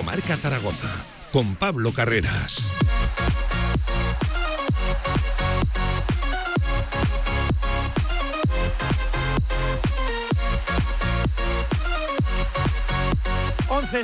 [0.00, 0.88] Directo Marca Zaragoza
[1.32, 2.66] con Pablo Carreras.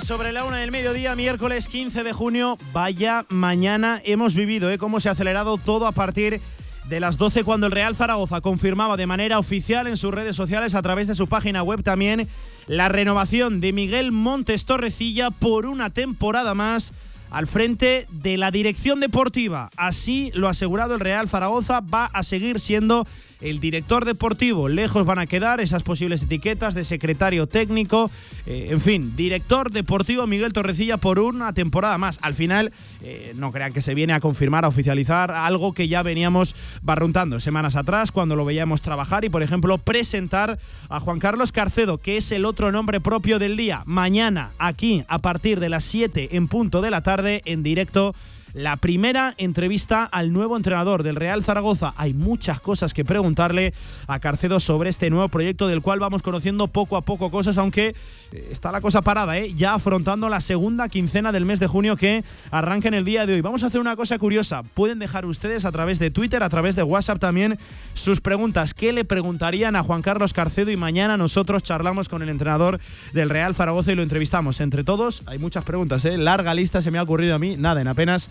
[0.03, 2.59] sobre la una del mediodía, miércoles 15 de junio.
[2.73, 4.79] Vaya mañana hemos vivido, ¿eh?
[4.79, 6.41] Cómo se ha acelerado todo a partir
[6.89, 10.75] de las 12 cuando el Real Zaragoza confirmaba de manera oficial en sus redes sociales
[10.75, 12.29] a través de su página web también
[12.67, 16.93] la renovación de Miguel Montes Torrecilla por una temporada más
[17.31, 19.71] al frente de la dirección deportiva.
[19.77, 23.07] Así lo ha asegurado el Real Zaragoza, va a seguir siendo
[23.41, 24.69] el director deportivo.
[24.69, 28.11] Lejos van a quedar esas posibles etiquetas de secretario técnico,
[28.47, 32.19] eh, en fin, director deportivo Miguel Torrecilla por una temporada más.
[32.23, 32.73] Al final,
[33.03, 37.41] eh, no crean que se viene a confirmar, a oficializar algo que ya veníamos barruntando
[37.41, 42.17] semanas atrás cuando lo veíamos trabajar y, por ejemplo, presentar a Juan Carlos Carcedo, que
[42.17, 43.83] es el otro nombre propio del día.
[43.87, 48.15] Mañana, aquí, a partir de las 7 en punto de la tarde, en directo
[48.57, 51.93] la primera entrevista al nuevo entrenador del Real Zaragoza.
[51.99, 53.75] Hay muchas cosas que preguntarle
[54.07, 57.89] a Carcedo sobre este nuevo proyecto del cual vamos conociendo poco a poco cosas, aunque
[58.33, 59.53] eh, está la cosa parada, ¿eh?
[59.55, 63.35] ya afrontando la segunda quincena del mes de junio que arranca en el día de
[63.35, 63.43] hoy.
[63.43, 64.63] Vamos a hacer una cosa curiosa.
[64.63, 67.59] Pueden dejar ustedes a través de Twitter, a través de WhatsApp también,
[67.93, 68.73] sus preguntas.
[68.73, 70.71] ¿Qué le preguntarían a Juan Carlos Carcedo?
[70.71, 72.81] Y mañana nosotros charlamos con el entrenador
[73.13, 74.63] del Real Zaragoza y lo entrevistamos.
[74.63, 76.17] Entre todos, hay muchas preguntas, ¿eh?
[76.17, 78.31] larga lista se me ha ocurrido a mí, nada, en apenas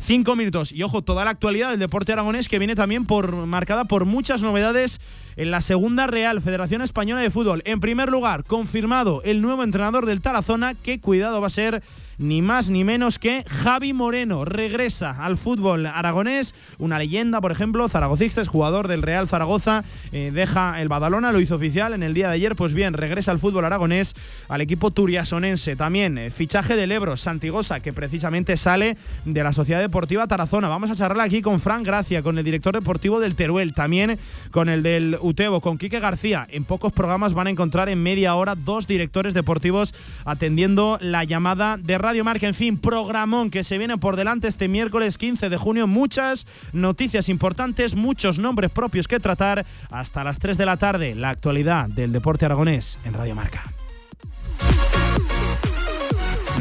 [0.00, 0.72] Cinco minutos.
[0.72, 4.42] Y ojo, toda la actualidad del deporte aragonés que viene también por, marcada por muchas
[4.42, 5.00] novedades
[5.36, 7.62] en la segunda Real Federación Española de Fútbol.
[7.66, 11.82] En primer lugar, confirmado el nuevo entrenador del Tarazona, que cuidado va a ser
[12.18, 14.44] ni más ni menos que Javi Moreno.
[14.44, 20.30] Regresa al fútbol aragonés, una leyenda, por ejemplo, zaragocista, es jugador del Real Zaragoza, eh,
[20.32, 23.38] deja el Badalona, lo hizo oficial en el día de ayer, pues bien, regresa al
[23.38, 24.14] fútbol aragonés,
[24.48, 25.76] al equipo turiasonense.
[25.76, 30.68] También eh, fichaje del Ebro, Santigosa, que precisamente sale de la Sociedad Deportiva Tarazona.
[30.68, 34.18] Vamos a charlar aquí con Fran Gracia, con el director deportivo del Teruel, también
[34.50, 36.46] con el del Utebo, con Quique García.
[36.50, 39.94] En pocos programas van a encontrar en media hora dos directores deportivos
[40.26, 42.46] atendiendo la llamada de Radio Marca.
[42.46, 45.86] En fin, programón que se viene por delante este miércoles 15 de junio.
[45.86, 49.64] Muchas noticias importantes, muchos nombres propios que tratar.
[49.90, 53.64] Hasta las 3 de la tarde, la actualidad del deporte aragonés en Radio Marca.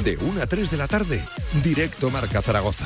[0.05, 1.21] De 1 a 3 de la tarde,
[1.61, 2.85] directo Marca Zaragoza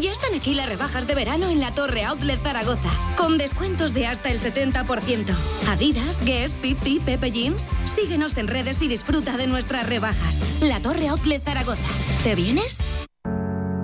[0.00, 4.06] Ya están aquí las rebajas de verano en la Torre Outlet Zaragoza, con descuentos de
[4.06, 5.34] hasta el 70%.
[5.68, 7.66] Adidas, Guess, 50, Pepe Jeans.
[7.84, 10.40] Síguenos en redes y disfruta de nuestras rebajas.
[10.62, 11.88] La Torre Outlet Zaragoza.
[12.24, 12.78] ¿Te vienes?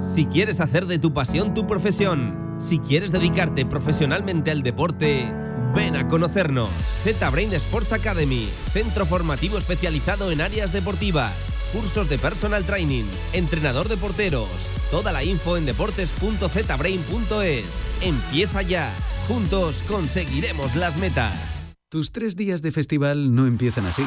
[0.00, 5.30] Si quieres hacer de tu pasión tu profesión, si quieres dedicarte profesionalmente al deporte,
[5.74, 6.70] ven a conocernos.
[7.04, 13.96] Z-Brain Sports Academy, centro formativo especializado en áreas deportivas cursos de personal training, entrenador de
[13.96, 14.48] porteros.
[14.90, 17.64] Toda la info en deportes.zbrain.es.
[18.00, 18.92] Empieza ya.
[19.26, 21.62] Juntos conseguiremos las metas.
[21.90, 24.02] Tus tres días de festival no empiezan así.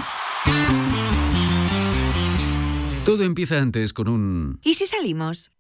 [3.05, 4.59] Todo empieza antes con un...
[4.63, 5.51] ¿Y si salimos?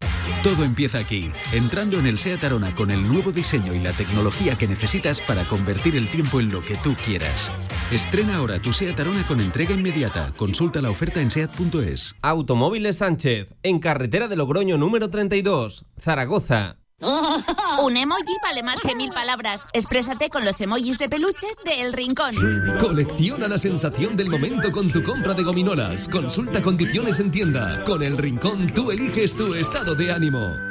[0.43, 4.55] Todo empieza aquí, entrando en el SEAT Arona con el nuevo diseño y la tecnología
[4.55, 7.51] que necesitas para convertir el tiempo en lo que tú quieras.
[7.91, 10.33] Estrena ahora tu SEAT Arona con entrega inmediata.
[10.35, 12.15] Consulta la oferta en SEAT.es.
[12.21, 16.80] Automóviles Sánchez, en carretera de Logroño número 32, Zaragoza.
[17.83, 19.67] Un emoji vale más que mil palabras.
[19.73, 22.35] Exprésate con los emojis de peluche de El Rincón.
[22.79, 26.07] Colecciona la sensación del momento con tu compra de gominolas.
[26.07, 27.83] Consulta condiciones en tienda.
[27.83, 30.70] Con El Rincón tú eliges tu estado de ánimo.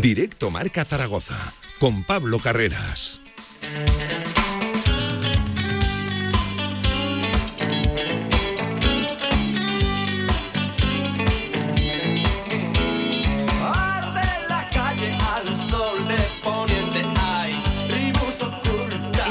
[0.00, 3.20] Directo Marca Zaragoza, con Pablo Carreras.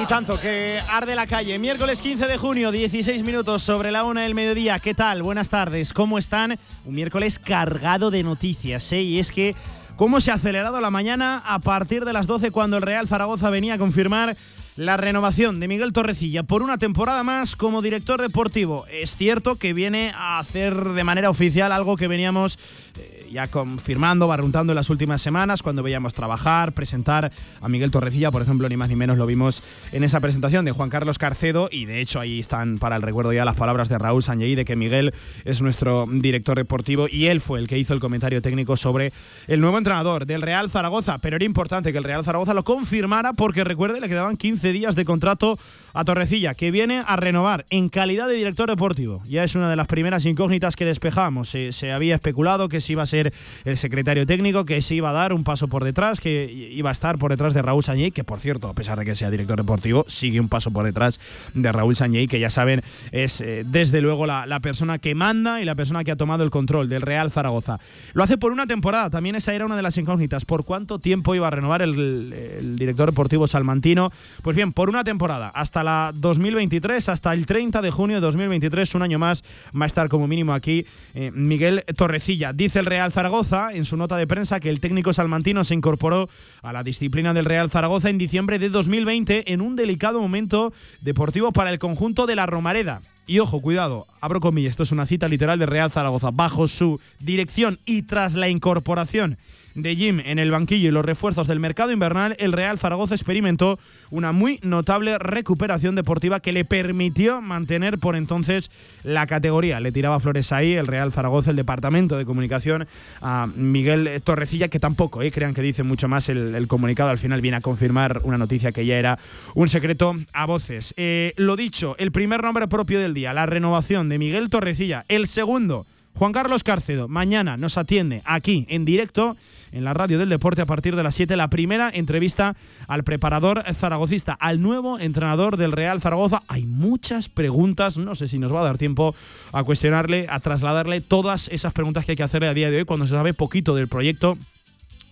[0.01, 1.57] Y tanto que arde la calle.
[1.59, 4.79] Miércoles 15 de junio, 16 minutos sobre la una del mediodía.
[4.79, 5.23] ¿Qué tal?
[5.23, 6.59] Buenas tardes, ¿cómo están?
[6.83, 9.01] Un miércoles cargado de noticias, ¿eh?
[9.01, 9.55] Y es que
[9.97, 13.49] cómo se ha acelerado la mañana a partir de las 12 cuando el Real Zaragoza
[13.49, 14.37] venía a confirmar
[14.77, 18.85] la renovación de Miguel Torrecilla por una temporada más como director deportivo.
[18.91, 22.59] Es cierto que viene a hacer de manera oficial algo que veníamos
[22.99, 27.31] eh, ya confirmando, barruntando en las últimas semanas, cuando veíamos trabajar, presentar
[27.61, 30.71] a Miguel Torrecilla, por ejemplo, ni más ni menos lo vimos en esa presentación de
[30.71, 33.97] Juan Carlos Carcedo, y de hecho ahí están para el recuerdo ya las palabras de
[33.97, 35.13] Raúl Sanjei de que Miguel
[35.45, 39.11] es nuestro director deportivo y él fue el que hizo el comentario técnico sobre
[39.47, 43.33] el nuevo entrenador del Real Zaragoza, pero era importante que el Real Zaragoza lo confirmara
[43.33, 45.57] porque recuerde, le quedaban 15 días de contrato
[45.93, 49.23] a Torrecilla, que viene a renovar en calidad de director deportivo.
[49.27, 51.49] Ya es una de las primeras incógnitas que despejamos.
[51.49, 53.16] Se, se había especulado que se iba a ser
[53.65, 56.93] el secretario técnico, que se iba a dar un paso por detrás, que iba a
[56.93, 59.57] estar por detrás de Raúl Sañey, que por cierto, a pesar de que sea director
[59.57, 61.19] deportivo, sigue un paso por detrás
[61.53, 62.81] de Raúl Sañey, que ya saben,
[63.11, 66.49] es eh, desde luego la, persona que manda y la persona que ha tomado el
[66.49, 67.79] control del Real Zaragoza.
[68.13, 70.45] Lo hace por una temporada, también esa era una de las incógnitas.
[70.45, 74.11] ¿Por cuánto tiempo iba a renovar el, el director deportivo salmantino?
[74.41, 78.95] Pues bien, por una temporada, hasta la 2023, hasta el 30 de junio de 2023,
[78.95, 79.43] un año más,
[79.79, 82.53] va a estar como mínimo aquí eh, Miguel Torrecilla.
[82.53, 86.29] Dice el Real Zaragoza en su nota de prensa que el técnico salmantino se incorporó
[86.61, 91.51] a la disciplina del Real Zaragoza en diciembre de 2020 en un delicado momento deportivo
[91.51, 93.01] para el conjunto de la Romareda.
[93.29, 96.31] Y ojo, cuidado, abro comillas, esto es una cita literal de Real Zaragoza.
[96.31, 99.37] Bajo su dirección y tras la incorporación
[99.77, 103.77] de Jim en el banquillo y los refuerzos del mercado invernal, el Real Zaragoza experimentó
[104.09, 108.71] una muy notable recuperación deportiva que le permitió mantener por entonces
[109.03, 109.79] la categoría.
[109.79, 112.87] Le tiraba flores ahí el Real Zaragoza, el departamento de comunicación,
[113.21, 117.41] a Miguel Torrecilla, que tampoco, eh, crean que dice mucho más el, comunicado, al final
[117.41, 119.19] viene a confirmar una noticia que ya era
[119.53, 120.93] un secreto a voces.
[120.97, 125.85] Eh, lo dicho, el primer nombre propio del la renovación de Miguel Torrecilla, el segundo.
[126.13, 129.37] Juan Carlos Cárcedo, mañana nos atiende aquí en directo
[129.71, 132.55] en la radio del deporte a partir de las 7 la primera entrevista
[132.87, 136.41] al preparador zaragocista, al nuevo entrenador del Real Zaragoza.
[136.47, 139.13] Hay muchas preguntas, no sé si nos va a dar tiempo
[139.51, 142.85] a cuestionarle, a trasladarle todas esas preguntas que hay que hacerle a día de hoy
[142.85, 144.39] cuando se sabe poquito del proyecto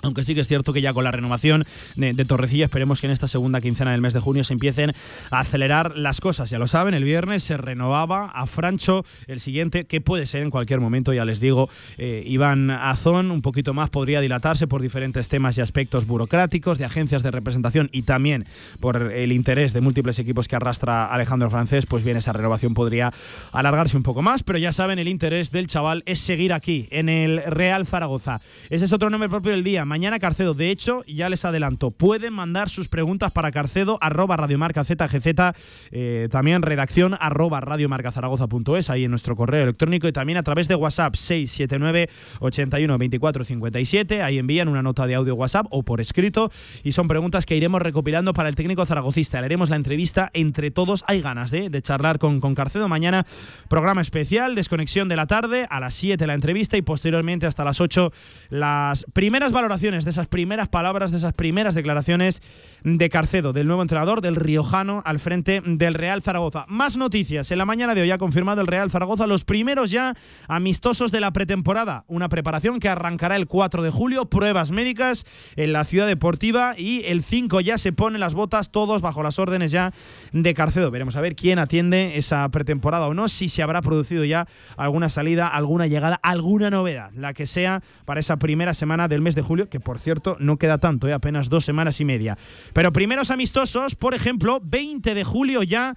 [0.06, 1.66] aunque sí que es cierto que ya con la renovación
[1.96, 4.94] de, Torrecilla esperemos que en esta segunda quincena del mes de junio se empiecen
[5.32, 6.50] a acelerar las cosas.
[6.50, 10.50] Ya lo saben, el viernes se renovaba a Francho el siguiente, que puede ser en
[10.50, 15.30] cualquier momento, ya les digo, eh, Iván Azón, un poquito más podría dilatarse por diferentes
[15.30, 18.46] temas y aspectos burocráticos, de agencias de representación y también
[18.80, 23.12] por el interés de múltiples equipos que arrastra Alejandro Francés, pues bien, esa renovación podría
[23.52, 27.10] alargarse un poco más, pero ya saben, el interés del chaval es seguir aquí, en
[27.10, 28.42] el Real Zaragoza.
[28.70, 30.54] Ese es otro nombre propio del día mañana Carcedo.
[30.54, 35.54] De hecho, ya les adelanto, pueden mandar sus preguntas para Carcedo, arroba radiomarca ZGZ,
[35.92, 40.76] eh, también redacción arroba radiomarcazaragoza.es, ahí en nuestro correo electrónico y también a través de
[40.76, 42.10] WhatsApp 679
[42.42, 44.22] 81 24 57.
[44.22, 46.52] Ahí envían una nota de audio WhatsApp o por escrito
[46.84, 49.40] y son preguntas que iremos recopilando para el técnico zaragocista.
[49.40, 51.06] Le haremos la entrevista entre todos.
[51.08, 53.26] Hay ganas de, de charlar con, con Carcedo mañana.
[53.70, 57.80] Programa especial, desconexión de la tarde, a las 7 la entrevista y posteriormente hasta las
[57.80, 58.12] 8
[58.50, 62.42] las primeras valoraciones de esas primeras palabras, de esas primeras declaraciones
[62.84, 66.66] de Carcedo, del nuevo entrenador del Riojano al frente del Real Zaragoza.
[66.68, 67.52] Más noticias.
[67.52, 70.16] En la mañana de hoy ha confirmado el Real Zaragoza los primeros ya
[70.48, 72.04] amistosos de la pretemporada.
[72.08, 75.24] Una preparación que arrancará el 4 de julio, pruebas médicas
[75.56, 79.38] en la ciudad deportiva y el 5 ya se ponen las botas todos bajo las
[79.38, 79.94] órdenes ya
[80.34, 80.90] de Carcedo.
[80.90, 85.10] Veremos a ver quién atiende esa pretemporada o no, si se habrá producido ya alguna
[85.10, 89.44] salida, alguna llegada, alguna novedad, la que sea para esa primera semana del mes de
[89.44, 91.14] julio, que por cierto no queda tanto, ¿eh?
[91.14, 92.38] apenas dos semanas y media.
[92.74, 95.96] Pero primeros amistosos, por ejemplo, 20 de julio ya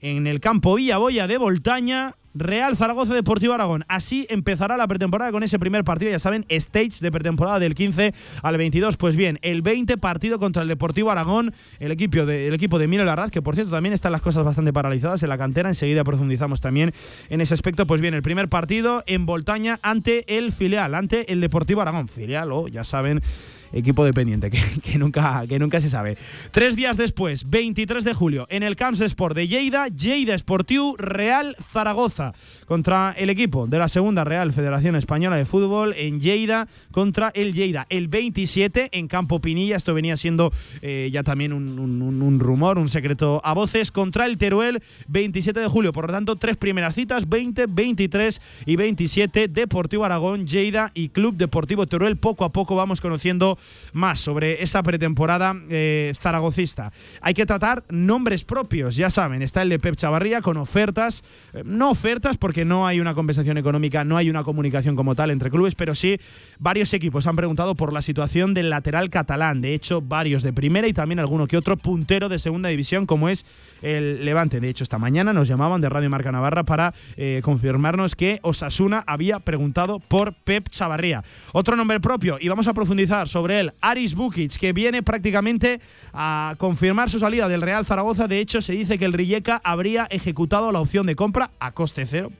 [0.00, 3.84] en el campo Villaboya de Voltaña, Real Zaragoza Deportivo Aragón.
[3.88, 8.12] Así empezará la pretemporada con ese primer partido, ya saben, stage de pretemporada del 15
[8.42, 8.96] al 22.
[8.96, 12.88] Pues bien, el 20 partido contra el Deportivo Aragón, el equipo de, el equipo de
[12.88, 15.68] Mino Larraz, que por cierto también están las cosas bastante paralizadas en la cantera.
[15.68, 16.92] Enseguida profundizamos también
[17.28, 17.86] en ese aspecto.
[17.86, 22.08] Pues bien, el primer partido en Voltaña ante el filial, ante el Deportivo Aragón.
[22.08, 23.22] Filial, o oh, ya saben
[23.74, 26.16] equipo dependiente, que, que, nunca, que nunca se sabe.
[26.50, 31.56] Tres días después, 23 de julio, en el Camps Sport de Lleida, Lleida Sportiu Real
[31.60, 32.23] Zaragoza.
[32.66, 37.52] Contra el equipo de la segunda Real Federación Española de Fútbol en Lleida contra el
[37.52, 37.86] Lleida.
[37.90, 40.52] El 27 en Campo Pinilla, esto venía siendo
[40.82, 45.66] eh, ya también un, un, rumor, un secreto a voces, contra el Teruel 27 de
[45.66, 45.92] julio.
[45.92, 51.36] Por lo tanto, tres primeras citas, 20, 23 y 27, Deportivo Aragón, Lleida y Club
[51.36, 52.16] Deportivo Teruel.
[52.16, 53.58] Poco a poco vamos conociendo
[53.92, 56.92] más sobre esa pretemporada eh, zaragocista.
[57.20, 61.62] Hay que tratar nombres propios, ya saben, está el de Pep Chavarría con ofertas, eh,
[61.64, 65.50] no ofertas porque no hay una compensación económica, no hay una comunicación como tal entre
[65.50, 66.18] clubes, pero sí
[66.58, 70.86] varios equipos han preguntado por la situación del lateral catalán, de hecho varios de primera
[70.86, 73.44] y también alguno que otro puntero de segunda división como es
[73.82, 74.60] el Levante.
[74.60, 79.04] De hecho, esta mañana nos llamaban de Radio Marca Navarra para eh, confirmarnos que Osasuna
[79.06, 81.22] había preguntado por Pep Chavarría.
[81.52, 85.80] Otro nombre propio, y vamos a profundizar sobre él, Aris Bukic, que viene prácticamente
[86.12, 88.28] a confirmar su salida del Real Zaragoza.
[88.28, 92.03] De hecho, se dice que el Rijeka habría ejecutado la opción de compra a coste
[92.06, 92.30] cero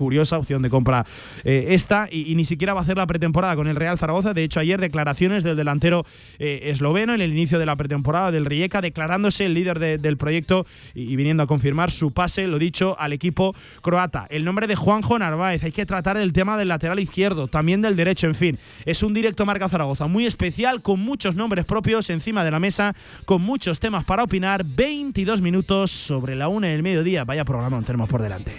[0.00, 1.04] curiosa opción de compra
[1.44, 4.32] eh, esta y, ni siquiera va a hacer la pretemporada con el Real Zaragoza.
[4.32, 6.06] De hecho, ayer declaraciones del delantero
[6.38, 10.64] eh, esloveno en el inicio de la pretemporada del Rijeka, declarándose el líder del proyecto
[10.94, 14.26] y, viniendo a confirmar su pase, lo dicho, al equipo croata.
[14.30, 17.94] El nombre de Juanjo Narváez, hay que tratar el tema del lateral izquierdo, también del
[17.94, 18.58] derecho, en fin.
[18.86, 22.94] Es un directo Marca Zaragoza muy especial, con muchos nombres propios encima de la mesa,
[23.26, 24.64] con muchos temas para opinar.
[24.64, 27.24] 22 minutos sobre la una del mediodía.
[27.24, 28.52] Vaya programa tenemos por delante.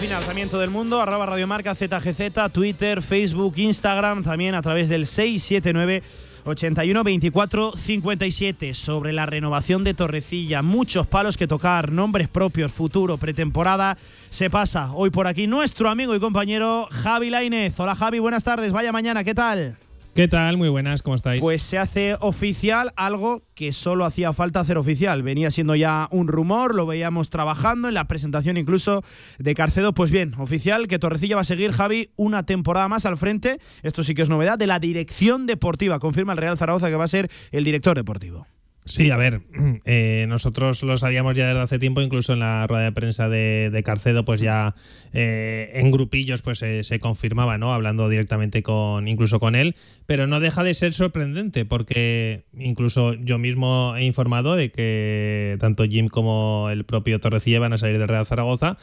[0.00, 4.88] Puede opinar también todo el mundo, arroba radiomarca, ZGZ, Twitter, Facebook, Instagram, también a través
[4.88, 6.02] del 679
[6.44, 10.62] 81 24 57 sobre la renovación de Torrecilla.
[10.62, 13.98] Muchos palos que tocar, nombres propios, futuro, pretemporada.
[14.30, 17.78] Se pasa hoy por aquí nuestro amigo y compañero Javi Lainez.
[17.78, 19.76] Hola Javi, buenas tardes, vaya mañana, ¿qué tal?
[20.20, 20.58] ¿Qué tal?
[20.58, 21.40] Muy buenas, ¿cómo estáis?
[21.40, 25.22] Pues se hace oficial algo que solo hacía falta hacer oficial.
[25.22, 29.00] Venía siendo ya un rumor, lo veíamos trabajando en la presentación incluso
[29.38, 29.94] de Carcedo.
[29.94, 33.60] Pues bien, oficial que Torrecilla va a seguir, Javi, una temporada más al frente.
[33.82, 35.98] Esto sí que es novedad de la dirección deportiva.
[35.98, 38.46] Confirma el Real Zaragoza que va a ser el director deportivo.
[38.86, 39.40] Sí, a ver,
[39.84, 43.82] eh, nosotros lo sabíamos ya desde hace tiempo, incluso en la rueda de prensa de,
[43.84, 44.74] Carcedo, pues ya
[45.12, 47.72] eh, en grupillos pues se confirmaba, ¿no?
[47.72, 53.38] Hablando directamente con, incluso con él, pero no deja de ser sorprendente, porque incluso yo
[53.38, 58.08] mismo he informado de que tanto Jim como el propio Torrecilla van a salir del
[58.08, 58.76] Real Zaragoza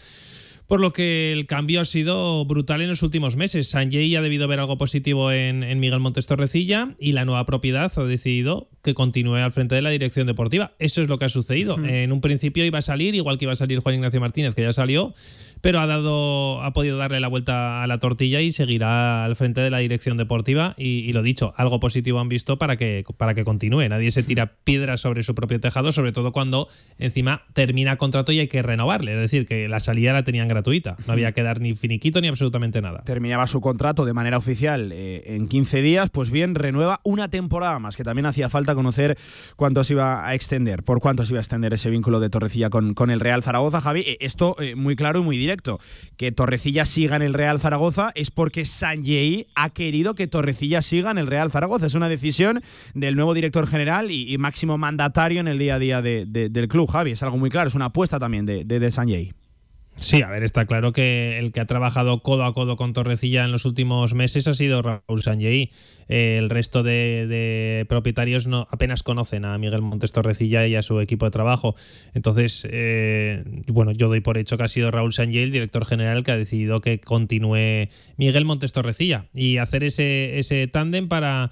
[0.67, 3.69] por lo que el cambio ha sido brutal en los últimos meses.
[3.69, 8.03] Sanjay ha debido ver algo positivo en, Miguel Montes Torrecilla y la nueva propiedad ha
[8.03, 10.71] decidido que continúe al frente de la dirección deportiva.
[10.79, 11.77] Eso es lo que ha sucedido.
[11.83, 14.61] En un principio iba a salir, igual que iba a salir Juan Ignacio Martínez, que
[14.61, 15.13] ya salió,
[15.59, 19.59] pero ha dado, ha podido darle la vuelta a la tortilla y seguirá al frente
[19.59, 20.73] de la dirección deportiva.
[20.77, 23.89] Y, lo dicho, algo positivo han visto para que, para que continúe.
[23.89, 28.39] Nadie se tira piedras sobre su propio tejado, sobre todo cuando encima termina contrato y
[28.39, 29.15] hay que renovarle.
[29.15, 30.95] Es decir, que la salida la tenían gratuita.
[31.07, 33.03] No había que dar ni finiquito ni absolutamente nada.
[33.03, 36.09] Terminaba su contrato de manera oficial eh, en 15 días.
[36.09, 39.17] Pues bien, renueva una temporada más, que también hacía falta conocer
[39.55, 42.69] cuánto se iba a extender, por cuánto se iba a extender ese vínculo de Torrecilla
[42.69, 43.81] con, con el Real Zaragoza.
[43.81, 45.79] Javi, eh, esto eh, muy claro y muy directo.
[46.17, 51.11] Que Torrecilla siga en el Real Zaragoza es porque Sanjei ha querido que Torrecilla siga
[51.11, 51.87] en el Real Zaragoza.
[51.87, 52.61] Es una decisión
[52.93, 57.11] del nuevo director general y, máximo mandatario en el día a día del club, Javi.
[57.11, 58.91] Es algo muy claro, es una apuesta también de, de, de.
[59.99, 63.43] Sí, a ver, está claro que el que ha trabajado codo a codo con Torrecilla
[63.43, 65.71] en los últimos meses ha sido Raúl Sanjei.
[66.07, 71.01] Eh, el resto de, propietarios no apenas conocen a Miguel Montes Torrecilla y a su
[71.01, 71.75] equipo de trabajo.
[72.13, 76.23] Entonces, eh, bueno, yo doy por hecho que ha sido Raúl Sanjei, el director general,
[76.23, 81.51] que ha decidido que continúe Miguel Montes Torrecilla y hacer ese, tándem para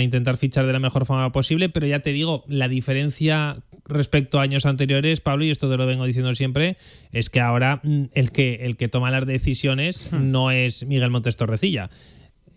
[0.00, 4.42] intentar fichar de la mejor forma posible, pero ya te digo, la diferencia respecto a
[4.42, 6.76] años anteriores, Pablo, y esto te lo vengo diciendo siempre,
[7.12, 10.30] es que ahora mm, el que, el que toma las decisiones hmm.
[10.30, 11.90] no es Miguel Montes Torrecilla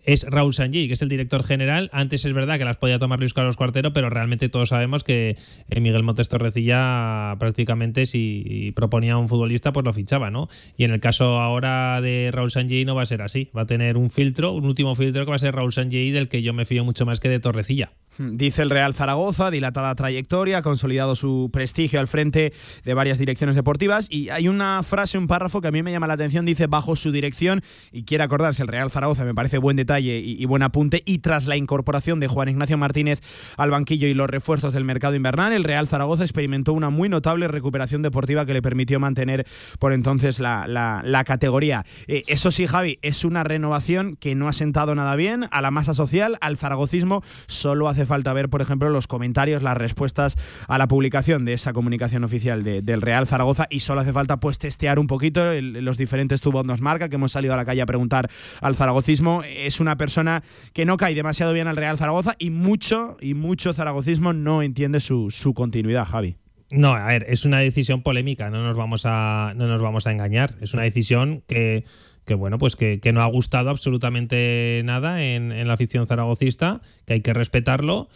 [0.04, 1.90] es Raúl Sanji, que es el director general.
[1.92, 5.36] Antes es verdad que las podía tomar Luis Carlos Cuartero, pero realmente todos sabemos que
[5.68, 10.48] eh, Miguel Montes Torrecilla prácticamente si proponía a un futbolista, pues lo fichaba, ¿no?
[10.76, 13.50] Y en el caso ahora de Raúl Sanji no va a ser así.
[13.56, 16.28] Va a tener un filtro, un último filtro que va a ser Raúl Sanji, del
[16.28, 17.92] que yo me fío mucho más que de Torrecilla.
[18.18, 22.52] Dice el Real Zaragoza, dilatada trayectoria, ha consolidado su prestigio al frente
[22.84, 26.06] de varias direcciones deportivas y hay una frase, un párrafo que a mí me llama
[26.06, 27.62] la atención, dice bajo su dirección
[27.92, 31.46] y quiere acordarse el Real Zaragoza, me parece buen detalle y, buen apunte y tras
[31.46, 33.20] la incorporación de Juan Ignacio Martínez
[33.56, 37.48] al banquillo y los refuerzos del mercado invernal, el Real Zaragoza experimentó una muy notable
[37.48, 39.46] recuperación deportiva que le permitió mantener
[39.78, 41.84] por entonces la, categoría.
[42.08, 45.70] Eh, eso sí, Javi, es una renovación que no ha sentado nada bien a la
[45.70, 50.36] masa social, al zaragocismo, solo hace falta ver, por ejemplo, los comentarios, las respuestas
[50.68, 54.58] a la publicación de esa comunicación oficial del Real Zaragoza y solo hace falta pues
[54.58, 57.86] testear un poquito los diferentes tubos nos marca que hemos salido a la calle a
[57.86, 58.28] preguntar
[58.60, 59.42] al zaragocismo.
[59.44, 60.42] Es una persona
[60.72, 65.00] que no cae demasiado bien al Real Zaragoza y mucho y mucho zaragocismo no entiende
[65.00, 66.36] su, su continuidad, Javi.
[66.70, 70.12] No, a ver, es una decisión polémica, no nos vamos a, no nos vamos a
[70.12, 70.54] engañar.
[70.60, 71.84] Es una decisión que
[72.30, 77.22] que bueno, pues que, no ha gustado absolutamente nada en, la afición zaragocista, que hay
[77.22, 78.08] que respetarlo,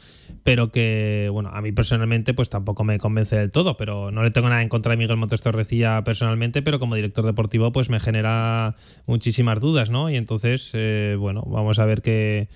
[0.44, 4.30] pero que, bueno, a mí personalmente pues tampoco me convence del todo, pero no le
[4.30, 7.99] tengo nada en contra de Miguel Montes Torrecilla personalmente, pero como director deportivo pues me
[7.99, 10.09] genera muchísimas dudas, ¿no?
[10.11, 12.47] Y entonces, eh, bueno, vamos a ver qué,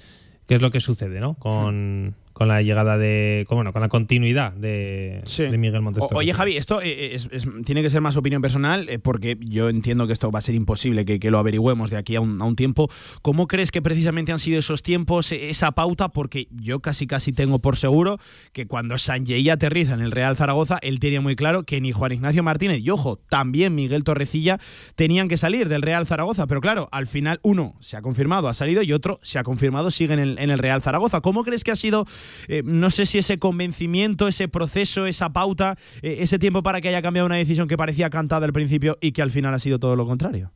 [0.46, 1.34] qué es lo que sucede, ¿no?
[1.34, 3.44] Con, con la llegada de.
[3.50, 5.24] Bueno, con la continuidad de,
[5.58, 6.04] Miguel Montes.
[6.14, 7.18] oye, Javi, esto eh,
[7.64, 10.54] tiene que ser más opinión personal, eh, porque yo entiendo que esto va a ser
[10.54, 12.88] imposible que, lo averigüemos de aquí a un, tiempo.
[13.22, 16.10] ¿Cómo crees que precisamente han sido esos tiempos, esa pauta?
[16.10, 18.18] Porque yo casi casi tengo por seguro
[18.52, 22.12] que cuando Sanjei aterriza en el Real Zaragoza, él tenía muy claro que ni Juan
[22.12, 24.58] Ignacio Martínez y, ojo, también Miguel Torrecilla
[24.94, 26.46] tenían que salir del Real Zaragoza.
[26.46, 29.90] Pero claro, al final uno se ha confirmado, ha salido, y otro se ha confirmado,
[29.90, 31.20] sigue en el, en el Real Zaragoza.
[31.20, 32.06] ¿Cómo crees que ha sido
[32.48, 36.88] eh, no sé si ese convencimiento, ese proceso, esa pauta, eh, ese tiempo para que
[36.88, 39.78] haya cambiado una decisión que parecía cantada al principio y que al final ha sido
[39.78, 40.52] todo lo contrario.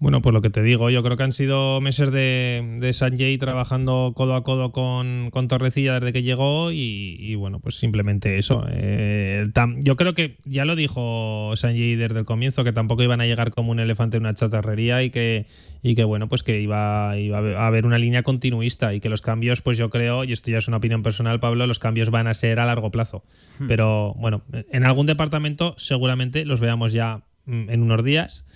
[0.00, 3.36] Bueno, pues lo que te digo, yo creo que han sido meses de, de Sanjay
[3.36, 8.64] trabajando codo a codo con, con Torrecilla desde que llegó y, bueno, pues simplemente eso.
[8.70, 9.46] Eh,
[9.80, 13.50] yo creo que ya lo dijo Sanjay desde el comienzo, que tampoco iban a llegar
[13.50, 15.44] como un elefante en una chatarrería y que,
[15.82, 19.20] y que bueno, pues que iba, iba a haber una línea continuista y que los
[19.20, 22.26] cambios, pues yo creo, y esto ya es una opinión personal, Pablo, los cambios van
[22.26, 23.22] a ser a largo plazo.
[23.58, 23.66] Hmm.
[23.66, 24.40] Pero bueno,
[24.72, 28.46] en algún departamento seguramente los veamos ya mm, en unos días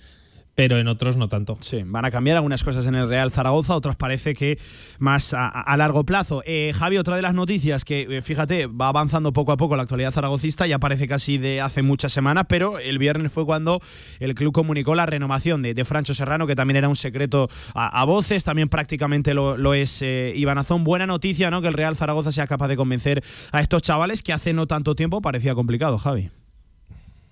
[0.55, 1.57] pero en otros no tanto.
[1.59, 4.57] Sí, van a cambiar algunas cosas en el Real Zaragoza, otras parece que
[4.99, 6.41] más a, largo plazo.
[6.45, 9.83] Eh, Javi, otra de las noticias que, eh, fíjate, va avanzando poco a poco la
[9.83, 13.81] actualidad zaragocista, ya parece casi de hace muchas semanas, pero el viernes fue cuando
[14.19, 18.05] el club comunicó la renovación de, de Francho Serrano, que también era un secreto a,
[18.05, 20.83] voces, también prácticamente lo, es eh, Iván Azón.
[20.83, 21.61] Buena noticia, ¿no?
[21.61, 24.95] Que el Real Zaragoza sea capaz de convencer a estos chavales que hace no tanto
[24.95, 26.29] tiempo parecía complicado, Javi.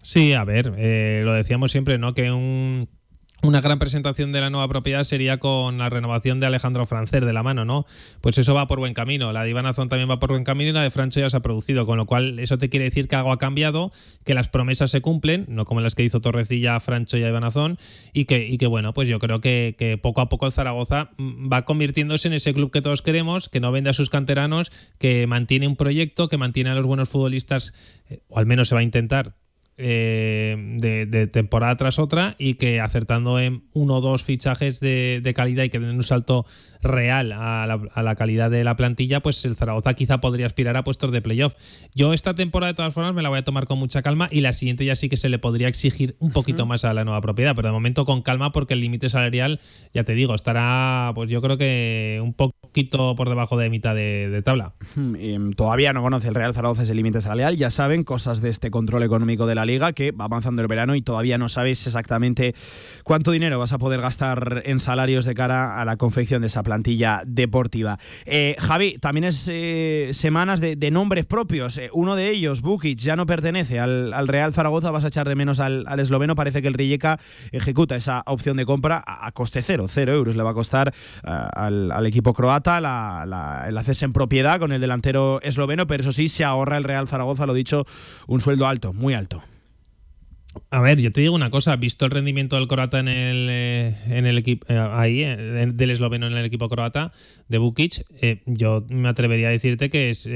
[0.01, 2.13] Sí, a ver, eh, lo decíamos siempre, ¿no?
[2.13, 2.89] Que un
[3.43, 7.33] una gran presentación de la nueva propiedad sería con la renovación de Alejandro Francer de
[7.33, 7.85] la mano, ¿no?
[8.21, 9.33] Pues eso va por buen camino.
[9.33, 11.35] La de Iván Azón también va por buen camino y la de Francho ya se
[11.35, 13.91] ha producido, con lo cual eso te quiere decir que algo ha cambiado,
[14.23, 17.77] que las promesas se cumplen, no como las que hizo Torrecilla, Francho y Iván Azón,
[18.13, 22.29] y que, y que bueno, pues yo creo que, poco a poco Zaragoza va convirtiéndose
[22.29, 25.75] en ese club que todos queremos, que no vende a sus canteranos, que mantiene un
[25.75, 27.73] proyecto, que mantiene a los buenos futbolistas,
[28.09, 29.35] eh, o al menos se va a intentar
[29.77, 35.33] eh, de, temporada tras otra y que acertando en uno o dos fichajes de, de
[35.33, 36.45] calidad y que den un salto
[36.83, 41.11] real a la, calidad de la plantilla, pues el Zaragoza quizá podría aspirar a puestos
[41.11, 41.53] de playoff.
[41.95, 44.41] Yo esta temporada de todas formas me la voy a tomar con mucha calma y
[44.41, 47.21] la siguiente ya sí que se le podría exigir un poquito más a la nueva
[47.21, 49.59] propiedad, pero de momento con calma porque el límite salarial,
[49.93, 54.41] ya te digo, estará pues yo creo que un poquito por debajo de mitad de,
[54.43, 54.73] tabla.
[55.17, 58.71] Em, todavía no conoce el Real Zaragoza ese límite salarial, ya saben cosas de este
[58.71, 62.53] control económico de la liga que va avanzando el verano y todavía no sabéis exactamente
[63.03, 66.63] cuánto dinero vas a poder gastar en salarios de cara a la confección de esa
[66.63, 66.72] plantilla
[67.25, 67.99] deportiva.
[68.25, 71.77] Eh, Javi, también es eh, semanas de, nombres propios.
[71.77, 75.35] Eh, uno de ellos, Bukic, ya no pertenece al, Real Zaragoza, vas a echar de
[75.35, 76.35] menos al, esloveno.
[76.35, 77.19] Parece que el Rijeka
[77.51, 82.05] ejecuta esa opción de compra a, coste cero, cero euros le va a costar al,
[82.05, 82.77] equipo croata
[83.67, 87.07] el hacerse en propiedad con el delantero esloveno, pero eso sí, se ahorra el Real
[87.07, 87.85] Zaragoza, lo dicho,
[88.27, 89.43] un sueldo alto, muy alto.
[90.69, 93.95] A ver, yo te digo una cosa, visto el rendimiento del croata en el, eh,
[94.07, 97.11] en el equipo eh, ahí, eh, del esloveno en el equipo croata,
[97.47, 98.05] de Bukic,
[98.45, 100.27] yo me atrevería a decirte que es,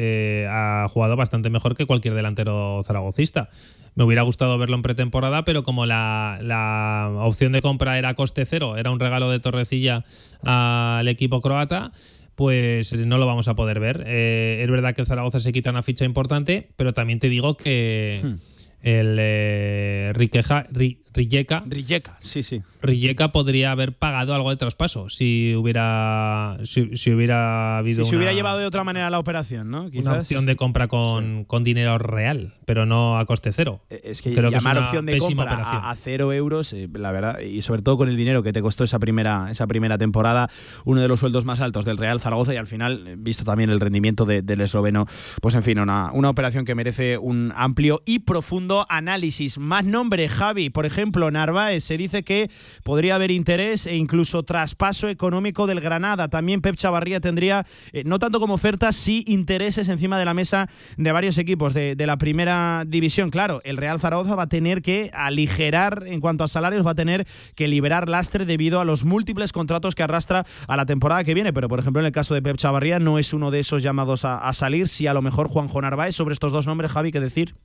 [0.49, 3.49] ha jugado bastante mejor que cualquier delantero zaragocista.
[3.95, 8.45] Me hubiera gustado verlo en pretemporada, pero como la, la opción de compra era coste
[8.45, 10.06] cero, era un regalo de Torrecilla
[10.43, 11.91] al equipo croata,
[12.36, 14.08] pues no lo vamos a poder ver.
[14.08, 18.21] es verdad que el Zaragoza se quita una ficha importante, pero también te digo que.
[18.23, 22.62] Hmm el eh, Riqueja, Ri- Rijeka, Rijeka, sí, sí.
[22.82, 28.16] Rijeka podría haber pagado algo de traspaso si hubiera si, si hubiera habido Si se
[28.16, 29.82] hubiera una- llevado de otra manera la operación, ¿no?
[29.84, 30.22] una Quizás.
[30.24, 33.80] opción de compra con, con dinero real, pero no a coste cero.
[33.89, 36.89] Eh, Es que Creo que es llamar opción de compra a, a cero euros, eh,
[36.93, 39.97] la verdad, y sobre todo con el dinero que te costó esa primera, esa primera
[39.97, 40.49] temporada,
[40.84, 43.69] uno de los sueldos más altos del Real Zaragoza y al final, eh, visto también
[43.69, 45.06] el rendimiento de- del esloveno,
[45.41, 49.60] pues en fin, una, una operación que merece un amplio y profundo análisis.
[49.60, 52.49] Más nombre, Javi, por ejemplo, Narváez, se dice que
[52.84, 56.27] podría haber interés e incluso traspaso económico del Granada.
[56.27, 60.67] También Pep Chavarría tendría, eh, no tanto como ofertas, sí intereses encima de la mesa
[60.97, 62.57] de varios equipos de, de la primera
[62.88, 63.30] división.
[63.30, 66.96] Claro, el Real Zaragoza va a tener que aligerar en cuanto a salarios, va a
[66.96, 71.34] tener que liberar lastre debido a los múltiples contratos que arrastra a la temporada que
[71.34, 71.54] viene.
[71.54, 74.26] Pero, por ejemplo, en el caso de Pep Chavarría, no es uno de esos llamados
[74.26, 74.88] a, a salir.
[74.88, 77.56] Si a lo mejor Juanjo Narváez, sobre estos dos nombres, Javi, ¿qué decir?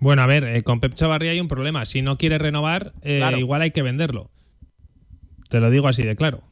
[0.00, 1.84] Bueno, a ver, eh, con Pep Chavarría hay un problema.
[1.86, 3.38] Si no quiere renovar, eh, Claro.
[3.38, 4.30] igual hay que venderlo.
[5.48, 6.42] Te lo digo así de claro.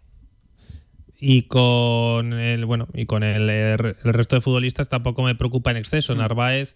[1.24, 5.76] Y con el bueno y con el, el resto de futbolistas tampoco me preocupa en
[5.76, 5.80] Mm.
[5.80, 6.14] exceso.
[6.14, 6.74] Narváez,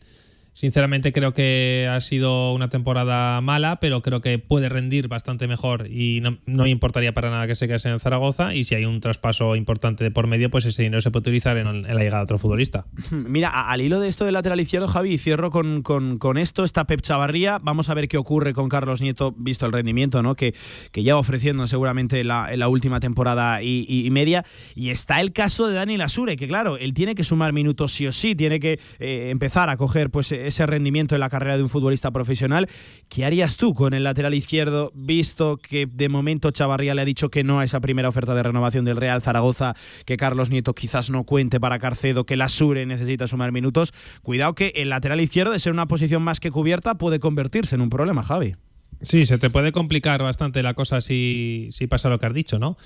[0.57, 5.87] sinceramente creo que ha sido una temporada mala, pero creo que puede rendir bastante mejor
[5.91, 8.55] y no, no me importaría para nada que se quede en Zaragoza.
[8.55, 11.59] Y si hay un traspaso importante de por medio, pues ese dinero se puede utilizar
[11.59, 12.87] en, la llegada de otro futbolista.
[13.11, 16.87] Mira, al hilo de esto del lateral izquierdo, Javi, cierro con, con- con esto, está
[16.87, 17.59] Pep Chavarría.
[17.59, 20.37] Vamos a ver qué ocurre con Carlos Nieto, visto el rendimiento ¿no?
[20.37, 20.55] que,
[20.91, 24.43] que lleva ofreciendo seguramente la, en la última temporada y, media.
[24.75, 28.07] Y está el caso de Dani Lasure, que claro, él tiene que sumar minutos sí
[28.07, 31.63] o sí, tiene que eh, empezar a coger pues, ese rendimiento en la carrera de
[31.63, 32.69] un futbolista profesional.
[33.09, 37.31] ¿Qué harías tú con el lateral izquierdo, visto que de momento Chavarría le ha dicho
[37.31, 41.11] que no a esa primera oferta de renovación del Real Zaragoza, que Carlos Nieto quizás
[41.11, 43.93] no cuente para Carcedo, que Lasure necesita sumar minutos?
[44.23, 47.81] Cuidado que el lateral izquierdo, de ser una posición más que cubierta, puede convertirse en
[47.81, 48.57] un problema, Javi.
[49.03, 52.59] Sí, se te puede complicar bastante la cosa si, si pasa lo que has dicho,
[52.59, 52.77] ¿no?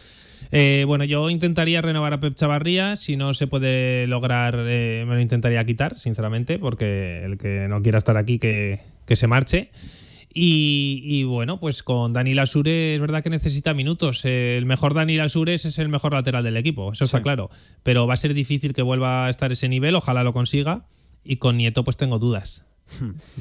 [0.53, 2.97] Eh, bueno, yo intentaría renovar a Pep Chavarría.
[2.97, 7.83] Si no se puede lograr, eh, me lo intentaría quitar, sinceramente, porque el que no
[7.83, 9.71] quiera estar aquí, que, que se marche.
[10.33, 14.25] Y, y bueno, pues con Dani Lasure es verdad que necesita minutos.
[14.25, 17.51] Eh, el mejor Dani Lasure es el mejor lateral del equipo, eso está claro.
[17.83, 20.87] Pero va a ser difícil que vuelva a estar ese nivel, ojalá lo consiga.
[21.25, 22.70] Y con Nieto pues tengo dudas.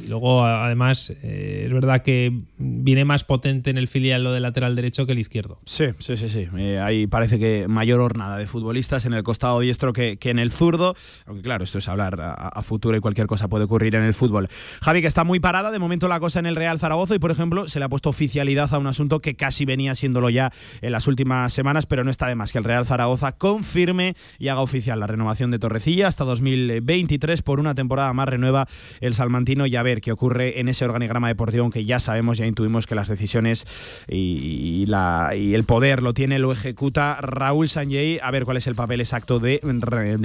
[0.04, 4.44] Y luego, además, eh, es verdad que viene más potente en el filial lo del
[4.44, 5.60] lateral derecho que el izquierdo.
[5.66, 6.48] Sí, sí, sí, sí.
[6.58, 10.40] Eh, ahí parece que mayor hornada de futbolistas en el costado diestro que, que en
[10.40, 10.96] el zurdo.
[11.26, 14.48] Aunque claro, esto es hablar a, futuro y cualquier cosa puede ocurrir en el fútbol.
[14.82, 17.32] Javi, que está muy parada de momento la cosa en el Real Zaragoza y, por
[17.32, 20.92] ejemplo, se le ha puesto oficialidad a un asunto que casi venía siéndolo ya en
[20.92, 24.62] las últimas semanas, pero no está de más que el Real Zaragoza confirme y haga
[24.62, 28.68] oficial la renovación de Torrecilla hasta 2023 por una temporada más renueva
[29.02, 29.14] el
[29.48, 32.96] y a ver qué ocurre en ese organigrama deportivo, aunque ya sabemos, ya intuimos que
[32.96, 33.66] las decisiones
[34.08, 38.20] y, el poder lo tiene, lo ejecuta Raúl Sanjay.
[38.22, 39.60] A ver cuál es el papel exacto de,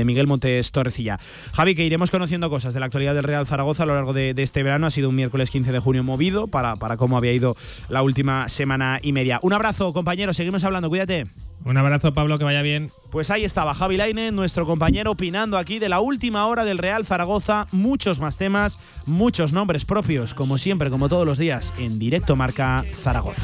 [0.04, 1.18] Miguel Montes Torrecilla.
[1.52, 4.34] Javi, que iremos conociendo cosas de la actualidad del Real Zaragoza a lo largo de,
[4.34, 4.86] de este verano.
[4.86, 7.56] Ha sido un miércoles 15 de junio movido para, para cómo había ido
[7.88, 9.38] la última semana y media.
[9.42, 10.36] Un abrazo, compañeros.
[10.36, 10.88] Seguimos hablando.
[10.88, 11.26] Cuídate.
[11.64, 12.92] Un abrazo, Pablo, que vaya bien.
[13.10, 17.06] Pues ahí estaba Javi Laine, nuestro compañero, opinando aquí de la última hora del Real
[17.06, 17.66] Zaragoza.
[17.72, 22.84] Muchos más temas, muchos nombres propios, como siempre, como todos los días, en directo Marca
[23.00, 23.42] Zaragoza.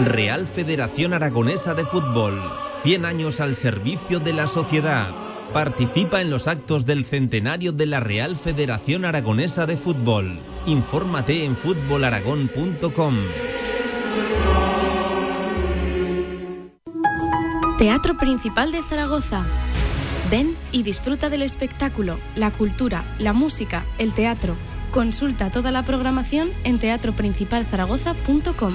[0.00, 2.40] Real Federación Aragonesa de Fútbol.
[2.82, 5.25] 100 años al servicio de la sociedad.
[5.52, 10.38] Participa en los actos del centenario de la Real Federación Aragonesa de Fútbol.
[10.66, 13.16] Infórmate en fútbolaragón.com.
[17.78, 19.44] Teatro Principal de Zaragoza.
[20.30, 24.56] Ven y disfruta del espectáculo, la cultura, la música, el teatro.
[24.92, 28.74] Consulta toda la programación en teatroprincipalzaragoza.com.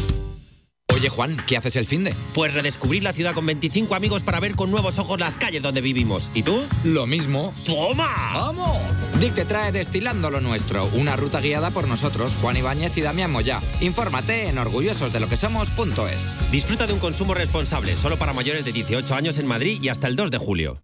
[1.01, 2.13] Oye Juan, ¿qué haces el fin de?
[2.31, 5.81] Pues redescubrir la ciudad con 25 amigos para ver con nuevos ojos las calles donde
[5.81, 6.29] vivimos.
[6.35, 6.63] ¿Y tú?
[6.83, 7.55] Lo mismo.
[7.65, 8.07] ¡Toma!
[8.35, 8.77] ¡Vamos!
[9.19, 13.31] Dick te trae Destilando lo Nuestro, una ruta guiada por nosotros, Juan Ibáñez y Damián
[13.31, 13.61] Moya.
[13.79, 16.35] Infórmate en orgullososdeloquesomos.es.
[16.51, 20.07] Disfruta de un consumo responsable, solo para mayores de 18 años en Madrid y hasta
[20.07, 20.83] el 2 de julio.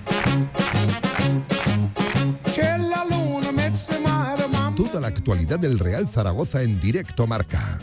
[5.11, 7.79] Actualidad del Real Zaragoza en directo marca.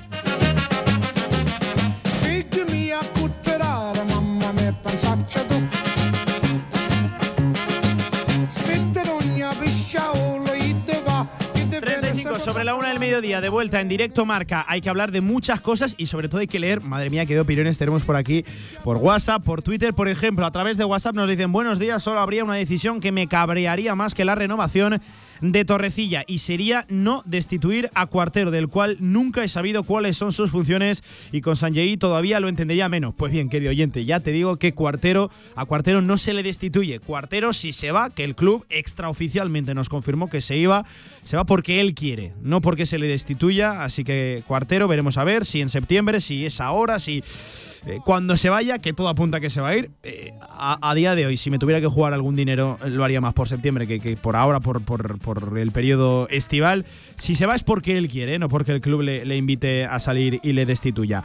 [2.22, 5.54] Figli a cutterare, mamma mia, pensaccia tu.
[8.48, 10.52] Se te non ne pisciaolo,
[10.86, 11.28] te va,
[11.70, 14.64] te 35 sobre la una del mediodía, de vuelta en directo marca.
[14.66, 16.80] Hay que hablar de muchas cosas y sobre todo hay que leer.
[16.80, 18.44] Madre mía, qué opiniones tenemos por aquí,
[18.82, 20.46] por WhatsApp, por Twitter, por ejemplo.
[20.46, 23.94] A través de WhatsApp nos dicen: Buenos días, solo habría una decisión que me cabrearía
[23.94, 25.00] más que la renovación
[25.40, 30.32] de Torrecilla y sería no destituir a Cuartero, del cual nunca he sabido cuáles son
[30.32, 33.14] sus funciones y con Sanjei todavía lo entendería menos.
[33.16, 37.00] Pues bien, querido oyente, ya te digo que Cuartero a Cuartero no se le destituye.
[37.00, 40.84] Cuartero si se va, que el club extraoficialmente nos confirmó que se iba,
[41.24, 45.24] se va porque él quiere, no porque se le destituya, así que Cuartero veremos a
[45.24, 47.22] ver si en septiembre, si es ahora, si
[47.86, 50.94] eh, cuando se vaya, que todo apunta a que se va a ir, eh, a,
[50.94, 53.48] día de hoy, si me tuviera que jugar algún dinero, eh, lo haría más por
[53.48, 56.84] septiembre que, que por ahora, por, por- por el periodo estival.
[57.16, 60.40] Si se va es porque él quiere, no porque el club le, invite a salir
[60.42, 61.22] y le destituya.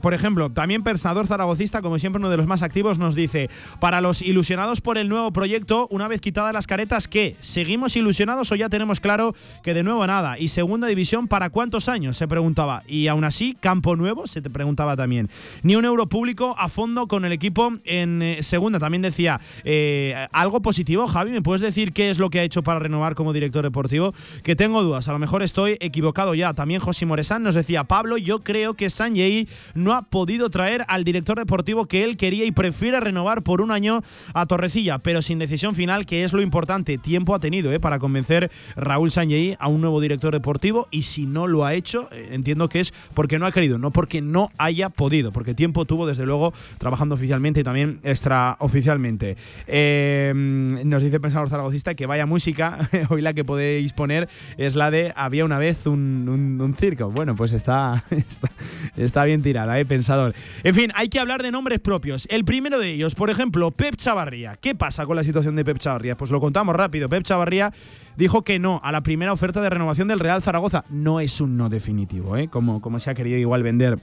[0.00, 3.48] Por ejemplo, también Pensador Zaragocista, como siempre uno de los más activos, nos dice,
[3.80, 7.36] para los ilusionados por el nuevo proyecto, una vez quitadas las caretas, ¿qué?
[7.40, 10.38] ¿Seguimos ilusionados o ya tenemos claro que de nuevo nada?
[10.38, 12.16] Y segunda división, ¿para cuántos años?
[12.16, 12.82] Se preguntaba.
[12.86, 15.28] Y aún así, campo nuevo, se te preguntaba también.
[15.62, 18.78] Ni un euro público a fondo con el equipo en eh, segunda.
[18.78, 22.62] También decía, eh, algo positivo, Javi, ¿me puedes decir qué es lo que ha hecho
[22.62, 24.12] para renovar como director deportivo?
[24.42, 26.54] Que tengo dudas, a lo mejor estoy equivocado ya.
[26.54, 31.04] También José Moresán nos decía, Pablo, yo creo que Sanjay no ha podido traer al
[31.04, 34.02] director deportivo que él quería y prefiere renovar por un año
[34.34, 36.98] a Torrecilla, pero sin decisión final, que es lo importante.
[36.98, 41.26] Tiempo ha tenido eh, para convencer Raúl Sanjay a un nuevo director deportivo y si
[41.26, 44.88] no lo ha hecho, entiendo que es porque no ha querido, no porque no haya
[44.88, 49.36] podido, porque tiempo tuvo desde luego trabajando oficialmente y también extraoficialmente.
[49.66, 54.90] Eh, nos dice Pensador Zaragocista que vaya música, hoy la que podéis poner es la
[54.90, 57.10] de Había una vez un, circo.
[57.10, 58.50] Bueno, pues está, está,
[58.96, 60.34] está bien tirada, ¿eh, Pensador.
[60.64, 62.26] En fin, hay que hablar de nombres propios.
[62.30, 64.56] El primero de ellos, por ejemplo, Pep Chavarría.
[64.56, 66.16] ¿Qué pasa con la situación de Pep Chavarría?
[66.16, 67.08] Pues lo contamos rápido.
[67.08, 67.72] Pep Chavarría
[68.16, 70.84] dijo que no a la primera oferta de renovación del Real Zaragoza.
[70.90, 72.48] No es un no definitivo, ¿eh?
[72.48, 73.98] como, como se ha querido igual vender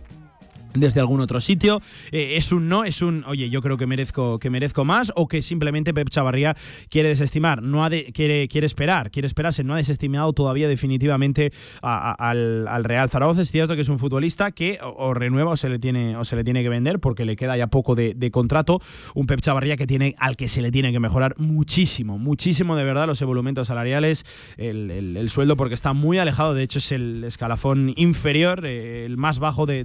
[0.73, 1.81] desde algún otro sitio.
[2.11, 5.27] Eh, es un no, es un, oye, yo creo que merezco, que merezco más o
[5.27, 6.55] que simplemente Pep Chavarría
[6.89, 11.51] quiere desestimar, no quiere, quiere esperar, quiere esperarse, no ha desestimado todavía definitivamente
[11.81, 13.41] al, al Real Zaragoza.
[13.41, 16.35] Es cierto que es un futbolista que o, renueva o se le tiene o se
[16.35, 18.79] le tiene que vender porque le queda ya poco de, contrato.
[19.15, 22.83] Un Pep Chavarría que tiene al que se le tiene que mejorar muchísimo, muchísimo de
[22.83, 24.25] verdad los evolumentos salariales,
[24.57, 29.05] el, el- el sueldo porque está muy alejado, de hecho es el escalafón inferior, eh,
[29.05, 29.83] el más bajo de-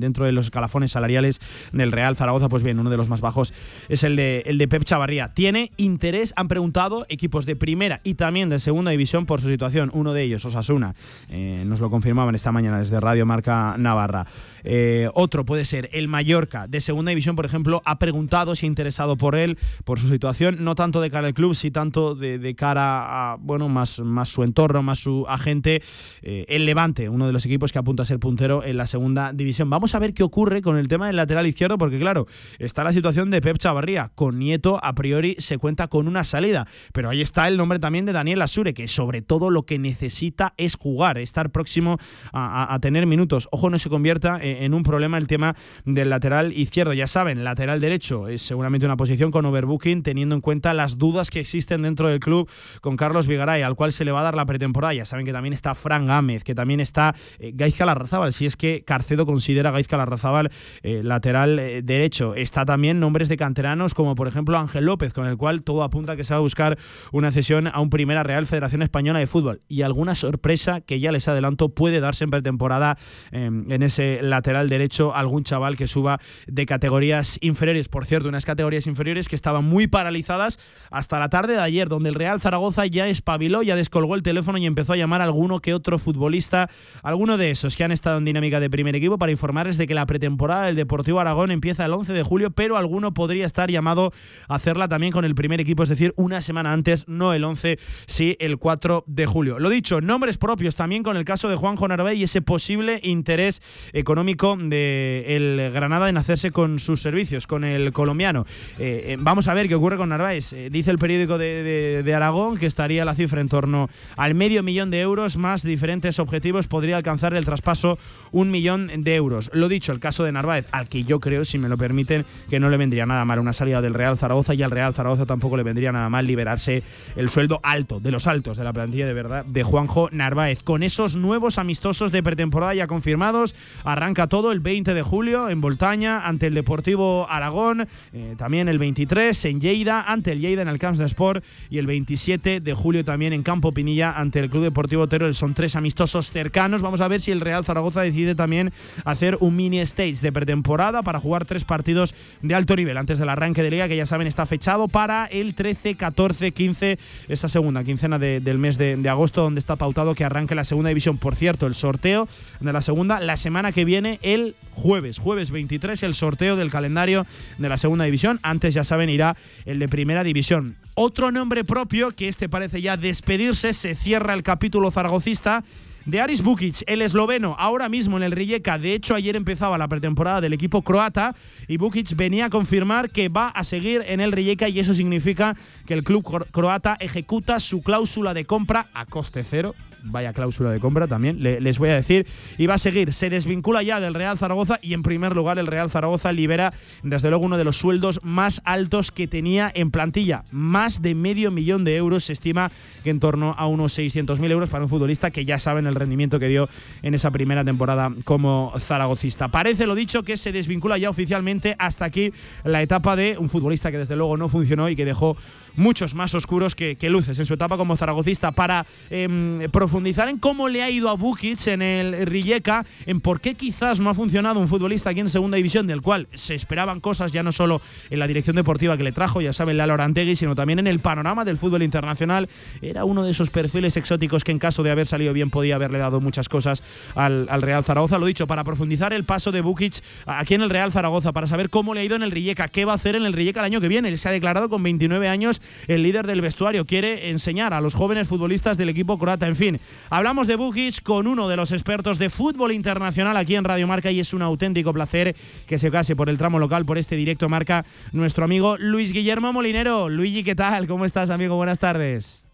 [0.00, 1.40] dentro de los escalafones salariales
[1.72, 3.52] del Real Zaragoza, pues bien, uno de los más bajos
[3.88, 5.32] es el de, el de Pep Chavarría.
[5.34, 6.32] ¿Tiene interés?
[6.36, 9.90] Han preguntado equipos de primera y también de segunda división por su situación.
[9.92, 10.94] Uno de ellos, Osasuna,
[11.28, 14.26] eh, nos lo confirmaban esta mañana desde Radio Marca Navarra.
[14.64, 18.68] Eh, otro puede ser el Mallorca de segunda división, por ejemplo, ha preguntado si ha
[18.68, 22.54] interesado por él, por su situación, no tanto de cara al club, sí tanto de,
[22.54, 25.82] cara a, bueno, más, más su entorno, más su agente,
[26.22, 29.32] eh, el Levante, uno de los equipos que apunta a ser puntero en la segunda
[29.32, 29.70] división.
[29.70, 32.26] Vamos a ver qué ocurre con el tema del lateral izquierdo, porque claro,
[32.58, 34.10] está la situación de Pep Chavarría.
[34.14, 38.04] Con Nieto, a priori, se cuenta con una salida, pero ahí está el nombre también
[38.06, 41.98] de Daniel Asure, que sobre todo lo que necesita es jugar, estar próximo
[42.32, 43.48] a- a tener minutos.
[43.52, 46.92] Ojo, no se convierta en, en un problema el tema del lateral izquierdo.
[46.92, 51.30] Ya saben, lateral derecho es seguramente una posición con overbooking, teniendo en cuenta las dudas
[51.30, 54.34] que existen dentro del club con Carlos Vigaray, al cual se le va a dar
[54.34, 54.94] la pretemporada.
[54.94, 58.56] Ya saben que también está Fran Gámez, que también está eh, Gaizka Larrazábal, si es
[58.56, 60.50] que Carcedo considera a Gaizka Larrazábal
[60.82, 62.34] eh, lateral eh, derecho.
[62.34, 66.16] Está también nombres de canteranos como por ejemplo Ángel López, con el cual todo apunta
[66.16, 66.78] que se va a buscar
[67.12, 69.62] una cesión a un Primera Real Federación Española de Fútbol.
[69.68, 72.96] Y alguna sorpresa que ya les adelanto puede darse en pretemporada
[73.32, 77.88] eh, en ese lateral derecho algún chaval que suba de categorías inferiores.
[77.88, 80.58] Por cierto, unas categorías inferiores que estaban muy paralizadas
[80.90, 84.58] hasta la tarde de ayer, donde el Real Zaragoza ya espabiló, ya descolgó el teléfono
[84.58, 86.68] y empezó a llamar a alguno que otro futbolista,
[87.02, 89.94] alguno de esos que han estado en dinámica de primer equipo para informarles de que
[89.94, 94.12] la pretemporada del Deportivo Aragón empieza el 11 de julio, pero alguno podría estar llamado
[94.48, 97.78] a hacerla también con el primer equipo, es decir, una semana antes, no el 11,
[98.06, 99.58] sí el 4 de julio.
[99.58, 103.62] Lo dicho, nombres propios también con el caso de Juanjo Narváez y ese posible interés
[103.92, 108.46] económico de el Granada en hacerse con sus servicios, con el colombiano.
[108.78, 110.52] Eh, eh, vamos a ver qué ocurre con Narváez.
[110.52, 114.62] Eh, dice el periódico de, de Aragón que estaría la cifra en torno al medio
[114.62, 117.98] millón de euros más diferentes objetivos podría alcanzar el traspaso
[118.32, 119.50] un millón de euros.
[119.52, 122.60] Lo dicho, el caso de Narváez, al que yo creo, si me lo permiten, que
[122.60, 125.56] no le vendría nada mal una salida del Real Zaragoza y al Real Zaragoza tampoco
[125.56, 126.82] le vendría nada mal liberarse
[127.16, 130.62] el sueldo alto, de los altos de la plantilla de verdad, de Juanjo Narváez.
[130.62, 135.60] Con esos nuevos amistosos de pretemporada ya confirmados, arranca todo el 20 de julio en
[135.60, 140.68] Voltaña ante el Deportivo Aragón, eh, también el 23 en Lleida, ante el Lleida en
[140.68, 144.50] el Camps de Sport y el 27 de julio también en Campo Pinilla ante el
[144.50, 145.34] Club Deportivo Teruel.
[145.34, 146.82] Son tres amistosos cercanos.
[146.82, 148.72] Vamos a ver si el Real Zaragoza decide también
[149.04, 153.28] hacer un mini stage de pretemporada para jugar tres partidos de alto nivel antes del
[153.28, 157.84] arranque de liga, que ya saben está fechado para el 13, 14, 15, esta segunda
[157.84, 161.18] quincena del mes de, de, agosto, donde está pautado que arranque la segunda división.
[161.18, 162.28] Por cierto, el sorteo
[162.60, 167.26] de la segunda la semana que viene, el jueves, jueves 23, el sorteo del calendario
[167.58, 168.40] de la segunda división.
[168.42, 170.76] Antes, ya saben, irá el de primera división.
[170.94, 175.62] Otro nombre propio, que este parece ya despedirse, se cierra el capítulo zaragocista
[176.06, 178.78] de Aris Bukic, el esloveno, ahora mismo en el Rijeka.
[178.78, 181.34] De hecho, ayer empezaba la pretemporada del equipo croata
[181.68, 185.56] y Bukic venía a confirmar que va a seguir en el Rijeka y eso significa
[185.86, 190.80] que el club croata ejecuta su cláusula de compra a coste cero vaya cláusula de
[190.80, 192.26] compra también, les voy a decir.
[192.58, 195.66] Y va a seguir, se desvincula ya del Real Zaragoza y en primer lugar el
[195.66, 200.44] Real Zaragoza libera desde luego uno de los sueldos más altos que tenía en plantilla.
[200.50, 202.70] Más de medio millón de euros se estima
[203.04, 206.38] que en torno a unos 600.000 euros para un futbolista que ya saben el rendimiento
[206.38, 206.68] que dio
[207.02, 209.48] en esa primera temporada como zaragocista.
[209.48, 212.32] Parece lo dicho que se desvincula ya oficialmente hasta aquí
[212.64, 215.36] la etapa de un futbolista que desde luego no funcionó y que dejó
[215.76, 220.68] muchos más oscuros que, luces en su etapa como zaragocista para em, profundizar en cómo
[220.68, 224.60] le ha ido a Bukic en el Rijeka, en por qué quizás no ha funcionado
[224.60, 227.80] un futbolista aquí en segunda división del cual se esperaban cosas ya no solo
[228.10, 231.00] en la dirección deportiva que le trajo, ya saben, Lalo Orantegui, sino también en el
[231.00, 232.48] panorama del fútbol internacional.
[232.82, 235.98] Era uno de esos perfiles exóticos que en caso de haber salido bien podía haberle
[235.98, 236.82] dado muchas cosas
[237.14, 238.18] al, Real Zaragoza.
[238.18, 241.70] Lo dicho, para profundizar el paso de Bukic aquí en el Real Zaragoza, para saber
[241.70, 243.66] cómo le ha ido en el Rijeka, qué va a hacer en el Rijeka el
[243.66, 244.08] año que viene.
[244.08, 246.84] Él se ha declarado con 29 años el líder del vestuario.
[246.84, 249.46] Quiere enseñar a los jóvenes futbolistas del equipo croata.
[249.46, 253.64] En fin, hablamos de Bukic con uno de los expertos de fútbol internacional aquí en
[253.64, 255.34] Radio Marca y es un auténtico placer
[255.66, 259.52] que se case por el tramo local, por este directo marca nuestro amigo Luis Guillermo
[259.52, 260.08] Molinero.
[260.08, 260.86] Luigi, ¿qué tal?
[260.86, 261.56] ¿Cómo estás, amigo?
[261.56, 262.49] Buenas tardes.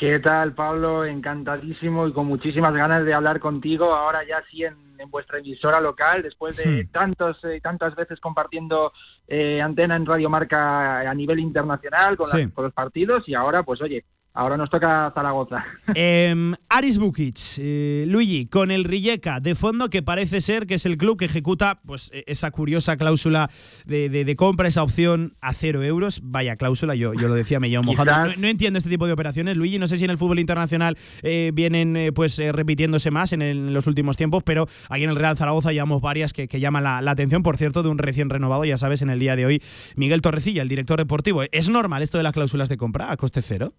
[0.00, 1.04] ¿Qué tal, Pablo?
[1.04, 3.92] Encantadísimo y con muchísimas ganas de hablar contigo.
[3.92, 4.74] Ahora ya sí en,
[5.10, 8.94] vuestra emisora local, después de tantos, eh, tantas veces compartiendo
[9.28, 13.82] eh, antena en Radio Marca a nivel internacional con, con los partidos y ahora, pues
[13.82, 15.64] oye, Ahora nos toca Zaragoza.
[15.94, 20.86] Eh, Aris Bukic, eh, Luigi, con el Rijeka de fondo, que parece ser que es
[20.86, 23.50] el club que ejecuta pues, e-, esa curiosa cláusula
[23.86, 26.20] de, compra, esa opción a cero euros.
[26.22, 28.32] Vaya cláusula, yo, yo lo decía, me llevo mojado.
[28.38, 29.80] No, entiendo este tipo de operaciones, Luigi.
[29.80, 33.88] No sé si en el fútbol internacional eh, vienen eh, pues repitiéndose más en, los
[33.88, 37.42] últimos tiempos, pero aquí en el Real Zaragoza llevamos varias que, llaman la, la, atención.
[37.42, 39.62] Por cierto, de un recién renovado, ya sabes, en el día de hoy,
[39.96, 41.42] Miguel Torrecilla, el director deportivo.
[41.50, 43.74] ¿Es normal esto de las cláusulas de compra a coste cero?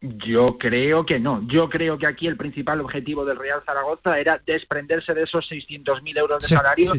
[0.00, 1.40] Yo creo que no.
[1.48, 6.18] Yo creo que aquí el principal objetivo del Real Zaragoza era desprenderse de esos 600.000
[6.18, 6.92] euros de salario,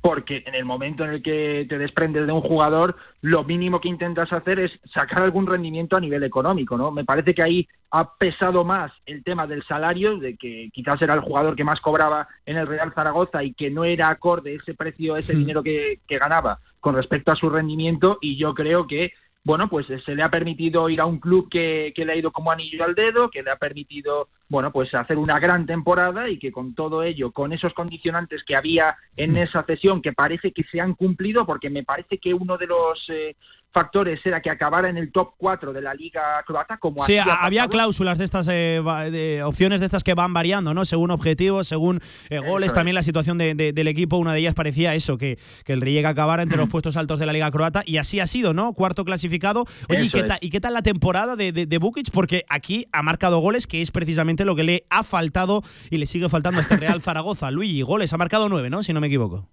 [0.00, 3.88] porque en el momento en el que te desprendes de un jugador, lo mínimo que
[3.88, 6.92] intentas hacer es sacar algún rendimiento a nivel económico, ¿no?
[6.92, 11.14] Me parece que ahí ha pesado más el tema del salario, de que quizás era
[11.14, 14.74] el jugador que más cobraba en el Real Zaragoza y que no era acorde ese
[14.74, 19.12] precio, ese dinero que, que ganaba con respecto a su rendimiento, y yo creo que
[19.44, 22.16] bueno, pues eh, se le ha permitido ir a un club que, que, le ha
[22.16, 26.28] ido como anillo al dedo, que le ha permitido, bueno, pues hacer una gran temporada
[26.28, 30.52] y que con todo ello, con esos condicionantes que había en esa cesión, que parece
[30.52, 33.34] que se han cumplido, porque me parece que uno de los eh,
[33.72, 37.68] factores era que acabara en el top 4 de la liga croata como Sí, había
[37.68, 40.84] cláusulas de estas eh, de opciones de estas que van variando, ¿no?
[40.84, 45.18] Según objetivos, según eh, goles, también la situación del equipo, una de ellas parecía eso,
[45.18, 46.70] que, que el Rijeka acabara entre los mm.
[46.70, 48.72] puestos altos de la liga croata y así ha sido, ¿no?
[48.74, 49.64] Cuarto clasificado.
[49.88, 52.10] Oye, ¿y qué, tal, ¿y qué, tal la temporada de, de, Bukic?
[52.10, 56.06] Porque aquí ha marcado goles, que es precisamente lo que le ha faltado y le
[56.06, 57.50] sigue faltando a este Real Zaragoza.
[57.50, 58.82] Luigi, goles, ha marcado nueve, ¿no?
[58.82, 59.48] Si no me equivoco.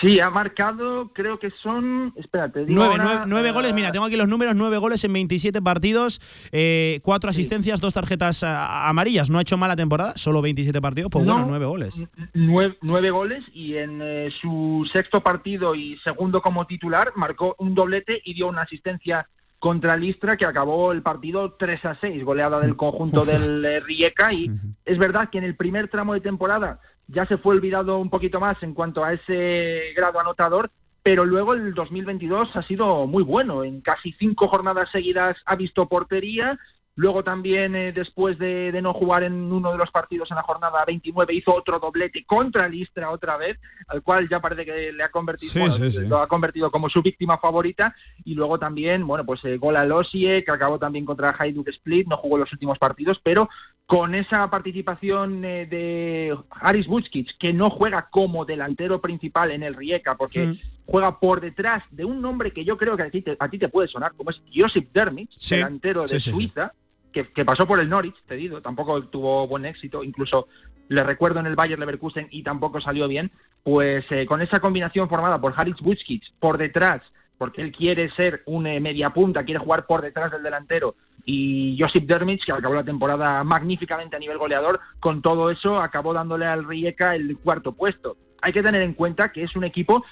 [0.00, 2.12] Sí, ha marcado, creo que son.
[2.16, 3.74] Espérate, digo nueve, nueve, goles.
[3.74, 6.20] Mira, tengo aquí los números: nueve goles en 27 partidos,
[6.52, 9.28] eh, cuatro asistencias, dos tarjetas amarillas.
[9.28, 12.02] No ha hecho mala temporada, solo 27 partidos, pues bueno, nueve goles.
[12.34, 18.20] Nueve, goles y en eh, su sexto partido y segundo como titular marcó un doblete
[18.24, 19.28] y dio una asistencia
[19.58, 24.32] contra Listra que acabó el partido 3 a 6, goleada del conjunto del eh, Rijeka
[24.32, 24.50] y
[24.84, 28.38] es verdad que en el primer tramo de temporada ya se fue olvidado un poquito
[28.38, 30.70] más en cuanto a ese grado anotador,
[31.02, 33.64] pero luego el 2022 ha sido muy bueno.
[33.64, 36.58] En casi cinco jornadas seguidas ha visto portería.
[36.98, 40.84] Luego también, eh, después de, no jugar en uno de los partidos en la jornada
[40.84, 45.08] 29, hizo otro doblete contra Listra otra vez, al cual ya parece que le ha
[45.08, 45.64] convertido,
[46.08, 47.94] lo ha convertido como su víctima favorita.
[48.24, 52.08] Y luego también, bueno, pues eh, gol a Losie, que acabó también contra Hajduk Split,
[52.08, 53.48] no jugó los últimos partidos, pero
[53.86, 59.76] con esa participación eh, de Aris Butskic, que no juega como delantero principal en el
[59.76, 60.58] Rijeka, porque mm.
[60.84, 63.56] juega por detrás de un nombre que yo creo que a ti te, a ti
[63.56, 66.72] te puede sonar, como es Josip Dermich, delantero de Suiza,
[67.12, 70.48] que, pasó por el Norwich, te digo, tampoco tuvo buen éxito, incluso
[70.88, 73.30] le recuerdo en el Bayern Leverkusen y tampoco salió bien,
[73.62, 77.02] pues eh, con esa combinación formada por Haris Butskic por detrás,
[77.36, 80.94] porque él quiere ser un eh, media quiere jugar por detrás del delantero,
[81.24, 86.14] y Josip Dermich, que acabó la temporada magníficamente a nivel goleador, con todo eso acabó
[86.14, 88.16] dándole al Rijeka el cuarto puesto.
[88.40, 90.04] Hay que tener en cuenta que es un equipo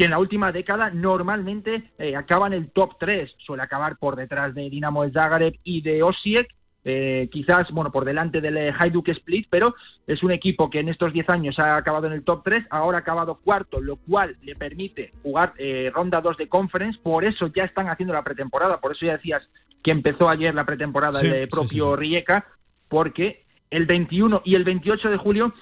[0.00, 4.16] que en la última década normalmente eh, acaba en el top 3, suele acabar por
[4.16, 6.48] detrás de Dinamo Zagreb y de Osijek,
[6.86, 9.74] eh, quizás bueno por delante del eh, Hajduk Split, pero
[10.06, 12.96] es un equipo que en estos 10 años ha acabado en el top 3, ahora
[12.96, 15.52] ha acabado cuarto, lo cual le permite jugar
[15.92, 19.46] ronda 2 de conference, por eso ya están haciendo la pretemporada, por eso ya decías
[19.82, 22.46] que empezó ayer la pretemporada del propio Rijeka,
[22.88, 25.52] porque el 21 y el 28 de julio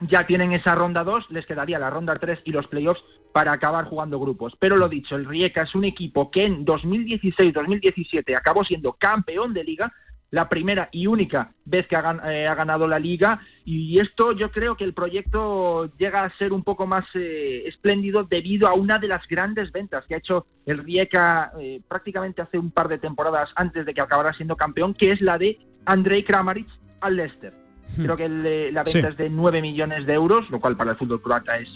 [0.00, 3.84] ya tienen esa ronda 2, les quedaría la ronda 3 y los playoffs para acabar
[3.86, 4.54] jugando grupos.
[4.58, 9.64] Pero lo dicho, el Rijeka es un equipo que en 2016-2017 acabó siendo campeón de
[9.64, 9.92] liga,
[10.30, 14.76] la primera y única vez que eh, ha, ganado la liga y esto yo creo
[14.76, 19.08] que el proyecto llega a ser un poco más eh, espléndido debido a una de
[19.08, 23.50] las grandes ventas que ha hecho el Rijeka eh, prácticamente hace un par de temporadas
[23.54, 26.68] antes de que acabara siendo campeón, que es la de Andrei Kramaric
[27.00, 27.67] al Leicester.
[27.96, 28.04] Hmm.
[28.04, 28.28] Creo que
[28.72, 31.68] la venta es de 9 millones de euros, lo cual para el fútbol croata es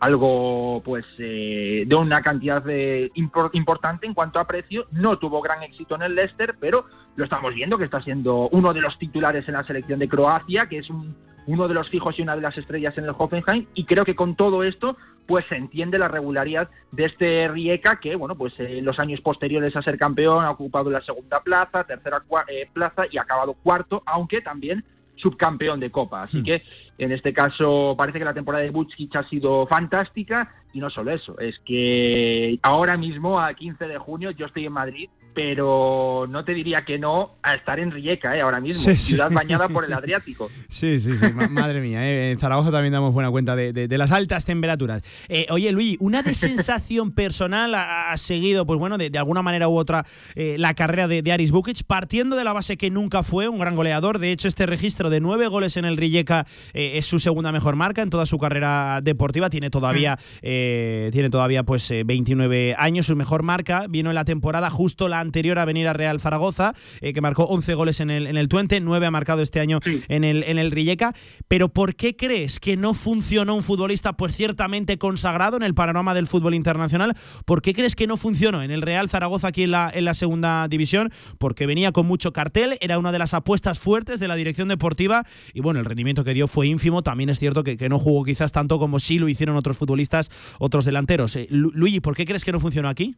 [0.00, 4.86] algo pues eh, de una cantidad de importante en cuanto a precio.
[4.92, 8.72] No tuvo gran éxito en el Leicester, pero lo estamos viendo que está siendo uno
[8.72, 10.88] de los titulares en la selección de Croacia, que es
[11.46, 13.66] uno de los fijos y una de las estrellas en el Hoffenheim.
[13.74, 14.96] Y creo que con todo esto
[15.26, 19.76] pues se entiende la regularidad de este Rijeka que, bueno, pues en los años posteriores
[19.76, 24.02] a ser campeón ha ocupado la segunda plaza, tercera eh, plaza y ha acabado cuarto,
[24.06, 24.84] aunque también
[25.18, 26.22] subcampeón de Copa.
[26.22, 26.44] Así hmm.
[26.44, 26.62] que
[26.98, 31.12] en este caso parece que la temporada de Butchkich ha sido fantástica y no solo
[31.12, 36.44] eso, es que ahora mismo, a 15 de junio, yo estoy en Madrid pero no
[36.44, 38.40] te diría que no a estar en Rijeka ¿eh?
[38.40, 40.50] ahora mismo, ciudad bañada por el Adriático.
[40.68, 42.32] Sí, sí, sí, madre mía, ¿eh?
[42.32, 45.02] en Zaragoza también damos buena cuenta de, las altas temperaturas.
[45.28, 49.76] Eh, oye, Luis, una de sensación personal ha, seguido, pues bueno, de, alguna manera u
[49.76, 50.04] otra,
[50.34, 53.76] eh, la carrera de, Aris Bukic, partiendo de la base que nunca fue un gran
[53.76, 54.18] goleador.
[54.18, 58.02] De hecho, este registro de nueve goles en el Rijeka es su segunda mejor marca
[58.02, 59.50] en toda su carrera deportiva.
[59.50, 61.10] Tiene todavía, mm.
[61.12, 65.58] tiene todavía pues 29 años, su mejor marca vino en la temporada justo la anterior
[65.58, 68.80] a venir a Real Zaragoza, eh, que marcó 11 goles en el, en el Twente,
[68.80, 71.14] 9 ha marcado este año en, el, en el Rijeka.
[71.48, 76.14] Pero ¿por qué crees que no funcionó un futbolista pues ciertamente consagrado en el panorama
[76.14, 77.14] del fútbol internacional?
[77.44, 80.14] ¿Por qué crees que no funcionó en el Real Zaragoza aquí en la, en la
[80.14, 81.10] segunda división?
[81.38, 85.24] Porque venía con mucho cartel, era una de las apuestas fuertes de la dirección deportiva
[85.52, 87.02] y bueno, el rendimiento que dio fue ínfimo.
[87.02, 90.30] También es cierto que, que no jugó quizás tanto como sí lo hicieron otros futbolistas,
[90.58, 91.36] otros delanteros.
[91.36, 93.16] Eh, Luigi, ¿por qué crees que no funcionó aquí?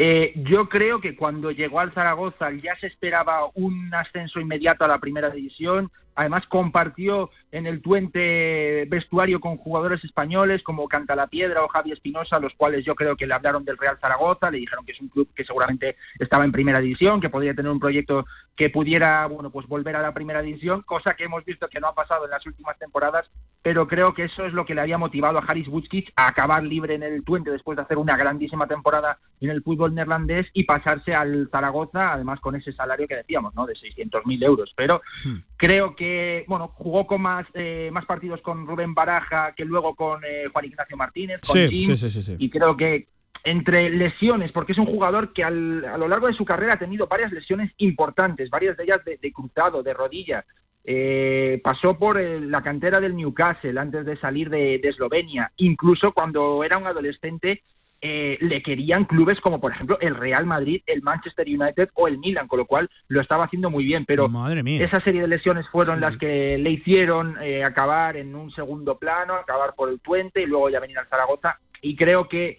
[0.00, 4.88] Eh, yo creo que cuando llegó al Zaragoza ya se esperaba un ascenso inmediato a
[4.88, 5.90] la primera división.
[6.18, 12.54] Además compartió en el Tuente vestuario con jugadores españoles como Cantalapiedra o Javi Espinosa, los
[12.54, 15.28] cuales yo creo que le hablaron del Real Zaragoza, le dijeron que es un club
[15.32, 19.68] que seguramente estaba en primera división, que podría tener un proyecto que pudiera, bueno, pues
[19.68, 22.44] volver a la primera división, cosa que hemos visto que no ha pasado en las
[22.44, 23.30] últimas temporadas,
[23.62, 26.64] pero creo que eso es lo que le había motivado a Haris Butkic a acabar
[26.64, 30.64] libre en el Tuente después de hacer una grandísima temporada en el fútbol neerlandés y
[30.64, 33.66] pasarse al Zaragoza, además con ese salario que decíamos, ¿no?
[33.66, 34.72] De 600.000 euros.
[34.76, 35.36] Pero hmm.
[35.56, 36.07] creo que,
[36.46, 40.64] bueno, jugó con más eh, más partidos con Rubén Baraja que luego con eh, Juan
[40.64, 43.06] Ignacio Martínez, con sí, sí, sí, y creo que
[43.44, 47.06] entre lesiones, porque es un jugador que a lo largo de su carrera ha tenido
[47.06, 50.44] varias lesiones importantes, varias de ellas de, cruzado, de rodilla,
[50.84, 55.52] eh, pasó por la cantera del Newcastle antes de salir de, Eslovenia.
[55.56, 57.62] Incluso cuando era un adolescente
[58.00, 62.18] eh, le querían clubes como por ejemplo el Real Madrid, el Manchester United o el
[62.18, 64.04] Milan, con lo cual lo estaba haciendo muy bien.
[64.06, 64.30] Pero
[64.64, 69.34] esa serie de lesiones fueron las que le hicieron eh, acabar en un segundo plano,
[69.34, 71.58] acabar por el puente y luego ya venir al Zaragoza.
[71.82, 72.58] Y creo que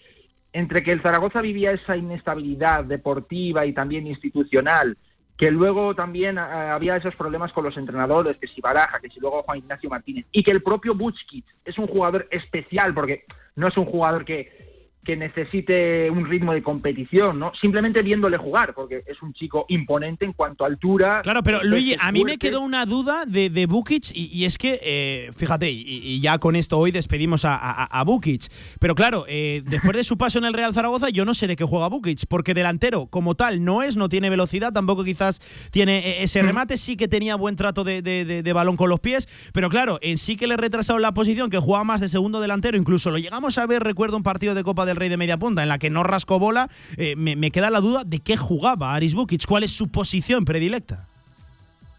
[0.52, 4.98] entre que el Zaragoza vivía esa inestabilidad deportiva y también institucional,
[5.38, 9.22] que luego también eh, había esos problemas con los entrenadores, que si Baraja, que si
[9.22, 13.24] luego Juan Ignacio Martínez, y que el propio Butchkit es un jugador especial, porque
[13.56, 14.68] no es un jugador que
[15.04, 17.52] que necesite un ritmo de competición, ¿no?
[17.60, 21.22] Simplemente viéndole jugar, porque es un chico imponente en cuanto a altura.
[21.24, 24.80] Claro, pero Luigi, a mí me quedó una duda de, de Bukic y, es que,
[24.84, 28.47] eh, fíjate, y, ya con esto hoy despedimos a, a, Bukic,
[28.80, 31.56] pero claro, eh, después de su paso en el Real Zaragoza, yo no sé de
[31.56, 35.39] qué juega Bukic, porque delantero como tal no es, no tiene velocidad, tampoco quizás
[35.72, 36.45] tiene eh, ese mm.
[36.45, 40.18] remate, sí que tenía buen trato de, de, balón con los pies, pero claro, en
[40.18, 43.58] sí que le retrasaron la posición, que jugaba más de segundo delantero, incluso lo llegamos
[43.58, 45.90] a ver, recuerdo un partido de Copa del Rey de media punta, en la que
[45.90, 46.68] no rascó bola,
[46.98, 51.06] eh, me, queda la duda de qué jugaba Aris Bukic, cuál es su posición predilecta.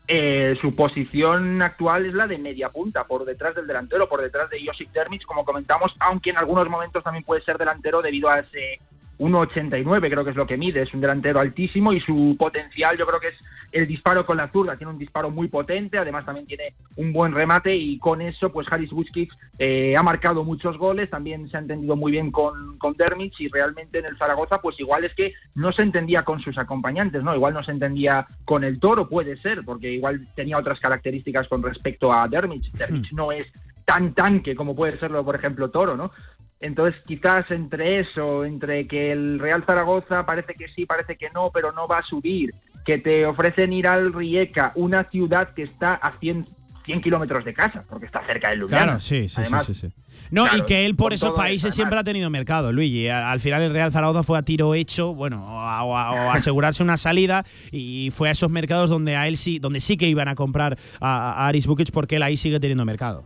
[0.09, 4.51] Eh, su posición actual es la de media punta, por detrás del delantero, por detrás
[4.51, 8.41] de Josip Termic, como comentamos, aunque en algunos momentos también puede ser delantero debido a
[8.41, 8.81] ese
[9.21, 13.07] 1,89 creo que es lo que mide, es un delantero altísimo y su potencial yo
[13.07, 13.35] creo que es
[13.71, 17.35] el disparo con la zurda, tiene un disparo muy potente, además también tiene un buen
[17.35, 21.61] remate y con eso pues Haris Buskic eh, ha marcado muchos goles, también se ha
[21.61, 25.35] entendido muy bien con, con Dermich y realmente en el Zaragoza pues igual es que
[25.55, 27.35] no se entendía con sus acompañantes, ¿no?
[27.35, 31.63] Igual no se entendía con el Toro, puede ser, porque igual tenía otras características con
[31.63, 33.47] respecto a Dermich, Dermich no es
[33.85, 36.13] tan tanque como puede serlo, por ejemplo, Toro, ¿no?
[36.61, 41.51] Entonces, quizás entre eso, entre que el Real Zaragoza parece que sí, parece que no,
[41.53, 42.55] pero no va a subir,
[42.85, 46.47] que te ofrecen ir al Rijeka, una ciudad que está a 100,
[46.85, 48.85] 100 kilómetros de casa, porque está cerca de Ljubljana.
[48.85, 49.89] Claro, sí, sí, sí, sí,
[50.31, 53.09] No, y que él por esos países siempre ha tenido mercado, Luigi.
[53.09, 55.97] Al final el Real Zaragoza fue a tiro hecho, bueno, o,
[56.31, 57.43] asegurarse una salida
[57.73, 60.77] y fue a esos mercados donde a él sí, donde sí que iban a comprar
[61.01, 63.25] a, Aris Bukic porque él ahí sigue teniendo mercado.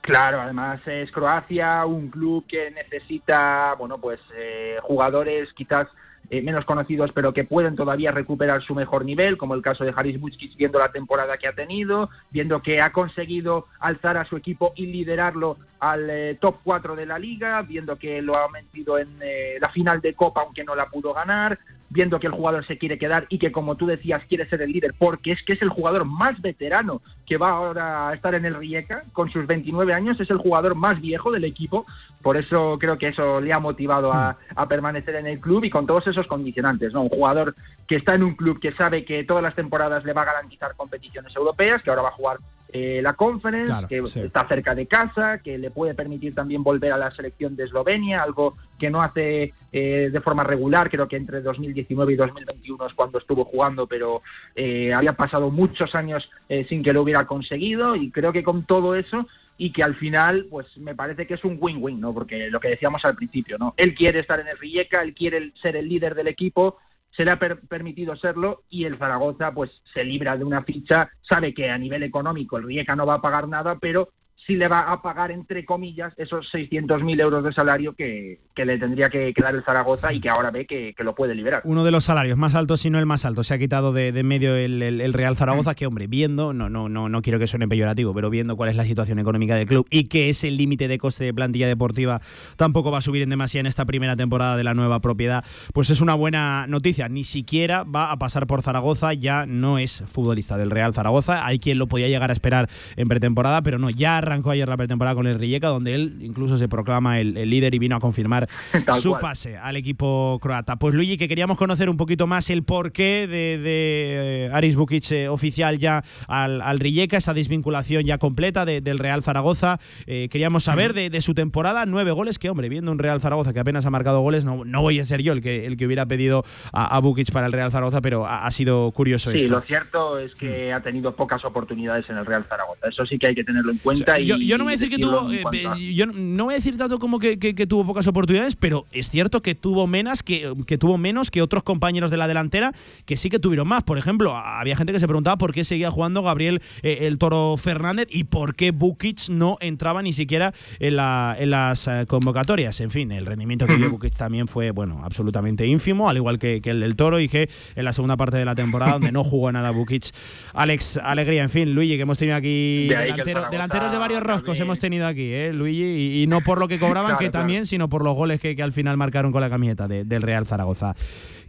[0.00, 5.88] Claro, además es Croacia, un club que necesita, bueno, pues eh, jugadores quizás
[6.30, 9.92] eh, menos conocidos, pero que pueden todavía recuperar su mejor nivel, como el caso de
[9.94, 14.36] Haris Butchkis, viendo la temporada que ha tenido, viendo que ha conseguido alzar a su
[14.36, 18.98] equipo y liderarlo al eh, top 4 de la liga, viendo que lo ha metido
[18.98, 19.18] en
[19.60, 21.58] la final de Copa, aunque no la pudo ganar,
[21.90, 24.72] viendo que el jugador se quiere quedar y que, como tú decías, quiere ser el
[24.72, 28.44] líder, porque es que es el jugador más veterano que va ahora a estar en
[28.44, 31.86] el Rijeka, con sus 29 años, es el jugador más viejo del equipo,
[32.22, 34.36] por eso creo que eso le ha motivado a,
[34.68, 37.02] permanecer en el club y con todos esos condicionantes, ¿no?
[37.02, 37.56] Un jugador
[37.88, 40.76] que está en un club que sabe que todas las temporadas le va a garantizar
[40.76, 42.38] competiciones europeas, que ahora va a jugar
[42.72, 46.98] eh, la Conference, que está cerca de casa, que le puede permitir también volver a
[46.98, 51.40] la selección de Eslovenia, algo que no hace eh, de forma regular, creo que entre
[51.40, 54.22] 2019 y 2021 es cuando estuvo jugando, pero
[54.54, 56.28] eh, había pasado muchos años
[56.68, 60.46] sin que lo hubiera conseguido y creo que con todo eso y que al final,
[60.48, 62.14] pues me parece que es un win-win, ¿no?
[62.14, 63.74] Porque lo que decíamos al principio, ¿no?
[63.76, 66.78] Él quiere estar en el Rijeka, él quiere ser el líder del equipo,
[67.10, 71.52] se le ha permitido serlo y el Zaragoza pues se libra de una ficha, sabe
[71.52, 74.10] que a nivel económico el Rijeka no va a pagar nada, pero
[74.46, 79.08] si le va a pagar, entre comillas, esos 600.000 euros de salario que, le tendría
[79.08, 81.62] que, dar el Zaragoza y que ahora ve que, lo puede liberar.
[81.64, 84.12] Uno de los salarios más altos, si no el más alto, se ha quitado de,
[84.22, 88.14] medio el, Real Zaragoza, que hombre, viendo, no, no, no, no quiero que suene peyorativo,
[88.14, 91.24] pero viendo cuál es la situación económica del club y que ese límite de coste
[91.24, 92.20] de plantilla deportiva
[92.56, 95.90] tampoco va a subir en demasía en esta primera temporada de la nueva propiedad, pues
[95.90, 97.08] es una buena noticia.
[97.08, 101.46] Ni siquiera va a pasar por Zaragoza, ya no es futbolista del Real Zaragoza.
[101.46, 104.76] Hay quien lo podía llegar a esperar en pretemporada, pero no, ya arrancó ayer la
[104.76, 108.48] pretemporada con el Rijeka, donde él incluso se proclama el, líder y vino a confirmar
[109.00, 110.76] su pase al equipo croata.
[110.76, 115.10] Pues Luigi, que queríamos conocer un poquito más el porqué de, de eh, Aris Bukic
[115.12, 119.78] eh, oficial ya al, al Rijeka, esa desvinculación ya completa del Real Zaragoza.
[120.06, 123.60] Eh, queríamos saber de, su temporada, nueve goles, que hombre, viendo un Real Zaragoza que
[123.60, 126.06] apenas ha marcado goles, no, no voy a ser yo el que, el que hubiera
[126.06, 130.18] pedido a, a Bukic para el Real Zaragoza, pero ha, sido curioso sí, lo cierto
[130.18, 132.88] es que ha tenido pocas oportunidades en el Real Zaragoza.
[132.88, 134.19] Eso sí que hay que tenerlo en cuenta.
[134.22, 136.98] Y yo, no voy a decir que tuvo, eh, yo no voy a decir tanto
[136.98, 141.30] como que, tuvo pocas oportunidades, pero es cierto que tuvo menos que, que tuvo menos
[141.30, 142.72] que otros compañeros de la delantera
[143.04, 143.82] que sí que tuvieron más.
[143.82, 147.56] Por ejemplo, había gente que se preguntaba por qué seguía jugando Gabriel eh, el Toro
[147.56, 152.80] Fernández y por qué Bukic no entraba ni siquiera en, la, en las eh, convocatorias.
[152.80, 156.60] En fin, el rendimiento que dio Bukic también fue, bueno, absolutamente ínfimo, al igual que,
[156.64, 159.50] el del Toro y que en la segunda parte de la temporada, donde no jugó
[159.52, 160.10] nada Bukic.
[160.54, 165.06] Alex, alegría, en fin, Luigi, que hemos tenido aquí delanteros de varios roscos hemos tenido
[165.06, 166.22] aquí, ¿eh, Luigi?
[166.22, 168.96] Y, no por lo que cobraban, que también, sino por los goles que, al final
[168.96, 170.96] marcaron con la camiseta del Real Zaragoza.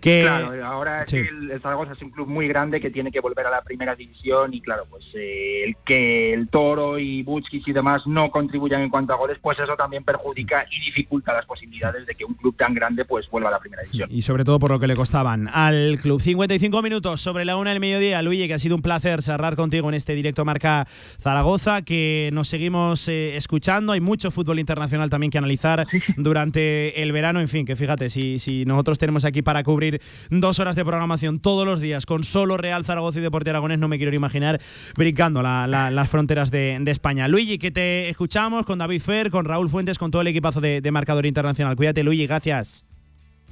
[0.02, 3.62] Claro, ahora el, Zaragoza es un club muy grande que tiene que volver a la
[3.62, 8.32] primera división y claro, pues eh, el que el Toro y Butskis y demás no
[8.32, 12.26] contribuyan en cuanto a goles, pues eso también perjudica y dificulta las posibilidades de que
[12.26, 14.10] un club tan grande pues vuelva a la primera división.
[14.12, 16.22] Y sobre todo por lo que le costaban al club.
[16.22, 18.22] 55 minutos sobre la una del mediodía.
[18.22, 20.88] Luigi, que ha sido un placer cerrar contigo en este directo marca
[21.20, 23.93] Zaragoza, que nos seguimos eh, escuchando.
[23.93, 25.86] Hay mucho fútbol internacional también que analizar
[26.18, 27.39] durante el verano.
[27.39, 29.90] En fin, que fíjate, si, si nosotros tenemos aquí para cubrir
[30.29, 33.87] dos horas de programación todos los días con solo Real Zaragoza y Deporte Aragonés, no
[33.87, 34.59] me quiero imaginar
[34.95, 37.27] brincando las fronteras de, España.
[37.27, 40.91] Luigi, que te escuchamos con David Fer, con Raúl Fuentes, con todo el equipazo de,
[40.91, 41.75] Marcador Internacional.
[41.75, 42.85] Cuídate, Luigi, gracias.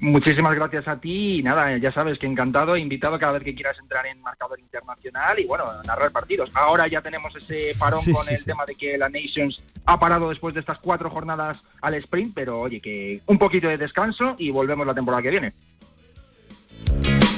[0.01, 3.77] Muchísimas gracias a ti y nada, ya sabes que encantado, invitado cada vez que quieras
[3.79, 6.49] entrar en marcador internacional y bueno, narrar partidos.
[6.53, 10.53] Ahora ya tenemos ese parón con el tema de que la Nations ha parado después
[10.53, 14.87] de estas cuatro jornadas al sprint, pero oye, que un poquito de descanso y volvemos
[14.87, 15.53] la temporada que viene.
[16.87, 17.28] you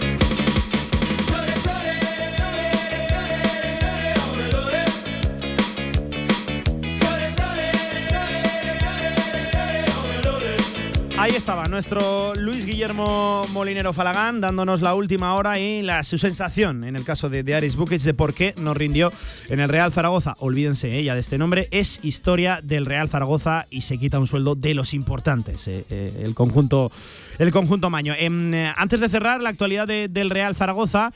[11.21, 16.83] Ahí estaba nuestro Luis Guillermo Molinero Falagán dándonos la última hora y la, su sensación
[16.83, 19.13] en el caso de, Aris Bukic de por qué nos rindió
[19.47, 20.35] en el Real Zaragoza.
[20.39, 24.55] Olvídense ella de este nombre, es historia del Real Zaragoza y se quita un sueldo
[24.55, 25.67] de los importantes.
[25.67, 26.91] Eh, eh, el conjunto
[27.37, 28.15] el conjunto Maño.
[28.17, 31.11] Em, eh, antes de cerrar la actualidad del Real Zaragoza,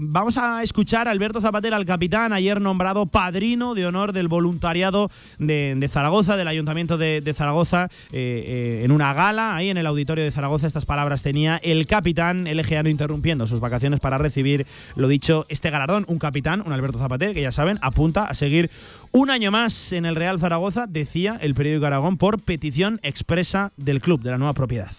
[0.00, 5.10] vamos a escuchar a Alberto Zapatero, al capitán, ayer nombrado padrino de honor del voluntariado
[5.38, 10.66] de, Zaragoza, del Ayuntamiento de Zaragoza, en una gala ahí en el auditorio de Zaragoza,
[10.66, 14.66] estas palabras tenía el capitán LGA interrumpiendo sus vacaciones para recibir,
[14.96, 16.04] lo dicho, este galardón.
[16.08, 18.70] Un capitán, un Alberto Zapater, que ya saben, apunta a seguir
[19.12, 24.00] un año más en el Real Zaragoza, decía el periódico Aragón, por petición expresa del
[24.00, 24.92] club, de la nueva propiedad.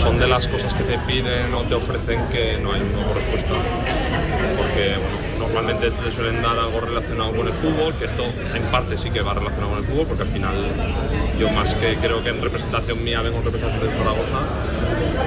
[0.00, 3.54] Son de las cosas que te piden o te ofrecen que no hay una respuesta.
[4.56, 4.94] Porque
[5.56, 9.22] normalmente te suelen dar algo relacionado con el fútbol, que esto en parte sí que
[9.22, 10.54] va relacionado con el fútbol, porque al final
[11.40, 14.40] yo más que creo que en representación mía vengo en representación de Zaragoza,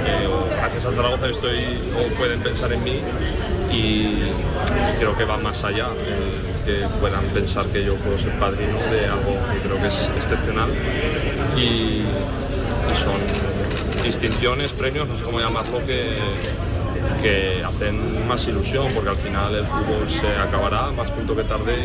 [0.06, 3.02] eh, o a Zaragoza estoy o pueden pensar en mí
[3.72, 4.28] y,
[5.00, 5.88] creo que va más allá,
[6.64, 10.70] que puedan pensar que yo puedo ser padrino de algo que creo que es excepcional.
[11.58, 13.20] Y, y son
[14.04, 16.18] distinciones, premios, no sé cómo llamarlo, que
[17.22, 21.76] que hacen más ilusión, porque al final el fútbol se acabará más punto que tarde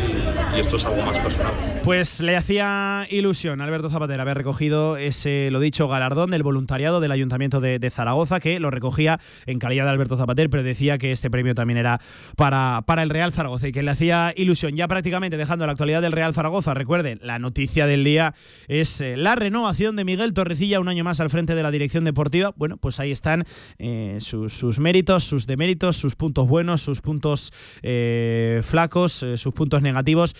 [0.55, 1.51] y, esto es algo más personal.
[1.83, 6.99] Pues le hacía ilusión a Alberto Zapatero haber recogido ese, lo dicho, galardón del voluntariado
[6.99, 11.11] del Ayuntamiento de, Zaragoza, que lo recogía en calidad de Alberto Zapatero, pero decía que
[11.11, 11.99] este premio también era
[12.35, 14.75] para, para el Real Zaragoza y que le hacía ilusión.
[14.75, 18.33] Ya prácticamente dejando la actualidad del Real Zaragoza, recuerden, la noticia del día
[18.67, 22.03] es eh, la renovación de Miguel Torrecilla un año más al frente de la dirección
[22.03, 22.53] deportiva.
[22.55, 23.45] Bueno, pues ahí están
[23.77, 27.51] eh, sus méritos sus deméritos, sus puntos buenos, sus puntos
[27.81, 30.35] eh, flacos, eh, sus puntos negativos.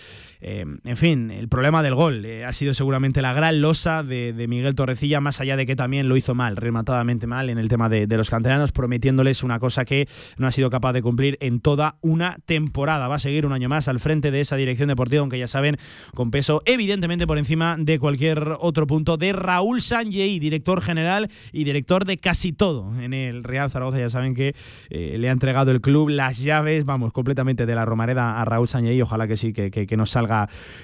[0.48, 4.76] Eh, en fin, el problema del gol ha sido seguramente la gran losa de, Miguel
[4.76, 8.06] Torrecilla, más allá de que también lo hizo mal, rematadamente mal en el tema de,
[8.16, 12.38] los canteranos, prometiéndoles una cosa que no ha sido capaz de cumplir en toda una
[12.46, 13.08] temporada.
[13.08, 15.78] Va a seguir un año más al frente de esa dirección deportiva, aunque ya saben,
[16.14, 21.64] con peso evidentemente por encima de cualquier otro punto de Raúl Sanjei, director general y
[21.64, 23.98] director de casi todo en el Real Zaragoza.
[23.98, 24.54] Ya saben que
[24.90, 28.68] eh, le ha entregado el club las llaves, vamos, completamente de la Romareda a Raúl
[28.82, 30.35] y Ojalá que sí, que, que, nos, salga,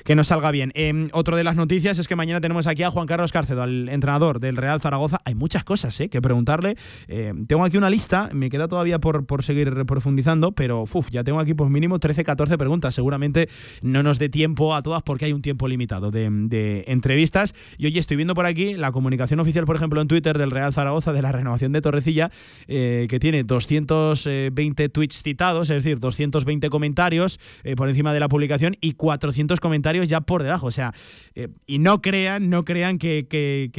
[0.04, 0.72] que nos salga bien.
[0.74, 3.88] Eh, otro de las noticias es que mañana tenemos aquí a Juan Carlos Cárcedo, al
[3.88, 5.20] entrenador del Real Zaragoza.
[5.24, 6.76] Hay muchas cosas eh, que preguntarle.
[7.08, 11.24] Eh, tengo aquí una lista, me queda todavía por, por seguir profundizando, pero uf, ya
[11.24, 12.94] tengo aquí pues mínimo 13, 14 preguntas.
[12.94, 13.48] Seguramente
[13.82, 17.54] no nos dé tiempo a todas porque hay un tiempo limitado de, entrevistas.
[17.78, 20.72] Y hoy estoy viendo por aquí la comunicación oficial, por ejemplo, en Twitter del Real
[20.72, 22.30] Zaragoza de la renovación de Torrecilla,
[22.66, 28.28] que tiene 200 220 tweets citados, es decir, 220 comentarios eh, por encima de la
[28.28, 30.66] publicación y 400 comentarios ya por debajo.
[30.66, 30.92] O sea,
[31.34, 33.70] eh, y no crean, no crean que, que,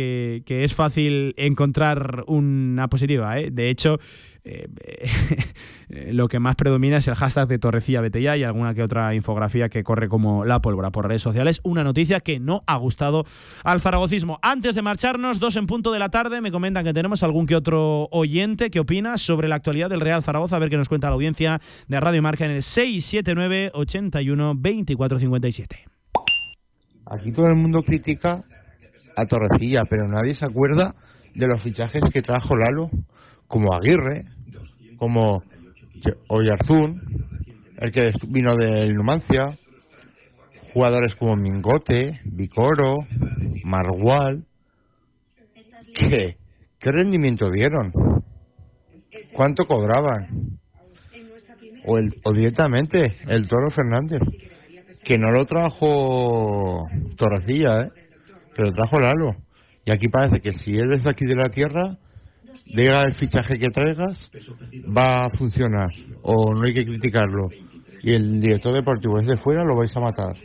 [0.46, 3.40] que, es fácil encontrar una positiva.
[3.40, 3.50] ¿eh?
[3.52, 4.00] De hecho,
[4.46, 4.68] eh,
[6.12, 9.70] lo que más predomina es el hashtag de Torrecilla Betella y alguna que otra infografía
[9.70, 11.62] que corre como la pólvora por redes sociales.
[11.64, 13.24] Una noticia que no ha gustado
[13.64, 14.40] al zaragocismo.
[14.42, 17.56] Antes de marcharnos, dos en punto de la tarde, me comentan que tenemos algún que
[17.56, 20.58] otro oyente que opina sobre la actualidad del Real Zaragoza.
[20.58, 25.86] A ver qué nos cuenta la audiencia de Radio Marca en el 679 81 2457.
[27.06, 28.44] Aquí todo el mundo critica
[29.16, 30.96] a Torrecilla, pero nadie se acuerda
[31.36, 32.90] de los fichajes que trajo Lalo,
[33.48, 34.26] como Aguirre,
[35.04, 35.44] como
[36.30, 37.02] Oyarzún,
[37.78, 39.60] el que vino del Numancia,
[40.74, 43.06] jugadores como Mingote, Vicoro,
[43.66, 44.46] Margual.
[45.94, 46.38] ¿Qué?
[46.80, 47.92] ¿Qué rendimiento dieron?
[49.34, 50.58] ¿Cuánto cobraban?
[51.86, 54.22] O, directamente el Toro Fernández,
[55.04, 56.88] que no lo trajo
[57.18, 57.90] Torrecilla, ¿eh?
[58.56, 59.36] pero lo trajo Lalo.
[59.84, 61.98] Y aquí parece que si él es aquí de la tierra,
[62.66, 64.30] diga el fichaje que traigas,
[64.86, 65.90] va a funcionar.
[66.22, 67.50] O no hay que criticarlo.
[68.02, 70.36] Y el director deportivo es de fuera, lo vais a matar.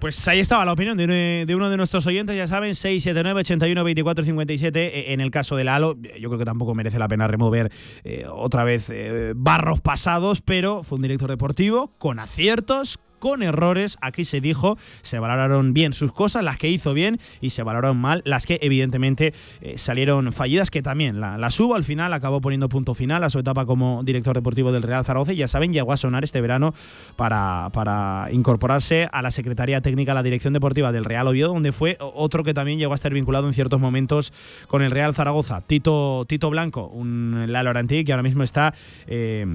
[0.00, 4.24] Pues ahí estaba la opinión de, uno de nuestros oyentes, ya saben, 679 81 24
[4.24, 5.12] 57.
[5.12, 7.70] En el caso de Lalo, yo creo que tampoco merece la pena remover
[8.04, 13.98] eh, otra vez eh, barros pasados, pero fue un director deportivo con aciertos, con errores.
[14.00, 17.96] Aquí se dijo, se valoraron bien sus cosas, las que hizo bien, y se valoraron
[17.98, 22.40] mal las que evidentemente eh, salieron fallidas, que también la, la, subo al final, acabó
[22.40, 25.32] poniendo punto final a su etapa como director deportivo del Real Zaragoza.
[25.32, 26.74] Y ya saben, llegó a sonar este verano
[27.16, 31.72] para, para incorporarse a la Secretaría Técnica, a la Dirección Deportiva del Real Oviedo, donde
[31.72, 34.32] fue otro que también llegó a estar vinculado en ciertos momentos
[34.68, 35.60] con el Real Zaragoza.
[35.62, 38.74] Tito, Tito Blanco, un Lalo Arantí que ahora mismo está
[39.06, 39.46] eh,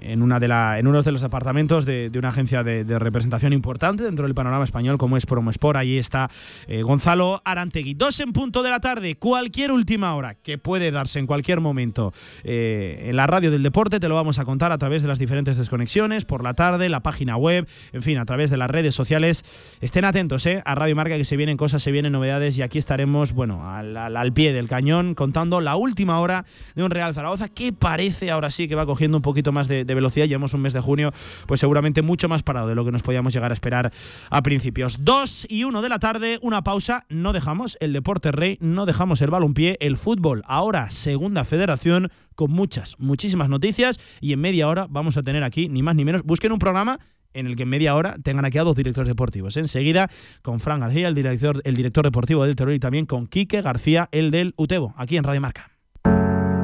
[0.00, 4.02] en, una de la, en uno de los apartamentos de, una agencia de representación importante
[4.02, 5.76] dentro del panorama español como es Promosport.
[5.76, 6.30] Ahí está
[6.66, 7.94] eh, Gonzalo Arantegui.
[7.94, 12.12] Dos en punto de la tarde, cualquier última hora que puede darse en cualquier momento
[12.44, 15.18] eh, en la radio del deporte, te lo vamos a contar a través de las
[15.18, 18.94] diferentes desconexiones, por la tarde, la página web, en fin, a través de las redes
[18.94, 19.44] sociales.
[19.80, 22.78] Estén atentos eh, a Radio Marca que se vienen cosas, se vienen novedades y aquí
[22.78, 26.44] estaremos, bueno, al, pie del cañón contando la última hora
[26.74, 29.84] de un Real Zaragoza que parece ahora sí que va cogiendo un poquito más de,
[29.84, 30.26] de velocidad.
[30.26, 31.12] Llevamos un mes de junio,
[31.46, 33.92] pues seguramente mucho más parado de lo que nos podíamos llegar a esperar
[34.30, 35.04] a principios.
[35.04, 37.04] Dos y uno de la tarde, una pausa.
[37.08, 40.42] No dejamos el deporte rey, no dejamos el balompié, el fútbol.
[40.46, 43.98] Ahora, segunda federación, con muchas, muchísimas noticias.
[44.20, 46.98] Y en media hora vamos a tener aquí, ni más ni menos, busquen un programa
[47.36, 49.56] en el que en media hora tengan aquí a dos directores deportivos.
[49.56, 50.08] Enseguida
[50.42, 54.08] con Fran García, el director, el director deportivo del Terror, y también con Quique García,
[54.12, 55.70] el del Utebo, aquí en Radio Marca.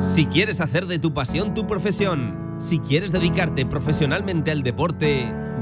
[0.00, 5.32] Si quieres hacer de tu pasión tu profesión, si quieres dedicarte profesionalmente al deporte,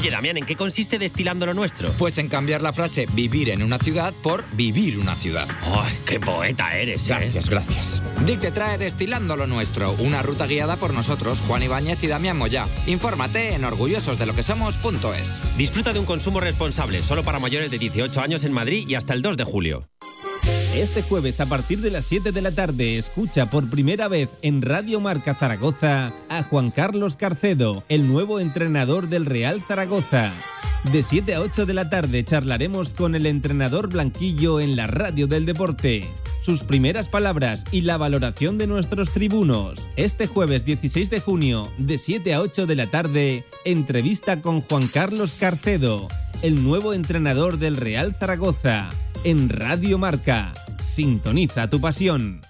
[0.00, 1.92] Oye, Damián, ¿en qué consiste destilando lo nuestro?
[1.98, 5.46] Pues en cambiar la frase vivir en una ciudad por vivir una ciudad.
[5.60, 7.04] ¡Ay, qué poeta eres!
[7.04, 7.08] ¿eh?
[7.10, 8.02] Gracias, gracias.
[8.24, 12.38] Dick te trae Destilando lo nuestro, una ruta guiada por nosotros, Juan Ibáñez y Damián
[12.38, 12.66] Moya.
[12.86, 15.38] Infórmate en orgullososdelokesomos.es.
[15.58, 19.12] Disfruta de un consumo responsable, solo para mayores de 18 años en Madrid y hasta
[19.12, 19.89] el 2 de julio.
[20.74, 24.62] Este jueves a partir de las 7 de la tarde escucha por primera vez en
[24.62, 30.30] Radio Marca Zaragoza a Juan Carlos Carcedo, el nuevo entrenador del Real Zaragoza.
[30.92, 35.26] De 7 a 8 de la tarde charlaremos con el entrenador Blanquillo en la radio
[35.26, 36.08] del deporte.
[36.40, 39.90] Sus primeras palabras y la valoración de nuestros tribunos.
[39.96, 44.86] Este jueves 16 de junio, de 7 a 8 de la tarde, entrevista con Juan
[44.86, 46.06] Carlos Carcedo,
[46.42, 48.90] el nuevo entrenador del Real Zaragoza
[49.24, 50.54] en Radio Marca.
[50.82, 52.42] Sintoniza tu pasión.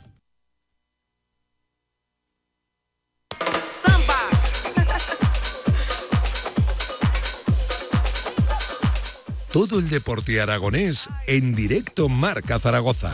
[9.52, 13.10] todo el deporte aragonés en directo Marca Zaragoza.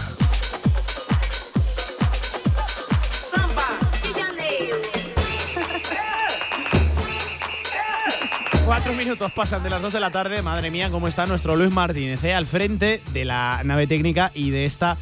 [8.66, 10.42] Cuatro minutos pasan de las dos de la tarde.
[10.42, 14.50] Madre mía, cómo está nuestro Luis Martínez, eh, al frente de la nave técnica y
[14.50, 14.98] de esta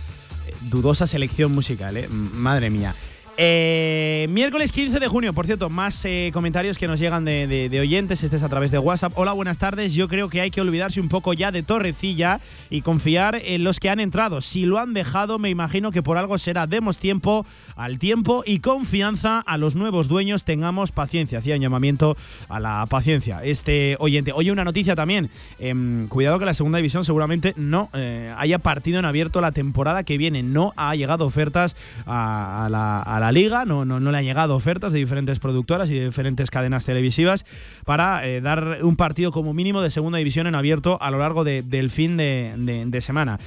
[0.47, 1.97] eh, dudosa selección musical.
[1.97, 2.07] Eh.
[2.09, 2.95] Madre mía.
[3.37, 8.23] Eh, miércoles 15 de junio, por cierto, más eh, comentarios que nos llegan de, oyentes,
[8.23, 9.13] este es a través de WhatsApp.
[9.17, 9.95] Hola, buenas tardes.
[9.95, 13.81] Yo creo que hay que olvidarse un poco ya de Torrecilla y confiar en los
[13.81, 14.41] que han entrado.
[14.41, 16.69] Si lo han dejado, me imagino que por algo será.
[16.69, 20.45] Demos tiempo al tiempo y confianza a los nuevos dueños.
[20.45, 21.41] Tengamos paciencia.
[21.41, 22.17] Hacía un llamamiento
[22.49, 23.43] a la paciencia.
[23.43, 24.33] Este oyente.
[24.33, 25.29] Oye, una noticia también.
[25.59, 30.05] Em, cuidado que la segunda división seguramente no eh, haya partido en abierto la temporada
[30.05, 30.45] que viene.
[30.45, 31.75] No ha llegado ofertas
[32.07, 35.95] a, la la liga, no, no, no le han llegado ofertas de diferentes productoras y
[35.95, 37.45] de diferentes cadenas televisivas
[37.85, 41.45] para eh, dar un partido como mínimo de segunda división en abierto a lo largo
[41.45, 43.39] del fin de semana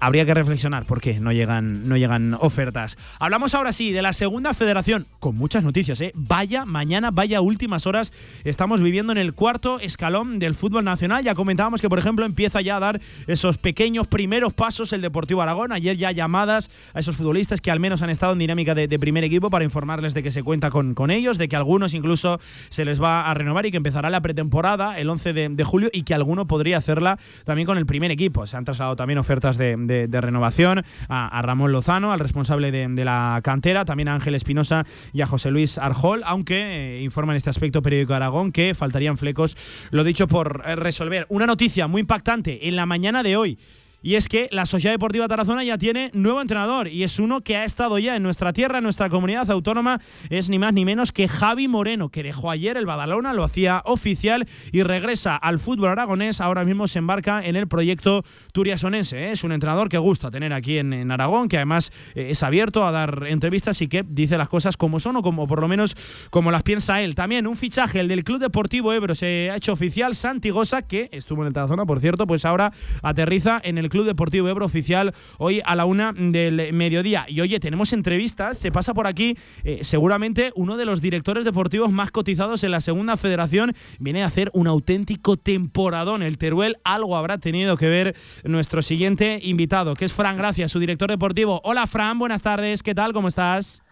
[0.00, 2.96] habría que reflexionar por qué no llegan, no llegan ofertas.
[3.18, 6.12] Hablamos ahora sí de la segunda federación, con muchas noticias, ¿eh?
[6.14, 8.12] Vaya mañana, vaya últimas horas.
[8.44, 11.24] Estamos viviendo en el cuarto escalón del fútbol nacional.
[11.24, 15.42] Ya comentábamos que, por ejemplo, empieza ya a dar esos pequeños primeros pasos el Deportivo
[15.42, 15.72] Aragón.
[15.72, 19.24] Ayer ya llamadas a esos futbolistas que al menos han estado en dinámica de, primer
[19.24, 22.84] equipo para informarles de que se cuenta con, con, ellos, de que algunos incluso se
[22.84, 26.04] les va a renovar y que empezará la pretemporada el 11 de, de julio y
[26.04, 28.46] que alguno podría hacerla también con el primer equipo.
[28.46, 33.40] Se han trasladado también ofertas de de, renovación, a, Ramón Lozano, al responsable de, la
[33.42, 37.50] cantera, también a Ángel Espinosa y a José Luis Arjol, aunque eh, informa en este
[37.50, 39.56] aspecto Periódico Aragón que faltarían flecos,
[39.90, 41.26] lo dicho por eh, resolver.
[41.28, 43.58] Una noticia muy impactante en la mañana de hoy.
[44.02, 47.56] Y es que la Sociedad Deportiva Tarazona ya tiene nuevo entrenador y es uno que
[47.56, 50.00] ha estado ya en nuestra tierra, en nuestra comunidad autónoma.
[50.28, 53.82] Es ni más ni menos que Javi Moreno, que dejó ayer el Badalona, lo hacía
[53.84, 56.40] oficial y regresa al fútbol aragonés.
[56.40, 59.26] Ahora mismo se embarca en el proyecto turiasonense.
[59.26, 59.32] ¿eh?
[59.32, 62.90] Es un entrenador que gusta tener aquí en, Aragón, que además eh, es abierto a
[62.90, 65.94] dar entrevistas y que dice las cosas como son o como por lo menos
[66.30, 67.14] como las piensa él.
[67.14, 70.14] También un fichaje, el del Club Deportivo Ebro, se ha hecho oficial.
[70.14, 72.72] Santigosa, que estuvo en el Tarazona, por cierto, pues ahora
[73.02, 77.26] aterriza en el Club Deportivo Ebro oficial hoy a la una del mediodía.
[77.28, 81.92] Y oye, tenemos entrevistas, se pasa por aquí eh, seguramente uno de los directores deportivos
[81.92, 83.74] más cotizados en la segunda federación.
[84.00, 86.22] Viene a hacer un auténtico temporadón.
[86.22, 90.80] El Teruel algo habrá tenido que ver nuestro siguiente invitado, que es Fran Gracias, su
[90.80, 91.60] director deportivo.
[91.62, 93.12] Hola Fran, buenas tardes, ¿qué tal?
[93.12, 93.82] ¿Cómo estás?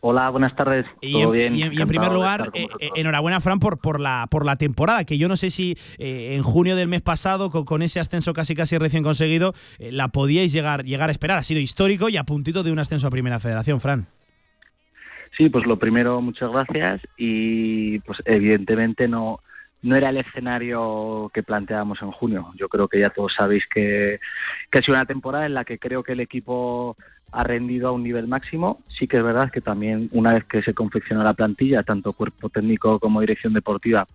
[0.00, 0.86] Hola, buenas tardes.
[1.00, 1.56] Y, ¿Todo bien?
[1.56, 5.18] y, en primer lugar, eh, eh, enhorabuena, Fran, por, por, la, por la temporada, que
[5.18, 8.78] yo no sé si eh, en junio del mes pasado, con, ese ascenso casi casi
[8.78, 11.38] recién conseguido, la podíais llegar, llegar a esperar.
[11.38, 14.06] Ha sido histórico y a puntito de un ascenso a Primera Federación, Fran.
[15.36, 17.00] Sí, pues lo primero, muchas gracias.
[17.16, 19.40] Y pues evidentemente no,
[19.82, 22.52] no era el escenario que planteábamos en junio.
[22.56, 24.20] Yo creo que ya todos sabéis que,
[24.70, 26.96] que ha sido una temporada en la que creo que el equipo
[27.32, 28.80] ha rendido a un nivel máximo.
[28.88, 32.48] Sí que es verdad que también una vez que se confeccionó la plantilla, tanto cuerpo
[32.48, 34.06] técnico como dirección deportiva,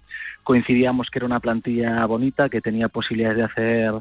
[0.43, 3.93] coincidíamos que era una plantilla bonita, que tenía posibilidades de hacer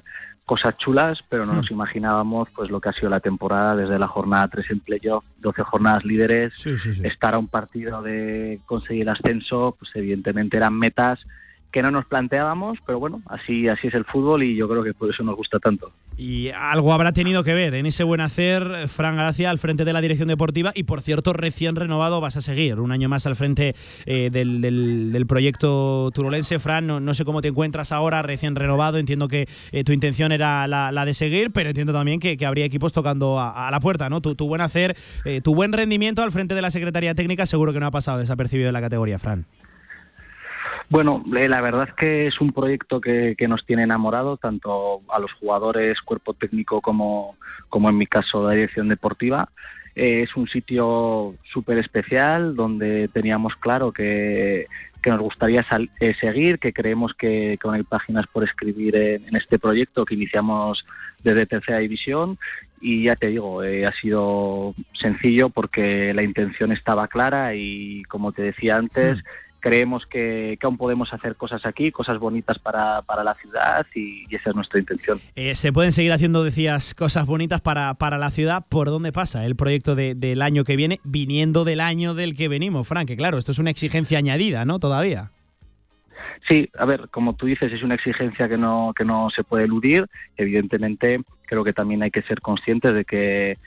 [0.45, 1.75] cosas chulas, pero no nos hmm.
[1.75, 5.63] imaginábamos pues lo que ha sido la temporada desde la jornada 3 en playoff, 12
[5.63, 6.67] jornadas líderes,
[7.05, 11.25] estar a un partido de conseguir el ascenso, pues evidentemente eran metas
[11.73, 14.93] que no nos planteábamos, pero bueno, así, así es el fútbol y yo creo que
[14.93, 15.91] por eso nos gusta tanto.
[16.19, 19.93] Y algo habrá tenido que ver en ese buen hacer, Fran Gracia, al frente de
[19.95, 23.37] la dirección deportiva y por cierto, recién renovado vas a seguir un año más al
[23.37, 26.59] frente eh, del, del, proyecto turolense.
[26.59, 30.69] Fran, no, sé cómo te encuentras ahora, recién renovado, entiendo que eh, tu intención era
[30.69, 34.21] la, de seguir, pero entiendo también que, habría equipos tocando a, la puerta, ¿no?
[34.21, 34.95] Tu, buen hacer,
[35.25, 38.19] eh, tu buen rendimiento al frente de la Secretaría Técnica seguro que no ha pasado
[38.19, 39.47] desapercibido en la categoría, Fran.
[40.93, 45.19] Bueno, eh, la verdad es que es un proyecto que, nos tiene enamorado, tanto a
[45.21, 47.39] los jugadores, cuerpo técnico, como,
[47.71, 49.49] como en mi caso, la dirección deportiva.
[49.95, 54.67] Eh, es un sitio súper especial donde teníamos claro que,
[55.07, 55.65] nos gustaría
[55.99, 60.85] eh, seguir, que creemos que, con hay páginas por escribir en, este proyecto que iniciamos
[61.25, 62.37] desde tercera división
[62.83, 68.43] y ya te digo, ha sido sencillo porque la intención estaba clara y como te
[68.43, 73.35] decía antes, hmm creemos que, aún podemos hacer cosas aquí, cosas bonitas para, para la
[73.35, 75.21] ciudad y, esa es nuestra intención.
[75.37, 78.65] Eh, se pueden seguir haciendo, decías, cosas bonitas para, para la ciudad.
[78.69, 82.89] ¿Por dónde pasa el proyecto del año que viene, viniendo del año del que venimos,
[82.89, 83.07] Frank?
[83.07, 84.81] Que claro, esto es una exigencia añadida, ¿no?
[84.81, 85.31] Todavía.
[86.49, 89.65] Sí, a ver, como tú dices, es una exigencia que no, que no se puede
[89.65, 90.07] eludir.
[90.37, 93.59] Evidentemente, creo que también hay que ser conscientes de que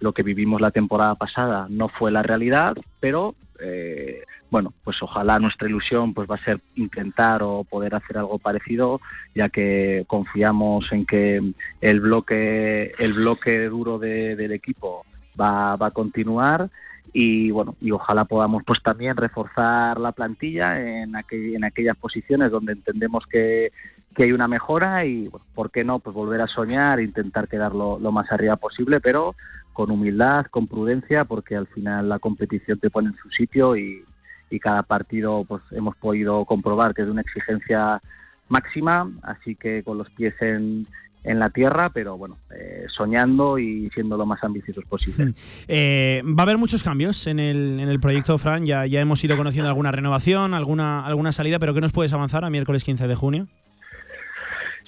[0.00, 4.22] lo que vivimos la temporada pasada no fue la realidad, pero eh,
[4.52, 9.00] bueno, pues ojalá nuestra ilusión pues va a ser intentar o poder hacer algo parecido,
[9.34, 15.06] ya que confiamos en que el bloque, el bloque duro del equipo
[15.40, 16.68] va, va a continuar
[17.14, 22.74] y bueno y ojalá podamos pues también reforzar la plantilla en, en aquellas posiciones donde
[22.74, 23.72] entendemos que,
[24.14, 27.74] que hay una mejora y bueno, por qué no pues volver a soñar intentar quedar
[27.74, 29.34] lo, más arriba posible pero
[29.72, 34.04] con humildad con prudencia porque al final la competición te pone en su sitio y,
[34.52, 38.00] y cada partido pues hemos podido comprobar que es de una exigencia
[38.48, 40.86] máxima así que con los pies en,
[41.24, 45.26] en la tierra, pero bueno, eh, soñando y siendo lo más ambiciosos posible.
[45.26, 45.34] Hmm.
[45.68, 48.66] Eh, va a haber muchos cambios en el, en el proyecto, Fran.
[48.66, 52.44] Ya, ya hemos ido conociendo alguna renovación, alguna, alguna salida, pero ¿qué nos puedes avanzar
[52.44, 53.48] a miércoles 15 de junio?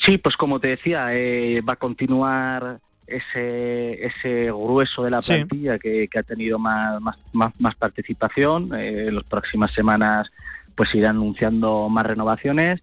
[0.02, 5.78] Sí, pues como te decía, eh, va a continuar ese, ese grueso de la plantilla
[5.78, 8.74] que, que, ha tenido más, más, más, más participación.
[8.74, 10.30] en las próximas semanas
[10.74, 12.80] pues irán anunciando más renovaciones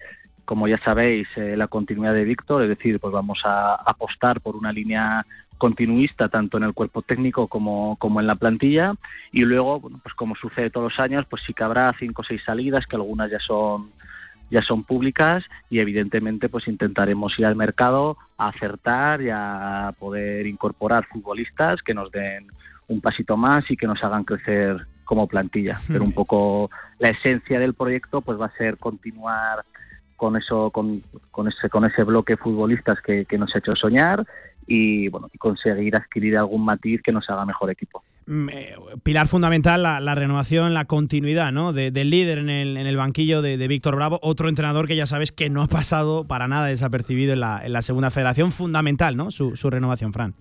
[0.52, 4.58] como ya sabéis, eh, la continuidad de Víctor, es decir, pues vamos a apostar por
[4.58, 5.26] una línea
[5.58, 8.96] continuista tanto en el cuerpo técnico como, como en la plantilla
[9.32, 12.26] y luego, bueno, pues como sucede todos los años, pues sí que habrá cinco o
[12.26, 13.92] seis salidas que algunas ya son
[14.52, 20.46] ya son públicas y evidentemente pues intentaremos ir al mercado a acertar y a poder
[20.46, 22.48] incorporar futbolistas que nos den
[22.90, 25.80] un pasito más y que nos hagan crecer como plantilla.
[25.88, 29.64] Pero un poco la esencia del proyecto pues va a ser continuar
[30.18, 34.26] con eso, con, con, ese, con ese bloque futbolistas que, que nos ha hecho soñar
[34.68, 38.04] y bueno, y conseguir adquirir algún matiz que nos haga mejor equipo.
[38.28, 41.74] Mm, eh, pilar fundamental la, la, renovación, la continuidad ¿no?
[41.74, 44.96] De, del líder en el, en el banquillo de, de, Víctor Bravo, otro entrenador que
[44.96, 48.52] ya sabes que no ha pasado para nada desapercibido en la, en la segunda federación,
[48.52, 49.32] fundamental ¿no?
[49.32, 50.36] su, su renovación, Fran.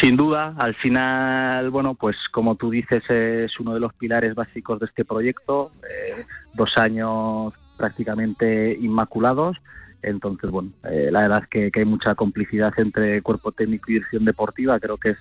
[0.00, 4.80] Sin duda, al final, bueno, pues como tú dices, es uno de los pilares básicos
[4.80, 5.70] de este proyecto.
[5.88, 6.24] Eh,
[6.54, 9.58] dos años prácticamente inmaculados.
[10.02, 13.94] Entonces, bueno, eh, la verdad es que, que, hay mucha complicidad entre cuerpo técnico y
[13.94, 14.80] dirección deportiva.
[14.80, 15.18] Creo que es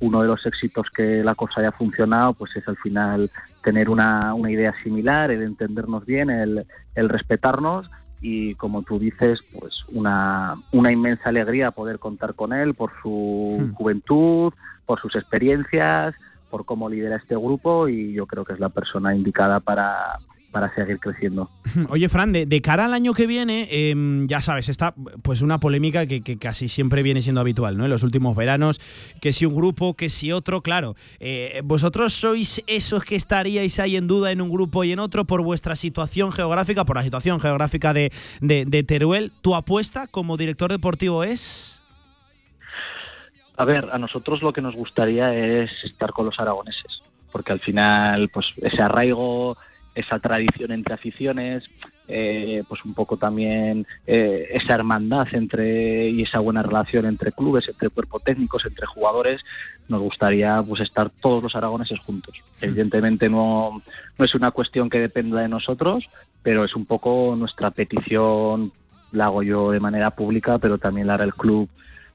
[0.00, 3.30] uno de los éxitos que la cosa haya funcionado, pues es al final
[3.62, 7.90] tener una, una idea similar, el entendernos bien, el, el respetarnos
[8.20, 13.58] y como tú dices, pues una, una inmensa alegría poder contar con él por su
[13.60, 13.74] hmm.
[13.74, 14.52] juventud,
[14.86, 16.14] por sus experiencias,
[16.50, 20.18] por cómo lidera este grupo y yo creo que es la persona indicada para,
[20.50, 21.50] para seguir creciendo.
[21.88, 23.94] Oye, Fran, de, cara al año que viene, eh,
[24.26, 27.84] ya sabes, está pues una polémica que, que, casi siempre viene siendo habitual, ¿no?
[27.84, 28.80] En los últimos veranos,
[29.20, 30.94] que si un grupo, que si otro, claro.
[31.20, 35.24] Eh, ¿Vosotros sois esos que estaríais ahí en duda en un grupo y en otro
[35.24, 39.32] por vuestra situación geográfica, por la situación geográfica de, de, de Teruel?
[39.42, 41.80] ¿Tu apuesta como director deportivo es...?
[43.56, 47.60] A ver, a nosotros lo que nos gustaría es estar con los aragoneses, porque al
[47.60, 49.58] final, pues ese arraigo
[49.94, 51.68] esa tradición entre aficiones,
[52.08, 57.68] eh, pues un poco también eh, esa hermandad entre y esa buena relación entre clubes,
[57.68, 59.42] entre cuerpos técnicos, entre jugadores,
[59.88, 62.36] nos gustaría pues estar todos los aragoneses juntos.
[62.60, 63.82] Evidentemente no,
[64.18, 66.08] no es una cuestión que dependa de nosotros,
[66.42, 68.72] pero es un poco nuestra petición,
[69.12, 71.68] la hago yo de manera pública, pero también la hará el club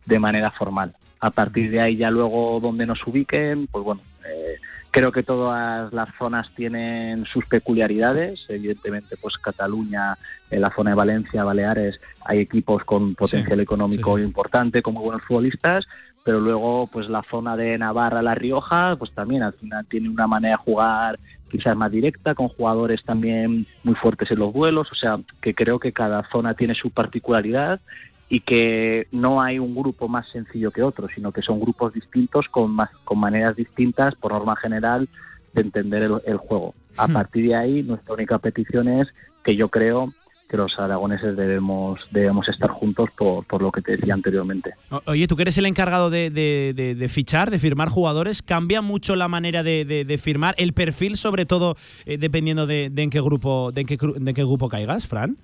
[0.05, 0.93] de manera formal.
[1.19, 4.57] A partir de ahí ya luego donde nos ubiquen, pues bueno, eh,
[4.95, 8.45] Creo que todas las zonas tienen sus peculiaridades.
[8.47, 10.17] Evidentemente, pues Cataluña,
[10.49, 15.85] en la zona de Valencia, Baleares, hay equipos con potencial económico importante, como buenos futbolistas,
[16.23, 20.27] pero luego, pues la zona de Navarra, La Rioja, pues también al final tiene una
[20.27, 21.19] manera de jugar
[21.51, 24.89] quizás más directa, con jugadores también muy fuertes en los vuelos.
[24.93, 27.81] O sea, que creo que cada zona tiene su particularidad
[28.30, 32.47] y que no hay un grupo más sencillo que otro, sino que son grupos distintos
[32.49, 35.07] con, más, con maneras distintas, por norma general,
[35.53, 36.73] de entender el, juego.
[36.97, 37.13] A hmm.
[37.13, 39.07] partir de ahí, nuestra única petición es
[39.43, 40.11] que yo creo
[40.49, 44.76] que los aragoneses debemos debemos estar juntos por, por lo que te decía anteriormente.
[45.05, 49.28] Oye, tú que eres el encargado de, de, fichar, de firmar jugadores, ¿cambia mucho la
[49.28, 53.88] manera de, firmar, el perfil sobre todo eh, dependiendo de, en qué grupo de en
[53.88, 55.38] qué, de qué grupo caigas, Fran?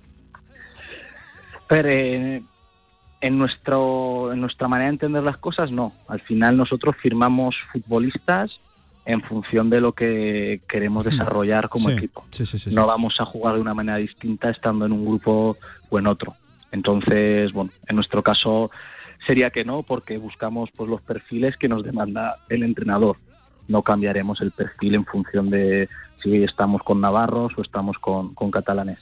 [1.68, 2.42] Pero, eh,
[3.22, 5.92] en, nuestro, en nuestra manera de entender las cosas, no.
[6.08, 8.60] Al final nosotros firmamos futbolistas
[9.04, 12.24] en función de lo que queremos desarrollar como equipo.
[12.72, 15.56] no vamos a jugar de una manera distinta estando en un grupo
[15.88, 16.34] o en otro.
[16.72, 18.70] Entonces, bueno, en nuestro caso
[19.26, 23.18] sería que no, porque buscamos pues los perfiles que nos demanda el entrenador.
[23.68, 25.88] No cambiaremos el perfil en función de
[26.22, 28.98] si estamos con navarros o estamos con, con catalanes.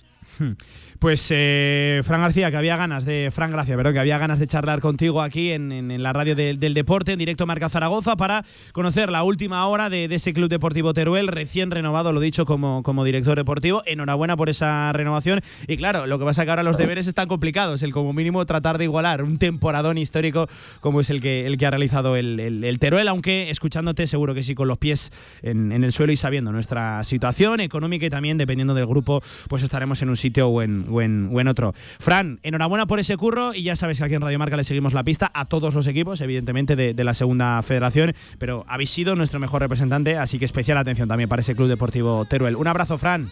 [0.98, 3.30] Pues eh, Fran García, que había ganas de.
[3.32, 7.12] Fran Gracia, pero que había ganas de charlar contigo aquí en, la radio del deporte,
[7.12, 11.70] en directo Marca Zaragoza, para conocer la última hora de, ese Club Deportivo Teruel, recién
[11.70, 13.82] renovado, lo dicho, como, como director deportivo.
[13.86, 15.40] Enhorabuena por esa renovación.
[15.66, 17.82] Y claro, lo que pasa que ahora los deberes están complicados.
[17.82, 20.48] El como mínimo tratar de igualar un temporadón histórico
[20.80, 24.54] como es el que, el que ha realizado el, Teruel, aunque escuchándote seguro que sí,
[24.54, 25.12] con los pies
[25.42, 29.62] en, en el suelo y sabiendo nuestra situación económica y también dependiendo del grupo, pues
[29.62, 31.72] estaremos en un sitio o en otro.
[31.98, 34.94] Fran, enhorabuena por ese curro y ya sabes que aquí en Radio Marca le seguimos
[34.94, 39.40] la pista a todos los equipos, evidentemente, de, la segunda federación, pero habéis sido nuestro
[39.40, 42.56] mejor representante, así que especial atención también para ese Club Deportivo Teruel.
[42.56, 43.30] Un abrazo, Fran.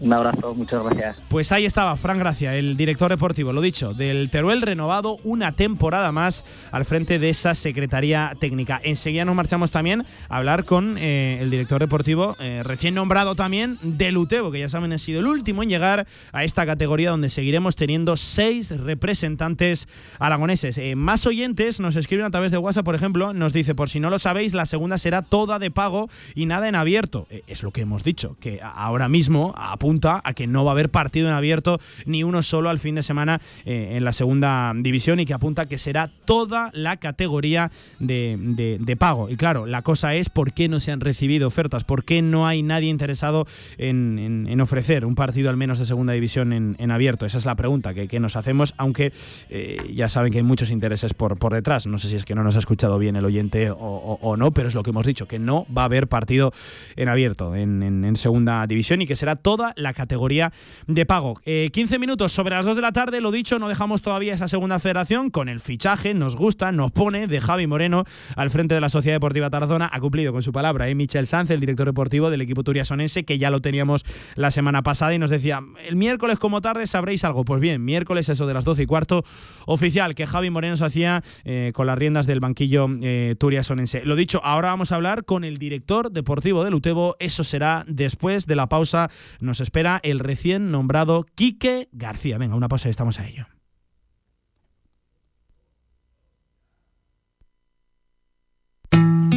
[0.00, 1.16] Un abrazo, muchas gracias.
[1.28, 6.10] Pues ahí estaba Fran Gracia, el director deportivo, lo dicho, del Teruel renovado una temporada
[6.10, 8.80] más al frente de esa Secretaría Técnica.
[8.82, 13.78] Enseguida nos marchamos también a hablar con eh, el director deportivo eh, recién nombrado también
[13.82, 17.28] del Utebo, que ya saben ha sido el último en llegar a esta categoría donde
[17.28, 19.88] seguiremos teniendo seis representantes
[20.18, 20.76] aragoneses.
[20.76, 24.00] Eh, más oyentes nos escriben a través de WhatsApp, por ejemplo, nos dice, por si
[24.00, 27.26] no lo sabéis, la segunda será toda de pago y nada en abierto.
[27.46, 30.72] es lo que hemos dicho, que ahora mismo, a apunta a que no va a
[30.72, 34.72] haber partido en abierto ni uno solo al fin de semana eh, en la segunda
[34.74, 39.28] división y que apunta a que será toda la categoría de, pago.
[39.28, 42.46] Y claro, la cosa es por qué no se han recibido ofertas, por qué no
[42.46, 47.26] hay nadie interesado en, ofrecer un partido al menos de segunda división en, abierto.
[47.26, 49.12] Esa es la pregunta que, nos hacemos, aunque
[49.50, 51.86] eh, ya saben que hay muchos intereses por, por detrás.
[51.86, 54.68] No sé si es que no nos ha escuchado bien el oyente o, no, pero
[54.68, 56.52] es lo que hemos dicho, que no va a haber partido
[56.96, 60.52] en abierto en segunda división y que será toda la categoría
[60.86, 61.34] de pago.
[61.44, 64.48] 15 eh, minutos sobre las 2 de la tarde, lo dicho, no dejamos todavía esa
[64.48, 68.04] segunda federación con el fichaje, nos gusta, nos pone de Javi Moreno
[68.36, 70.94] al frente de la Sociedad Deportiva Tarazona, ha cumplido con su palabra, ¿eh?
[70.94, 74.04] Michel Sanz, el director deportivo del equipo turiasonense, que ya lo teníamos
[74.34, 77.44] la semana pasada y nos decía, el miércoles como tarde sabréis algo.
[77.44, 79.22] Pues bien, miércoles eso de las 12 y cuarto,
[79.66, 84.04] oficial que Javi Moreno se hacía eh, con las riendas del banquillo eh, turiasonense.
[84.04, 88.46] Lo dicho, ahora vamos a hablar con el director deportivo del Utebo, eso será después
[88.46, 89.10] de la pausa,
[89.40, 92.38] nos espera el recién nombrado Quique García.
[92.38, 93.46] Venga, una pausa y estamos a ello.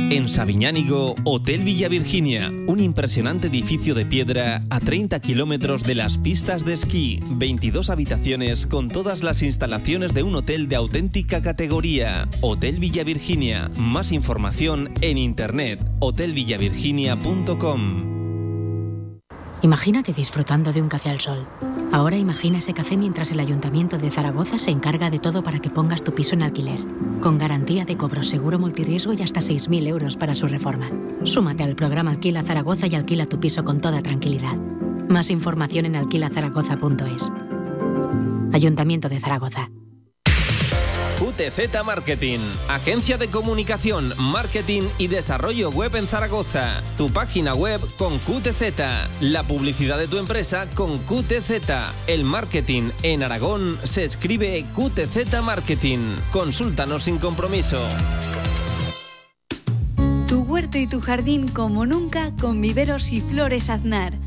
[0.09, 6.17] En Sabiñánigo, Hotel Villa Virginia, un impresionante edificio de piedra a 30 kilómetros de las
[6.17, 12.29] pistas de esquí, 22 habitaciones con todas las instalaciones de un hotel de auténtica categoría.
[12.41, 18.16] Hotel Villa Virginia, más información en internet, hotelvillavirginia.com.
[19.63, 21.47] Imagínate disfrutando de un café al sol.
[21.91, 25.69] Ahora imagina ese café mientras el Ayuntamiento de Zaragoza se encarga de todo para que
[25.69, 26.79] pongas tu piso en alquiler,
[27.21, 30.91] con garantía de cobro seguro multirriesgo y hasta 6.000 euros para su reforma.
[31.23, 34.55] Súmate al programa Alquila Zaragoza y alquila tu piso con toda tranquilidad.
[35.09, 37.31] Más información en alquilazaragoza.es.
[38.53, 39.71] Ayuntamiento de Zaragoza.
[41.17, 42.39] QTZ Marketing,
[42.69, 46.83] agencia de comunicación, marketing y desarrollo web en Zaragoza.
[46.95, 51.51] Tu página web con QTZ, la publicidad de tu empresa con QTZ.
[52.05, 55.97] El marketing en Aragón se escribe QTZ Marketing.
[56.31, 57.83] Consúltanos sin compromiso.
[60.27, 64.26] Tu huerto y tu jardín como nunca con viveros y flores aznar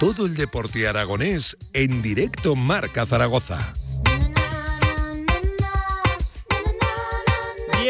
[0.00, 3.70] Todo el deporte aragonés en directo Marca Zaragoza.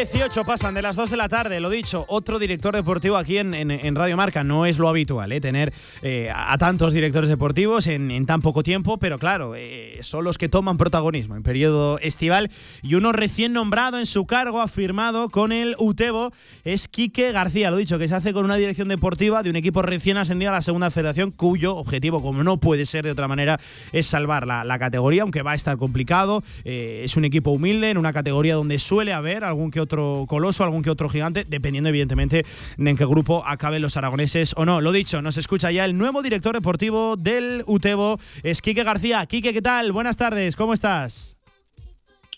[0.01, 3.95] 18 pasan de las 2 de la tarde, lo dicho, otro director deportivo aquí en,
[3.95, 4.43] Radio Marca.
[4.43, 5.39] No es lo habitual, ¿eh?
[5.39, 5.71] tener
[6.01, 10.49] eh, a tantos directores deportivos en, tan poco tiempo, pero claro, eh, son los que
[10.49, 12.49] toman protagonismo en periodo estival.
[12.81, 16.31] Y uno recién nombrado en su cargo, afirmado con el Utebo,
[16.63, 17.69] es Quique García.
[17.69, 20.55] Lo dicho, que se hace con una dirección deportiva de un equipo recién ascendido a
[20.55, 23.59] la segunda federación, cuyo objetivo, como no puede ser de otra manera,
[23.91, 26.41] es salvar la, la categoría, aunque va a estar complicado.
[26.63, 30.63] es un equipo humilde, en una categoría donde suele haber algún que otro otro coloso,
[30.63, 32.45] algún que otro gigante, dependiendo evidentemente
[32.77, 34.79] de en qué grupo acaben los aragoneses o no.
[34.79, 39.25] Lo dicho, nos escucha ya el nuevo director deportivo del Utebo, es Quique García.
[39.25, 39.91] Quique, ¿qué tal?
[39.91, 41.37] Buenas tardes, ¿cómo estás?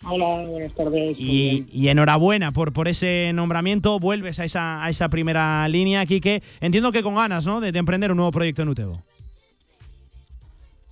[0.05, 1.15] Hola, buenas tardes.
[1.19, 3.99] Y, enhorabuena por, por ese nombramiento.
[3.99, 6.41] Vuelves a esa, a esa primera línea, Quique.
[6.59, 7.61] Entiendo que con ganas, ¿no?
[7.61, 9.03] De, emprender un nuevo proyecto en Utebo.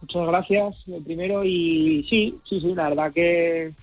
[0.02, 1.44] Muchas gracias, lo primero.
[1.44, 3.74] Y sí, sí, sí, la verdad que,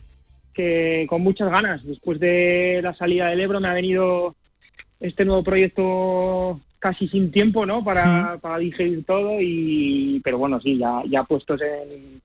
[0.59, 1.85] que con muchas ganas.
[1.85, 4.35] Después de la salida del Ebro me ha venido
[5.01, 7.85] este nuevo proyecto casi sin tiempo, ¿no?
[7.85, 9.41] Para, para digerir todo.
[9.41, 12.21] y Pero bueno, sí, ya, ya puestos en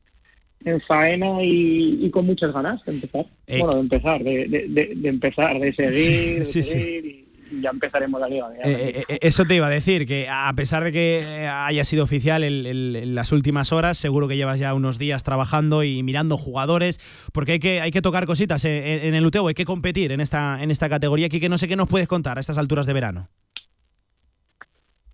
[0.66, 3.26] en faena y, con muchas ganas de empezar.
[3.48, 7.26] Eh, bueno, de empezar, de, empezar, de seguir, de seguir Y,
[7.62, 8.48] ya empezaremos la liga.
[8.64, 12.44] Eh, eh, eso te iba a decir, que a pesar de que haya sido oficial
[12.44, 17.54] en las últimas horas, seguro que llevas ya unos días trabajando y mirando jugadores, porque
[17.54, 20.72] hay que, hay que tocar cositas en, el UTEO, hay que competir en esta, en
[20.72, 21.28] esta categoría.
[21.28, 23.30] Aquí que no sé qué nos puedes contar a estas alturas de verano.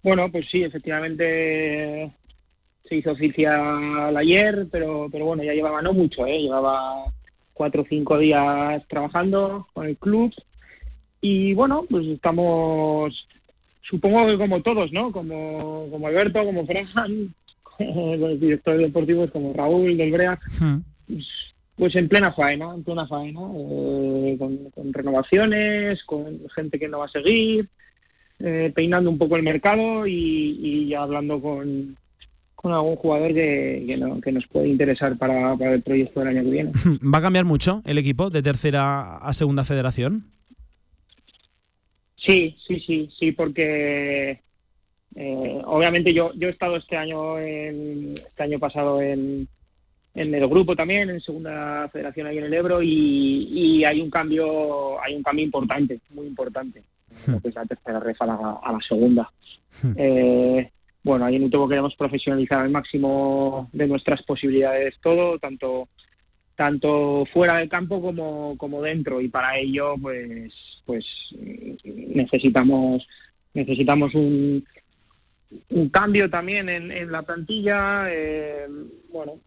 [0.02, 2.12] Bueno, pues sí, efectivamente
[2.88, 6.40] se hizo oficial ayer, pero, pero bueno, ya llevaba no mucho, ¿eh?
[6.40, 7.06] llevaba
[7.54, 10.34] cuatro o cinco días trabajando con el club
[11.22, 13.28] y bueno, pues estamos,
[13.82, 15.12] supongo que como todos, ¿no?
[15.12, 17.34] Como, como Alberto, como Fran,
[17.80, 20.40] los directores deportivos como Raúl del Brea,
[21.08, 21.28] pues,
[21.76, 27.06] pues, en plena faena, en plena faena, eh, con, renovaciones, con gente que no va
[27.06, 27.68] a seguir,
[28.40, 31.98] eh, peinando un poco el mercado y, y hablando con,
[32.62, 33.86] con algún jugador que,
[34.22, 36.72] que, nos puede interesar para, el proyecto del año que viene.
[37.02, 40.26] ¿Va a cambiar mucho el equipo de tercera a segunda federación?
[42.26, 44.42] Sí, sí, sí, sí, porque
[45.16, 49.48] eh, obviamente yo, yo he estado este año, en, este año pasado en,
[50.14, 55.02] en el grupo también, en segunda federación ahí en el Ebro y, hay un cambio,
[55.02, 56.84] hay un cambio importante, muy importante,
[57.28, 59.32] lo que es la tercera refa a la, segunda.
[59.96, 60.70] eh,
[61.04, 65.88] bueno, ahí en Utobo queremos profesionalizar al máximo de nuestras posibilidades todo, tanto
[66.60, 70.54] tanto fuera del campo como, como dentro y para ello pues
[70.86, 71.06] pues
[71.86, 73.08] necesitamos
[73.54, 74.66] necesitamos un,
[75.70, 78.68] un cambio también en, la plantilla eh,
[79.10, 79.40] bueno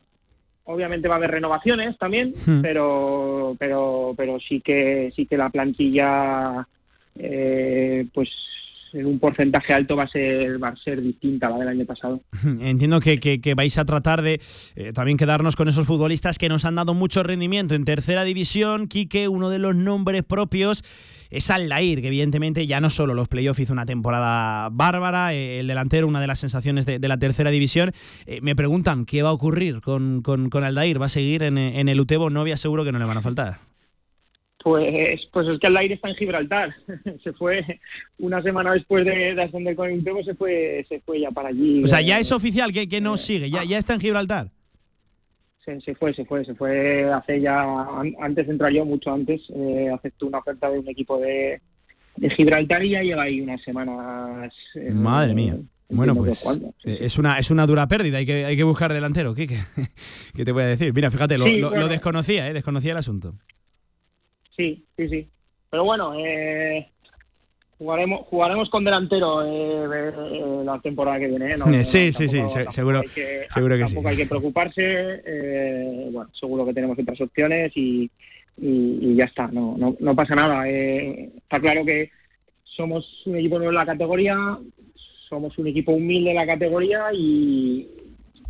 [0.64, 2.62] obviamente va a haber renovaciones también hmm.
[2.62, 6.66] pero pero pero sí que sí que la plantilla
[7.16, 8.30] eh, pues
[8.94, 12.20] en un porcentaje alto va a ser va a ser distinta la del año pasado.
[12.60, 14.40] Entiendo que, vais a tratar de
[14.76, 18.86] eh, también quedarnos con esos futbolistas que nos han dado mucho rendimiento en tercera división.
[18.88, 20.82] Quique, uno de los nombres propios
[21.32, 25.66] es Aldair, que evidentemente ya no solo los playoffs hizo una temporada bárbara, eh, el
[25.66, 27.92] delantero, una de las sensaciones de, la tercera división.
[28.26, 31.56] Eh, me preguntan qué va a ocurrir con, con, con Aldair, ¿va a seguir en,
[31.56, 32.30] el Utebo?
[32.30, 33.71] No había seguro que no le van a faltar.
[34.62, 36.74] Pues, pues es que el aire está en Gibraltar.
[37.24, 37.80] se fue
[38.18, 41.82] una semana después de, ascender con el Utebo, se fue, se fue ya para allí.
[41.82, 44.48] O sea, ya es oficial que, que no sigue, ya, ya está en Gibraltar.
[45.64, 47.64] Se, se, fue, se fue, se fue hace ya,
[48.20, 51.60] antes de entrar yo, mucho antes, eh, aceptó una oferta de un equipo de,
[52.16, 54.52] de Gibraltar y ya lleva ahí unas semanas.
[54.74, 55.56] Eh, Madre mía.
[55.88, 56.44] Bueno, pues
[56.84, 59.46] eh, es una es una dura pérdida, hay que hay que buscar delantero, ¿qué,
[60.34, 60.92] qué, te voy a decir?
[60.94, 62.54] Mira, fíjate, lo, lo, desconocía, ¿eh?
[62.54, 63.34] desconocía el asunto.
[64.56, 65.28] Sí, sí, sí.
[65.70, 66.88] Pero bueno, eh,
[67.78, 71.84] jugaremos jugaremos con delantero eh, eh, la temporada que viene.
[71.84, 76.10] sí, sí, sí, seguro, que, seguro que tampoco hay que preocuparse.
[76.10, 78.10] bueno, seguro que tenemos otras opciones y,
[78.58, 80.68] y, ya está, no, no, no pasa nada.
[80.68, 82.10] está claro que
[82.64, 84.36] somos un equipo nuevo en la categoría,
[85.28, 87.88] somos un equipo humilde en la categoría y,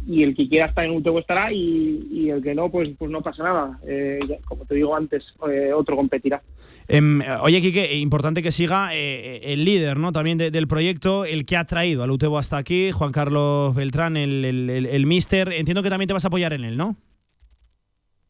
[0.07, 3.23] y el que quiera estar en un estará y, el que no, pues, pues no
[3.23, 3.79] pasa nada.
[3.87, 6.43] Eh, como te digo antes, eh, otro competirá.
[6.89, 10.13] Em, oye, Quique, importante que siga eh, el líder ¿no?
[10.13, 14.45] también del proyecto, el que ha traído al Utebo hasta aquí, Juan Carlos Beltrán, el,
[14.45, 15.53] el, el, míster.
[15.53, 16.97] Entiendo que también te vas a apoyar en él, ¿no?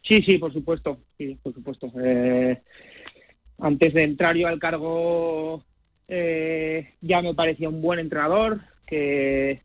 [0.02, 0.98] Sí, sí, por supuesto.
[1.16, 1.90] Sí, por supuesto.
[3.58, 5.64] antes de entrar yo al cargo,
[6.08, 9.62] ya me parecía un buen entrenador, que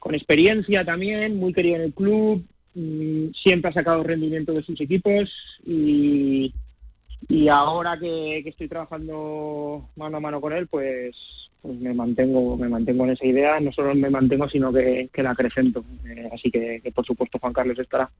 [0.00, 2.42] con experiencia también, muy querido en el club,
[2.74, 5.30] mm, siempre ha sacado rendimiento de sus equipos
[5.64, 6.52] y,
[7.28, 11.14] y ahora que, estoy trabajando mano a mano con él, pues,
[11.60, 15.30] pues me mantengo me mantengo en esa idea, no solo me mantengo, sino que, la
[15.32, 15.84] acrecento.
[16.08, 18.10] Eh, así que, por supuesto, Juan Carlos estará.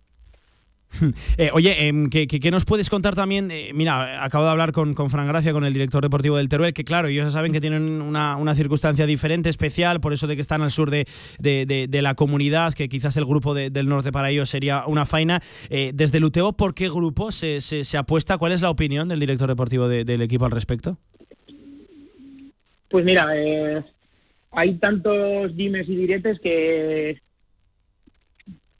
[1.36, 3.50] Eh, oye, em, ¿qué, qué, nos puedes contar también?
[3.50, 6.74] Eh, mira, acabo de hablar con, con Fran Gracia, con el director deportivo del Teruel,
[6.74, 10.42] que claro, ellos saben que tienen una, una circunstancia diferente, especial, por eso de que
[10.42, 11.06] están al sur de,
[11.38, 15.40] de, de, la comunidad, que quizás el grupo del norte para ellos sería una faena.
[15.70, 18.38] Eh, desde el UTEO, ¿por qué grupo se, se, se, apuesta?
[18.38, 20.98] ¿Cuál es la opinión del director deportivo del equipo al respecto?
[22.88, 23.28] Pues mira,
[24.50, 27.20] hay tantos dimes y diretes que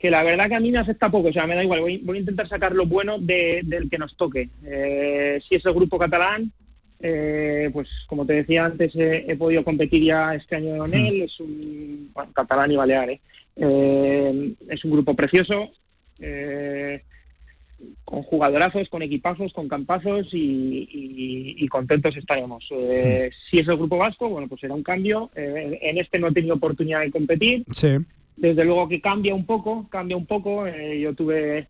[0.01, 2.17] que la verdad que a mí me afecta poco, o sea, me da igual, voy,
[2.17, 4.49] a intentar sacar lo bueno del que nos toque.
[4.65, 6.51] Eh, si es el grupo catalán,
[6.99, 11.39] eh, pues como te decía antes, he podido competir ya este año con él, es
[11.39, 13.21] un bueno, catalán y balear, ¿eh?
[14.69, 15.69] es un grupo precioso,
[18.03, 22.67] con jugadorazos, con equipazos, con campazos y, contentos estaremos.
[22.67, 25.29] si es el grupo vasco, bueno, pues será un cambio.
[25.35, 27.65] en este no he tenido oportunidad de competir.
[27.71, 27.97] Sí
[28.41, 30.65] desde luego que cambia un poco, cambia un poco.
[30.65, 31.67] Eh, yo tuve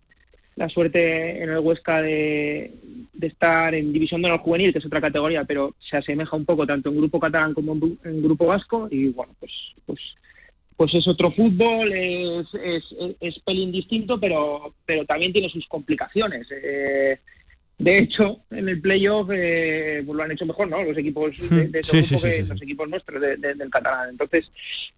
[0.56, 2.72] la suerte en el Huesca de,
[3.19, 6.65] estar en División de Honor Juvenil, que es otra categoría, pero se asemeja un poco
[6.65, 8.88] tanto en Grupo Catalán como en, Grupo Vasco.
[8.89, 9.52] Y bueno, pues,
[9.85, 9.99] pues,
[10.77, 16.48] pues es otro fútbol, es, es, es pelín distinto, pero, pero también tiene sus complicaciones.
[16.52, 17.19] Eh,
[17.80, 20.81] de hecho, en el playoff eh, pues lo han hecho mejor, ¿no?
[20.84, 24.11] Los equipos de, de ese grupo que los equipos nuestros del catalán.
[24.11, 24.49] Entonces,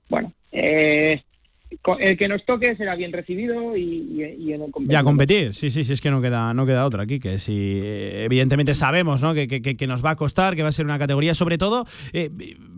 [0.08, 1.24] bueno, eh,
[2.00, 4.92] el que nos toque será bien recibido y, en el competir.
[4.92, 7.80] Ya competir, sí, sí, sí, es que no queda, no queda otra aquí, que si
[7.84, 9.34] eh, evidentemente sabemos ¿no?
[9.34, 12.30] que, que, nos va a costar, que va a ser una categoría, sobre todo, eh,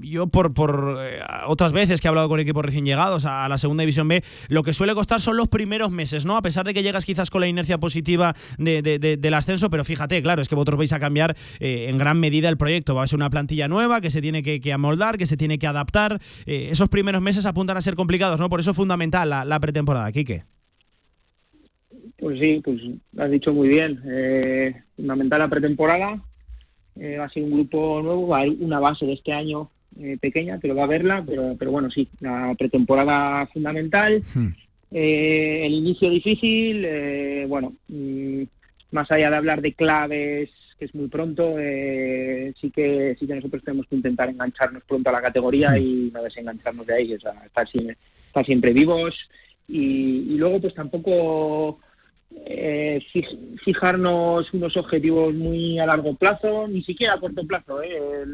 [0.10, 3.58] yo por, por eh, otras veces que he hablado con equipos recién llegados a, la
[3.58, 6.38] segunda división B, lo que suele costar son los primeros meses, ¿no?
[6.38, 10.22] A pesar de que llegas quizás con la inercia positiva de, del ascenso, pero fíjate,
[10.22, 13.18] claro, es que vosotros vais a cambiar en gran medida el proyecto, va a ser
[13.18, 17.22] una plantilla nueva que se tiene que, amoldar, que se tiene que adaptar, esos primeros
[17.22, 18.50] meses apuntan a ser complicados, ¿no?
[18.50, 20.44] Por eso fundamental la, pretemporada, Quique.
[22.18, 22.82] Pues sí, pues
[23.18, 24.02] has dicho muy bien.
[24.06, 26.22] Eh, fundamental la pretemporada.
[26.96, 29.70] Eh, va a ser un grupo nuevo, va a haber una base de este año
[30.00, 34.24] eh, pequeña, pero va a verla, pero, pero bueno, sí, la pretemporada fundamental.
[34.34, 34.50] Hmm.
[34.92, 36.88] el inicio difícil,
[37.48, 38.44] bueno, mm,
[38.92, 43.64] más allá de hablar de claves, que es muy pronto, sí que sí que nosotros
[43.64, 45.78] tenemos que intentar engancharnos pronto a la categoría hmm.
[45.78, 47.96] y no desengancharnos de ahí, o sea, estar sin,
[48.28, 49.16] estar siempre vivos
[49.68, 51.80] y, luego pues tampoco
[52.32, 53.04] eh,
[53.64, 58.26] fijarnos unos objetivos muy a largo plazo, ni siquiera a corto plazo, ¿eh?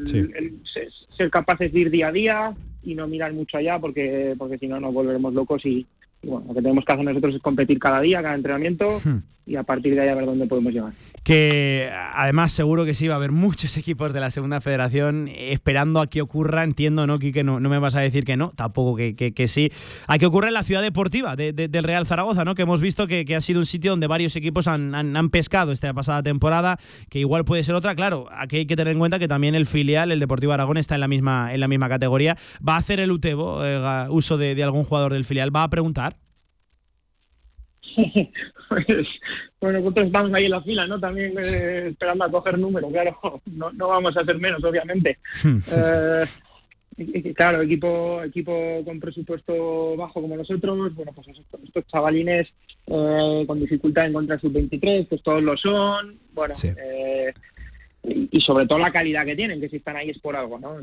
[1.16, 4.68] ser, capaces de ir día a día y no mirar mucho allá porque, porque si
[4.68, 5.86] no nos volveremos locos y,
[6.24, 9.18] bueno, lo que tenemos que hacer nosotros es competir cada día, cada entrenamiento hmm.
[9.52, 13.08] Y a partir de ahí a ver dónde podemos llegar que además seguro que sí
[13.08, 17.20] va a haber muchos equipos de la segunda federación esperando a que ocurra, entiendo, ¿no,
[17.20, 17.44] Quique?
[17.44, 19.70] No, no me vas a decir que no, tampoco que, que, sí,
[20.08, 22.56] a que ocurra en la ciudad deportiva del Real Zaragoza, ¿no?
[22.56, 25.94] Que hemos visto que, ha sido un sitio donde varios equipos han, han, pescado esta
[25.94, 26.78] pasada temporada,
[27.10, 29.66] que igual puede ser otra, claro, aquí hay que tener en cuenta que también el
[29.66, 32.38] filial, el Deportivo Aragón, está en la misma, en la misma categoría.
[32.68, 35.56] ¿Va a hacer el UTEBO eh, uso de, de algún jugador del filial?
[35.56, 36.18] ¿Va a preguntar?
[38.72, 39.08] pues,
[39.60, 40.98] bueno, nosotros estamos ahí en la fila, ¿no?
[40.98, 45.20] También eh, esperando a coger número, claro, no, no vamos a hacer menos, obviamente.
[45.46, 46.26] eh,
[47.36, 52.48] claro, equipo equipo con presupuesto bajo como nosotros, bueno, pues estos, chavalines
[52.88, 57.34] eh, con dificultad en contra sub-23, pues todos lo son, bueno, eh,
[58.04, 60.78] y, sobre todo la calidad que tienen, que si están ahí es por algo, ¿no?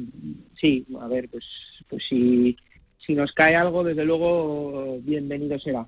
[0.60, 1.44] Sí, a ver, pues,
[1.89, 2.55] pues si,
[2.98, 5.86] si nos cae algo, desde luego, bienvenido será.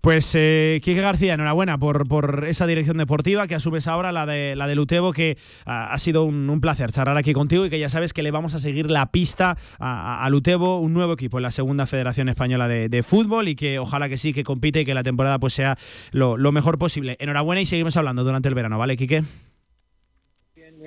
[0.00, 4.56] Pues eh, Quique García, enhorabuena por, por esa dirección deportiva que asumes ahora, la de
[4.56, 8.12] la de Lutebo, que ha sido un, placer charlar aquí contigo y que ya sabes
[8.12, 11.50] que le vamos a seguir la pista a, a Lutebo, un nuevo equipo en la
[11.50, 15.02] segunda Federación Española de, Fútbol y que ojalá que sí, que compite y que la
[15.02, 15.78] temporada pues sea
[16.10, 17.16] lo, lo mejor posible.
[17.20, 19.22] Enhorabuena y seguimos hablando durante el verano, ¿vale, Quique?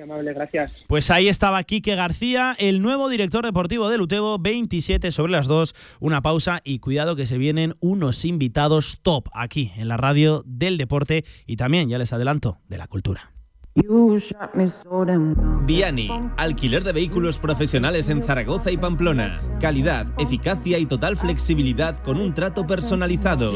[0.02, 0.72] Amable, gracias.
[0.86, 5.74] Pues ahí estaba Quique García, el nuevo director deportivo de Lutebo, 27 sobre las 2,
[6.00, 10.78] una pausa y cuidado que se vienen unos invitados top aquí en la radio del
[10.78, 13.31] deporte y también, ya les adelanto, de la cultura.
[15.64, 19.40] Viani, alquiler de vehículos profesionales en Zaragoza y Pamplona.
[19.60, 23.50] Calidad, eficacia y total flexibilidad con un trato personalizado.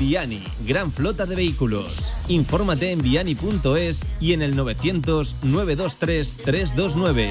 [0.00, 2.12] Viani, gran flota de vehículos.
[2.26, 7.30] Infórmate en viani.es y en el 900 923 329.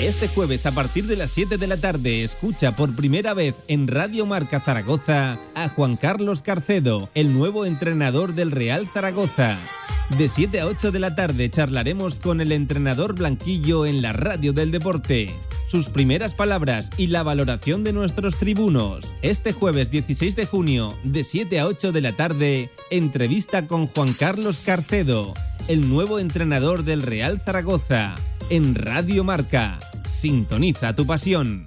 [0.00, 3.88] Este jueves a partir de las 7 de la tarde escucha por primera vez en
[3.88, 9.56] Radio Marca Zaragoza a Juan Carlos Carcedo, el nuevo entrenador del Real Zaragoza.
[10.18, 14.52] De 7 a 8 de la tarde charlaremos con el entrenador Blanquillo en la radio
[14.52, 15.34] del deporte.
[15.66, 19.16] Sus primeras palabras y la valoración de nuestros tribunos.
[19.22, 24.12] Este jueves 16 de junio, de 7 a 8 de la tarde, entrevista con Juan
[24.12, 25.32] Carlos Carcedo,
[25.66, 28.14] el nuevo entrenador del Real Zaragoza,
[28.50, 29.78] en Radio Marca.
[30.08, 31.66] Sintoniza tu pasión.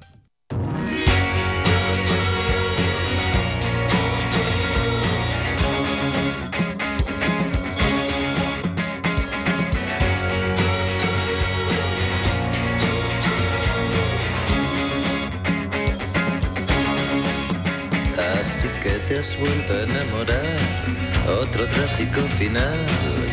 [18.17, 20.97] Así que te has vuelto a enamorar.
[21.41, 22.77] Otro trágico final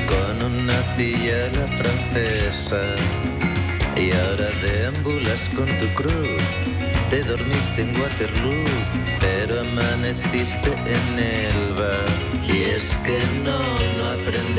[0.08, 3.33] con una nazi a la francesa.
[3.96, 6.42] Y ahora deambulas con tu cruz.
[7.10, 8.64] Te dormiste en Waterloo,
[9.20, 12.04] pero amaneciste en Elba.
[12.42, 13.73] Y es que no,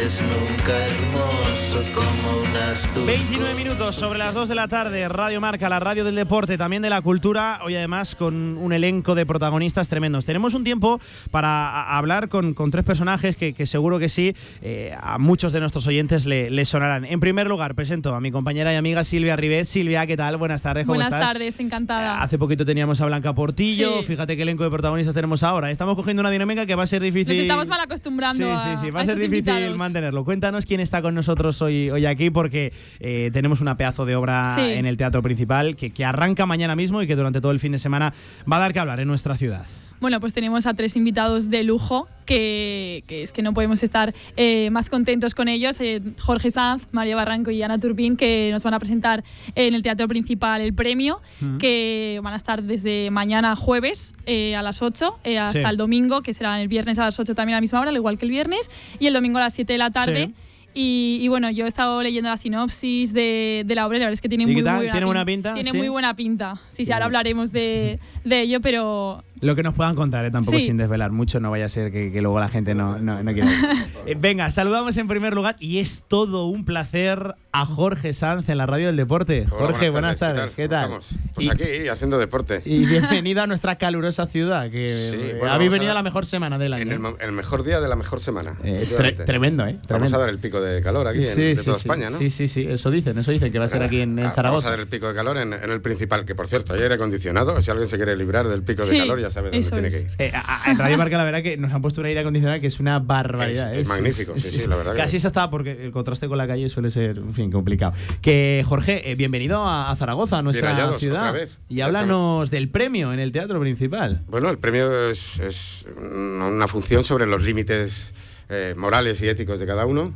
[0.06, 3.06] no aprendes nunca hermoso como un astro.
[3.06, 6.82] 29 minutos sobre las 2 de la tarde, Radio Marca, la radio del deporte, también
[6.84, 10.26] de la cultura, hoy además con un elenco de protagonistas tremendos.
[10.26, 10.99] Tenemos un tiempo
[11.32, 15.60] para hablar con, con tres personajes que, que seguro que sí, eh, a muchos de
[15.60, 17.06] nuestros oyentes le, le sonarán.
[17.06, 19.65] En primer lugar, presento a mi compañera y amiga Silvia Ribet.
[19.65, 20.38] Silvia, ¿qué tal?
[20.38, 21.22] Buenas tardes, ¿cómo Buenas estás?
[21.34, 22.22] tardes, encantada.
[22.22, 24.06] Hace poquito teníamos a Blanca Portillo, Sí.
[24.06, 25.72] fíjate qué elenco de protagonistas tenemos ahora.
[25.72, 27.34] Estamos cogiendo una dinámica que va a ser difícil.
[27.36, 29.77] Nos estamos mal acostumbrando Sí, a, sí, sí, va a, a ser difícil invitados.
[29.95, 30.26] Mantenerlo.
[30.26, 34.53] Cuéntanos quién está con nosotros hoy, hoy aquí, porque eh, tenemos una pedazo de obra
[34.55, 34.61] Sí.
[34.61, 37.72] en el teatro principal que, que arranca mañana mismo y que durante todo el fin
[37.72, 38.13] de semana
[38.51, 39.65] va a dar que hablar en nuestra ciudad.
[40.01, 44.13] Bueno, pues tenemos a tres invitados de lujo que, que es que no podemos estar
[44.35, 45.80] eh, más contentos con ellos.
[45.80, 49.23] Eh, Jorge Sanz, María Barranco y Ana Turbín, que nos van a presentar
[49.55, 51.22] en el teatro principal el premio,
[51.59, 55.65] que van a estar desde mañana jueves eh, a las 8 eh, hasta Sí.
[55.69, 57.95] el domingo, que será el viernes a las 8 también a la misma hora, al
[57.95, 58.69] igual que el viernes,
[58.99, 60.27] y el domingo a las 7 de la tarde.
[60.27, 60.34] Sí.
[60.77, 64.07] Y, y bueno, yo he estado leyendo la sinopsis de, de la obra y la
[64.07, 65.53] verdad es que tiene ¿Y muy, buena ¿Tiene buena pin- pinta?
[65.53, 65.77] Tiene Sí.
[65.77, 66.61] muy buena pinta.
[66.67, 70.57] Sí, sí, ahora hablaremos de, de ello, pero Lo que nos puedan contar, eh, tampoco
[70.57, 70.65] Sí.
[70.65, 73.33] sin desvelar mucho, no vaya a ser que, que luego la gente no, no, no
[73.33, 73.49] quiera.
[74.07, 78.59] Eh, venga, saludamos en primer lugar y es todo un placer a Jorge Sanz en
[78.59, 79.47] la radio del deporte.
[79.49, 80.51] Hola, Jorge, buenas tardes.
[80.55, 80.85] ¿Qué tal?
[80.89, 81.25] ¿Cómo estamos?
[81.33, 82.61] Pues aquí, haciendo deporte.
[82.65, 85.87] Y bienvenido a nuestra calurosa ciudad, que Sí, eh, bueno, habéis vamos a venido a
[85.87, 86.83] dar- la mejor semana del año.
[86.83, 88.55] En el, el mejor día de la mejor semana.
[88.63, 89.71] Eh, tre- tremendo, ¿eh?
[89.73, 90.17] Vamos Tremendo.
[90.17, 91.81] a dar el pico de calor aquí en- Sí, de sí, toda sí.
[91.81, 92.17] España, ¿no?
[92.19, 94.21] Sí, sí, sí, eso dicen, eso dicen, que va a ser aquí en, en Ah,
[94.27, 94.69] Vamos a Zaragoza.
[94.69, 97.59] dar el pico de calor en, en el principal, que por cierto, hay aire acondicionado.
[97.59, 99.93] Si alguien se quiere librar del pico de calor, ya sabe dónde eso tiene es.
[99.95, 100.10] que ir.
[100.19, 102.60] Eh, a- a- en Radio Marca la verdad que nos han puesto un aire acondicionado
[102.61, 103.73] que es una barbaridad.
[103.73, 106.38] Es- es magnífico, sí, sí, la verdad que- Casi se está porque el contraste con
[106.38, 107.93] la calle suele ser, en fin, complicado.
[108.22, 111.19] Que Jorge, eh, bienvenido a, a Zaragoza, a nuestra Bien hallados, ciudad.
[111.30, 111.57] otra vez.
[111.69, 114.23] Y Ya háblanos del premio en el teatro principal.
[114.27, 118.14] Bueno, el premio es, es una función sobre los límites
[118.49, 120.14] eh, morales y éticos de cada uno,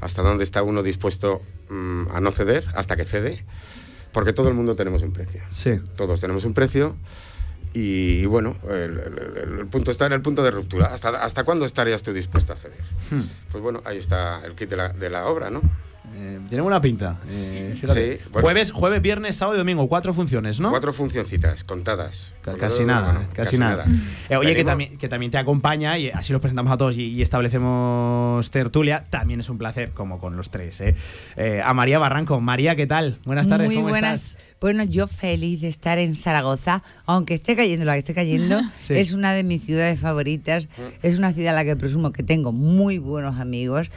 [0.00, 3.44] hasta dónde está uno dispuesto mm, a no ceder, hasta que cede,
[4.12, 5.40] porque todo el mundo tenemos un precio.
[5.52, 5.72] Sí.
[5.96, 6.96] Todos tenemos un precio
[7.80, 10.86] y, bueno, el, el- el- el punto está en el punto de ruptura.
[10.86, 12.82] ¿Hasta, ¿Hasta cuándo estarías tú dispuesto a ceder?
[13.10, 13.22] Hmm.
[13.50, 15.60] Pues bueno, ahí está el kit de la, de la obra, ¿no?
[16.14, 17.18] Eh, tiene buena pinta.
[17.28, 18.18] eh, fíjate.
[18.18, 18.40] Sí, bueno.
[18.46, 20.70] jueves, jueves, viernes, sábado y domingo, cuatro funciones, ¿no?
[20.70, 22.34] Cuatro funcioncitas contadas.
[22.42, 23.84] Ca- Con Casi nada, casi, nada.
[24.30, 27.02] Eh, oye, que también, que también te acompaña y así los presentamos a todos y,
[27.10, 29.04] y establecemos tertulia.
[29.10, 30.80] También es un placer, como con los tres.
[30.80, 30.94] ¿eh?
[31.36, 32.40] Eh, a María Barranco.
[32.40, 33.18] María, ¿qué tal?
[33.24, 34.24] Buenas tardes, Muy ¿cómo buenas.
[34.32, 34.44] estás?
[34.60, 38.94] Bueno, yo feliz de estar en Zaragoza, aunque esté cayendo la que esté cayendo, Sí.
[38.94, 40.68] es una de mis ciudades favoritas.
[41.02, 43.90] Es una ciudad a la que presumo que tengo muy buenos amigos.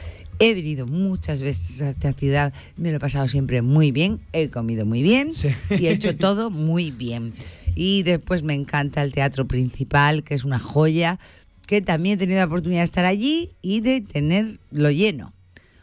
[0.44, 4.48] He venido muchas veces a esta ciudad, me lo he pasado siempre muy bien, he
[4.48, 5.30] comido muy bien
[5.70, 7.32] y he hecho todo muy bien.
[7.76, 11.20] Y después me encanta el teatro principal, que es una joya,
[11.68, 15.32] que también he tenido la oportunidad de estar allí y de tenerlo lleno.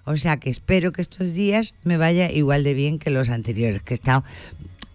[0.03, 3.81] O sea que espero que estos días me vaya igual de bien que los anteriores
[3.81, 4.25] que he estado.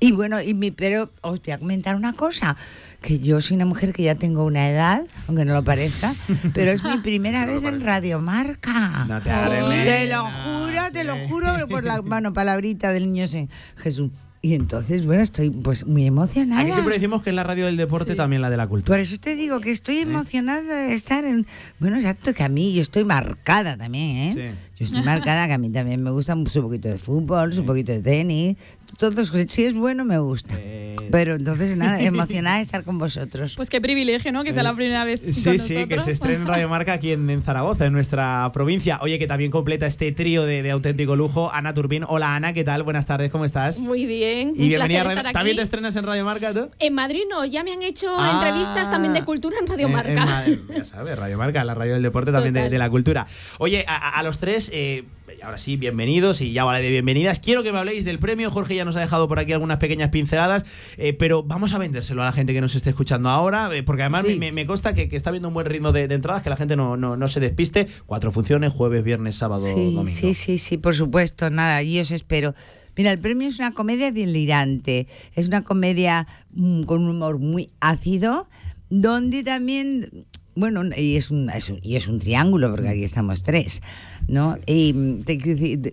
[0.01, 2.57] Y bueno, y mi, pero os voy a comentar una cosa,
[3.01, 6.15] que yo soy una mujer que ya tengo una edad, aunque no lo parezca,
[6.55, 9.07] pero es mi primera vez en Radio Marca.
[9.07, 13.27] No te Te lo juro, te lo juro, por la bueno, palabrita del niño
[13.77, 14.11] Jesús.
[14.45, 16.61] Y entonces, bueno, estoy pues muy emocionada.
[16.61, 18.95] Aquí siempre decimos que es la radio del deporte, también la de la cultura.
[18.95, 21.47] Por eso te digo que estoy emocionada de estar en...
[21.79, 24.53] Bueno, exacto, que a mí yo estoy marcada también, ¿eh?
[24.77, 27.93] Yo estoy marcada, que a mí también me gusta un poquito de fútbol, un poquito
[27.93, 28.59] de tenis,
[28.99, 30.55] todos, si es bueno, me gusta.
[30.59, 33.55] Eh, Pero entonces, nada, emocionada de estar con vosotros.
[33.57, 34.43] Pues qué privilegio, ¿no?
[34.45, 35.21] Que sea la primera vez.
[35.33, 38.51] Sí, con sí, que se estrene en Radio Marca aquí en, en Zaragoza, en nuestra
[38.53, 38.99] provincia.
[39.03, 42.05] Oye, que también completa este trío de, de auténtico lujo, Ana Turbín.
[42.09, 42.83] Hola Ana, ¿qué tal?
[42.83, 43.81] Buenas tardes, ¿cómo estás?
[43.81, 44.49] Muy bien.
[44.57, 45.33] Y un bienvenida a placer Radio estar aquí.
[45.35, 46.71] ¿También te estrenas en Radio Marca tú?
[46.79, 48.41] En Madrid no, ya me han hecho Ah.
[48.43, 50.11] entrevistas también de cultura en Radio En- Marca.
[50.13, 53.27] en Madrid, ya sabes, Radio Marca, la radio del deporte también de, la cultura.
[53.59, 55.05] Oye, a, a- a los tres, eh,
[55.43, 57.41] ahora sí, bienvenidos y ya vale de bienvenidas.
[57.41, 58.51] Quiero que me habléis del premio.
[58.51, 60.65] Jorge ya nos ha dejado por aquí algunas pequeñas pinceladas,
[60.97, 64.03] eh, pero vamos a vendérselo a la gente que nos esté escuchando ahora, eh, porque
[64.03, 64.39] además Sí.
[64.39, 66.57] me, me consta que, que está viendo un buen ritmo de, de entradas, que la
[66.57, 67.87] gente no, no, no se despiste.
[68.07, 70.07] Cuatro funciones, jueves, viernes, sábado, Sí, domingo.
[70.09, 72.55] sí, sí, sí, por supuesto, nada, y os espero.
[72.97, 77.71] Mira, el premio es una comedia delirante, es una comedia mm, con un humor muy
[77.81, 78.47] ácido,
[78.91, 83.43] donde también, bueno, y es un, es un- y es un triángulo, porque aquí estamos
[83.43, 83.83] tres,
[84.29, 84.57] ¿no?
[84.67, 85.23] Y mm,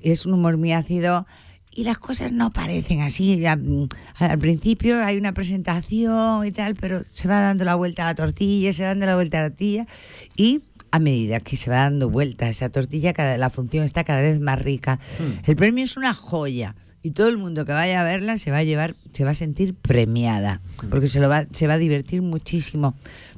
[0.04, 1.26] es un humor muy ácido
[1.74, 3.38] y las cosas no parecen así.
[3.38, 3.84] mm,
[4.20, 8.16] Al principio hay una presentación y tal, pero se va dando la vuelta a la
[8.16, 9.88] tortilla, se va dando la vuelta a la tortilla
[10.36, 10.62] y
[10.94, 14.42] a medida que se va dando vuelta esa tortilla, cada, la función está cada vez
[14.42, 15.00] más rica.
[15.46, 18.58] El premio es una joya y todo el mundo que vaya a verla se va
[18.58, 20.60] a llevar, se va a sentir premiada,
[20.90, 22.94] porque se, lo va, se va a divertir muchísimo.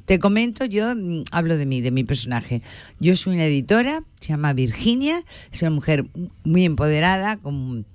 [0.06, 2.62] Te comento, yo mm, hablo de mí, de mi personaje.
[3.00, 5.22] Yo soy una editora, se llama Virginia,
[5.52, 6.06] es una mujer
[6.44, 7.86] muy empoderada, con,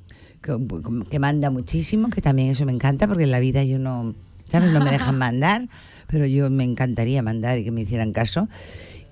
[0.43, 3.77] con- con- que manda muchísimo, que también eso me encanta, porque en la vida yo
[3.77, 4.15] no,
[4.49, 4.71] ¿sabes?
[4.71, 5.67] No me dejan mandar,
[6.07, 8.49] pero yo me encantaría mandar y que me hicieran caso.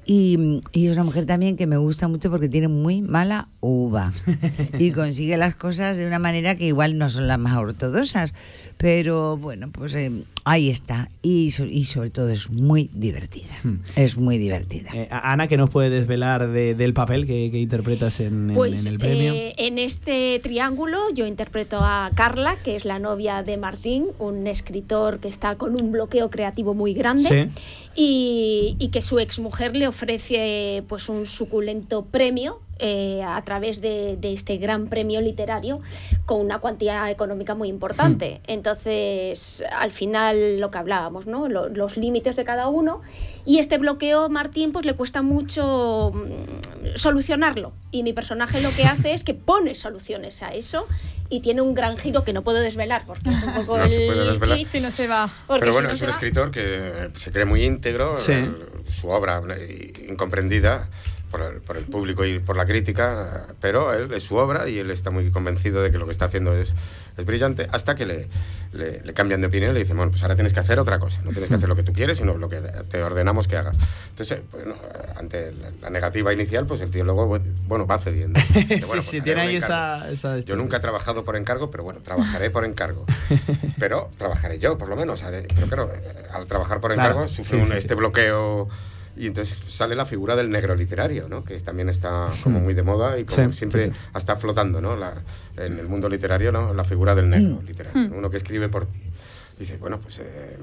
[0.10, 4.14] Y, y es una mujer también que me gusta mucho porque tiene muy mala uva
[4.80, 8.34] y consigue las cosas de una manera que igual no son las más ortodoxas,
[8.78, 10.12] pero bueno, pues eh,
[10.46, 11.10] ahí está.
[11.24, 13.54] Y, so- y sobre todo es muy divertida.
[13.96, 14.90] Es muy divertida.
[14.94, 18.86] Eh, Ana, ¿qué nos puede desvelar de- del papel que, que interpretas en, en- Pues
[18.86, 19.34] en el premio?
[19.34, 24.46] eh, en este triángulo yo interpreto a Carla, que es la novia de Martín, un
[24.48, 27.50] escritor que está con un bloqueo creativo muy grande
[27.96, 34.18] y, y que su exmujer le ofrece pues un suculento premio eh, a través de,
[34.18, 35.80] de este gran premio literario
[36.26, 38.42] con una cuantía económica muy importante.
[38.48, 41.48] Entonces, al final lo que hablábamos, ¿no?
[41.50, 43.02] Lo- los límites de cada uno
[43.46, 48.84] y este bloqueo Martín pues le cuesta mucho mm, solucionarlo y mi personaje lo que
[48.84, 50.86] hace es que pone soluciones a eso
[51.30, 53.90] y tiene un gran giro que no puedo desvelar porque es un poco No el
[53.92, 54.60] se puede desvelar.
[54.72, 55.30] Si no se va.
[55.48, 58.34] Porque Pero si bueno, no es un va- escritor que se cree muy íntegro, Sí.
[58.90, 60.90] su obra eh, incomprendida
[61.32, 64.80] por el, por el público y por la crítica, pero él es su obra y
[64.80, 66.74] él está muy convencido de que lo que está haciendo es,
[67.18, 68.28] es brillante, hasta que le,
[68.74, 71.00] le- le cambian de opinión y le dicen, bueno, pues ahora tienes que hacer otra
[71.00, 73.58] cosa, no tienes que hacer lo que tú quieres, sino lo que te ordenamos que
[73.58, 73.78] hagas.
[74.10, 74.76] Entonces, eh, bueno,
[75.18, 78.40] ante la, la negativa inicial, pues el tío luego, bueno, va cediendo.
[78.54, 80.06] Sí, "Bueno, sí, pues tiene ahí encargo".
[80.06, 83.06] esa, esa Yo nunca he trabajado por encargo, pero bueno, trabajaré por encargo.
[83.80, 85.24] Pero trabajaré yo, por lo menos.
[85.24, 86.02] haré- Pero claro, eh,
[86.34, 88.68] al trabajar por Claro, encargo sufre sí, un- sí, este bloqueo
[89.18, 91.44] y entonces sale la figura del negro literario, ¿no?
[91.44, 94.96] Que también está como muy de moda y como Sí, siempre sí, está flotando, ¿no?
[94.96, 95.22] La-
[95.58, 96.74] en el mundo literario, ¿no?
[96.74, 97.66] La figura del negro Mm.
[97.66, 98.10] literario, Mm.
[98.12, 98.18] ¿no?
[98.18, 99.02] uno que escribe por ti.
[99.60, 100.58] Dice, bueno, pues eh,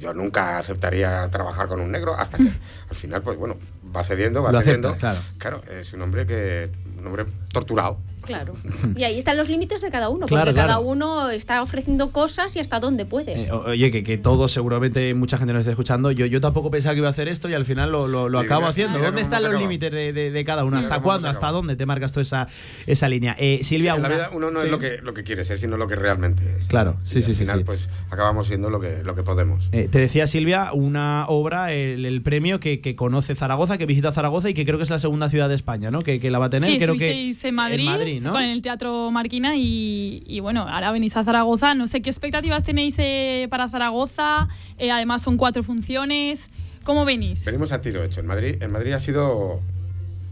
[0.00, 2.50] yo nunca aceptaría trabajar con un negro hasta que
[2.88, 3.56] al final, pues bueno,
[3.94, 4.98] va cediendo, va Lo acepta, cediendo.
[4.98, 5.20] claro.
[5.38, 7.98] Claro, es un hombre que un hombre torturado.
[8.26, 8.54] Claro.
[8.96, 12.54] Y ahí están los límites de cada uno, Claro, porque cada uno está ofreciendo cosas
[12.56, 13.48] y hasta dónde puedes.
[13.48, 16.10] Eh, oye, que, que todos seguramente mucha gente nos está escuchando.
[16.12, 18.38] Yo, yo tampoco pensaba que iba a hacer esto y al final lo, lo- lo
[18.38, 18.98] acabo mira, haciendo.
[18.98, 20.78] mira ¿Dónde están los límites de, de- de cada uno?
[20.78, 21.28] ¿Hasta cuándo?
[21.28, 22.46] ¿Hasta dónde te marcas tú esa,
[22.86, 23.36] esa línea?
[23.38, 24.66] Eh, Silvia, Sí, en la vida uno no sí.
[24.66, 26.66] es lo que, lo que quiere ser, sino lo que realmente es.
[26.66, 27.64] Claro, Y sí, al sí, sí, final, sí.
[27.64, 29.68] pues acabamos siendo lo que, lo que podemos.
[29.72, 34.12] Eh, te decía Silvia, una obra, el, el premio que, que conoce Zaragoza, que visita
[34.12, 36.00] Zaragoza y que creo que es la segunda ciudad de España, ¿no?
[36.02, 36.70] Que, que la va a tener.
[36.70, 38.32] Sí, creo que en Madrid, en Madrid, ¿no?
[38.32, 41.74] con el Teatro Marquina y, y bueno, ahora venís a Zaragoza.
[41.74, 44.48] No sé qué expectativas tenéis eh, para Zaragoza.
[44.78, 46.50] Eh, además son cuatro funciones.
[46.84, 47.44] ¿Cómo venís?
[47.44, 48.20] Venimos a tiro hecho.
[48.20, 49.60] En Madrid, en Madrid ha sido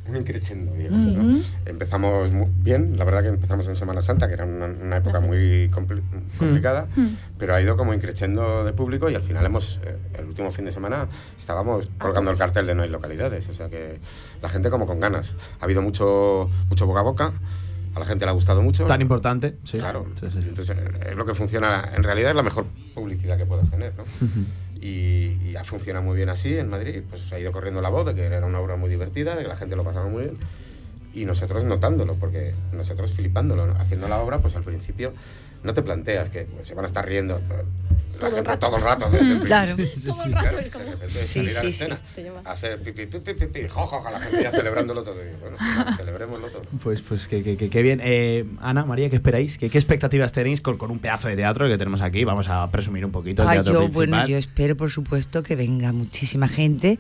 [0.07, 1.07] un increchendo, digamos.
[1.07, 1.23] ¿no?
[1.39, 1.43] Ujú.
[1.65, 5.19] Empezamos mu- bien, la verdad que empezamos en Semana Santa, que era una, una época
[5.21, 6.03] muy compli-
[6.39, 6.87] complicada,
[7.39, 10.67] pero ha ido como increchendo de público y al final hemos, eh, el último fin
[10.67, 11.09] de semana,
[11.39, 13.99] estábamos colgando el cartel de no hay localidades, o sea que
[14.43, 15.35] la gente como con ganas.
[15.61, 17.33] Ha habido mucho, mucho boca a boca,
[17.95, 18.87] a la gente le ha gustado mucho.
[18.87, 19.79] Tan importante, sí.
[19.79, 23.71] Claro, entonces eh, es lo que funciona, en realidad es la mejor publicidad que puedas
[23.71, 24.05] tener, ¿no?
[24.81, 27.03] y, y ha funcionado muy bien así en Madrid.
[27.09, 29.49] Pues ha ido corriendo la voz de que era una obra muy divertida, de que
[29.49, 30.39] la gente lo pasaba muy bien.
[31.15, 33.75] Y nosotros notándolo, porque nosotros flipándolo, ¿no?
[33.75, 35.13] haciendo la obra, pues al principio
[35.65, 37.41] no te planteas que pues, se van a estar riendo.
[38.21, 38.67] todo el rato.
[38.69, 39.11] Todo el rato.
[39.11, 39.75] desde el Claro.
[39.75, 40.13] principio.
[40.15, 41.99] Todo el rato De repente Sí, salir a la escena,
[42.45, 45.17] hacer pipi, pipi, pipi, jojo, la gente ya celebrándolo todo.
[45.21, 46.63] Y bueno, pues, celebrémoslo todo.
[46.83, 48.01] Pues, pues qué, qué- qué- qué bien.
[48.05, 49.59] Eh, Ana, María, ¿qué esperáis?
[49.59, 52.23] ¿Qué, qué expectativas tenéis con, con un pedazo de teatro que tenemos aquí?
[52.25, 54.09] Vamos a presumir un poquito el Ah, teatro yo, principal.
[54.11, 56.99] bueno, yo espero, por supuesto, que venga muchísima gente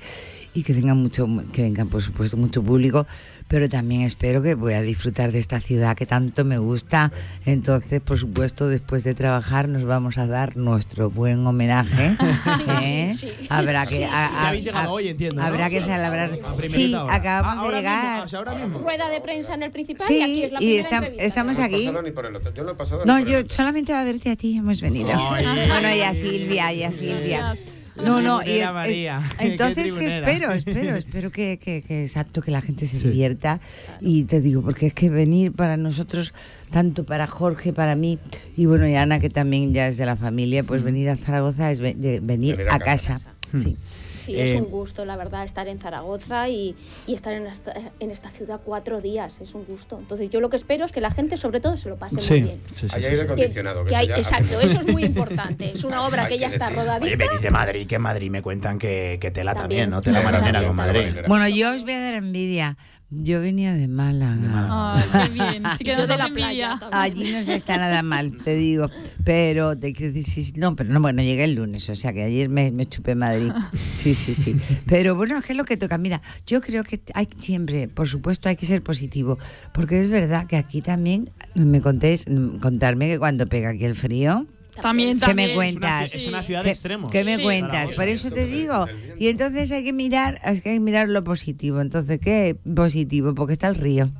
[0.52, 3.06] y que venga mucho, que venga, por supuesto, mucho público,
[3.48, 7.12] pero también espero que voy a disfrutar de esta ciudad que tanto me gusta.
[7.46, 12.16] Entonces, por supuesto, después de trabajar nos vamos a dar nuestro buen homenaje.
[12.82, 13.12] ¿eh?
[13.14, 13.46] sí, sí.
[13.50, 14.06] Habrá que.
[14.06, 16.38] Habrá que celebrar.
[16.66, 17.14] Sí, hora.
[17.14, 18.24] acabamos Ah, de mismo, llegar.
[18.24, 18.78] o sea, ahora mismo.
[18.78, 21.24] Rueda de prensa en el principal Sí, y aquí es la y primera entrevista.
[21.24, 21.84] estamos No aquí.
[21.86, 22.54] pasado ni por el hotel.
[22.54, 24.80] Yo no he pasado No, ni por yo el solamente a verte a ti hemos
[24.80, 25.10] venido.
[25.14, 25.44] Ay.
[25.68, 27.56] Bueno, y a Silvia, y a Silvia.
[28.04, 29.22] No, no, y, eh, María.
[29.38, 33.60] Entonces que espero, espero, espero que, que, que exacto, que la gente se divierta
[34.00, 36.34] y te digo, porque es que venir para nosotros,
[36.70, 38.18] tanto para Jorge, para mí
[38.56, 41.70] y bueno, y Ana que también ya es de la familia, pues venir a Zaragoza
[41.70, 43.14] es ve- de- venir Venir a a casa.
[43.14, 43.34] casa.
[43.56, 43.76] Sí.
[44.24, 46.74] Sí, es Eh, un gusto, la verdad, estar en Zaragoza y,
[47.06, 49.40] y estar en esta, en esta ciudad cuatro días.
[49.40, 49.98] Es un gusto.
[49.98, 52.30] Entonces, yo lo que espero es que la gente, sobre todo, se lo pase Sí,
[52.34, 52.60] muy bien.
[52.74, 53.22] sí, sí, Hay sí, aire sí.
[53.24, 53.84] acondicionado.
[53.84, 55.70] Que eso hay, exacto, eso es muy importante.
[55.72, 57.16] Es una obra que ya está Oye, rodadita.
[57.16, 59.90] venís de Madrid, que en Madrid me cuentan que, que tela también, También.
[59.90, 60.00] ¿no?
[60.02, 61.02] Tela marinera con Madrid.
[61.28, 62.76] Bueno, yo os voy a dar envidia.
[63.16, 64.94] Yo venía de Málaga.
[64.96, 65.62] Ay, qué bien.
[65.78, 66.80] Sí que de la playa.
[66.92, 68.88] Allí no se está nada mal, te digo.
[69.24, 72.22] Pero te quiero decir, sí, no, pero no, bueno, llegué el lunes, o sea que
[72.22, 73.50] ayer me, me chupé Madrid.
[74.04, 74.54] Sí, sí, sí.
[74.86, 75.96] Pero bueno, es que es lo que toca.
[75.96, 79.38] Mira, yo creo que hay siempre, por supuesto, hay que ser positivo.
[79.72, 82.26] Porque es verdad que aquí también me contéis,
[82.60, 84.46] contarme que cuando pega aquí el frío.
[84.82, 85.50] También, ¿Qué también.
[85.50, 86.14] me cuentas?
[86.14, 87.10] Es una ciudad de ¿Qué- extremos.
[87.10, 87.42] ¿Qué me Sí.
[87.42, 87.90] cuentas?
[87.92, 88.86] Por eso te digo.
[89.18, 91.80] Y entonces hay que mirar, hay que mirar lo positivo.
[91.80, 93.34] Entonces, ¿qué positivo?
[93.34, 94.10] Porque está el río.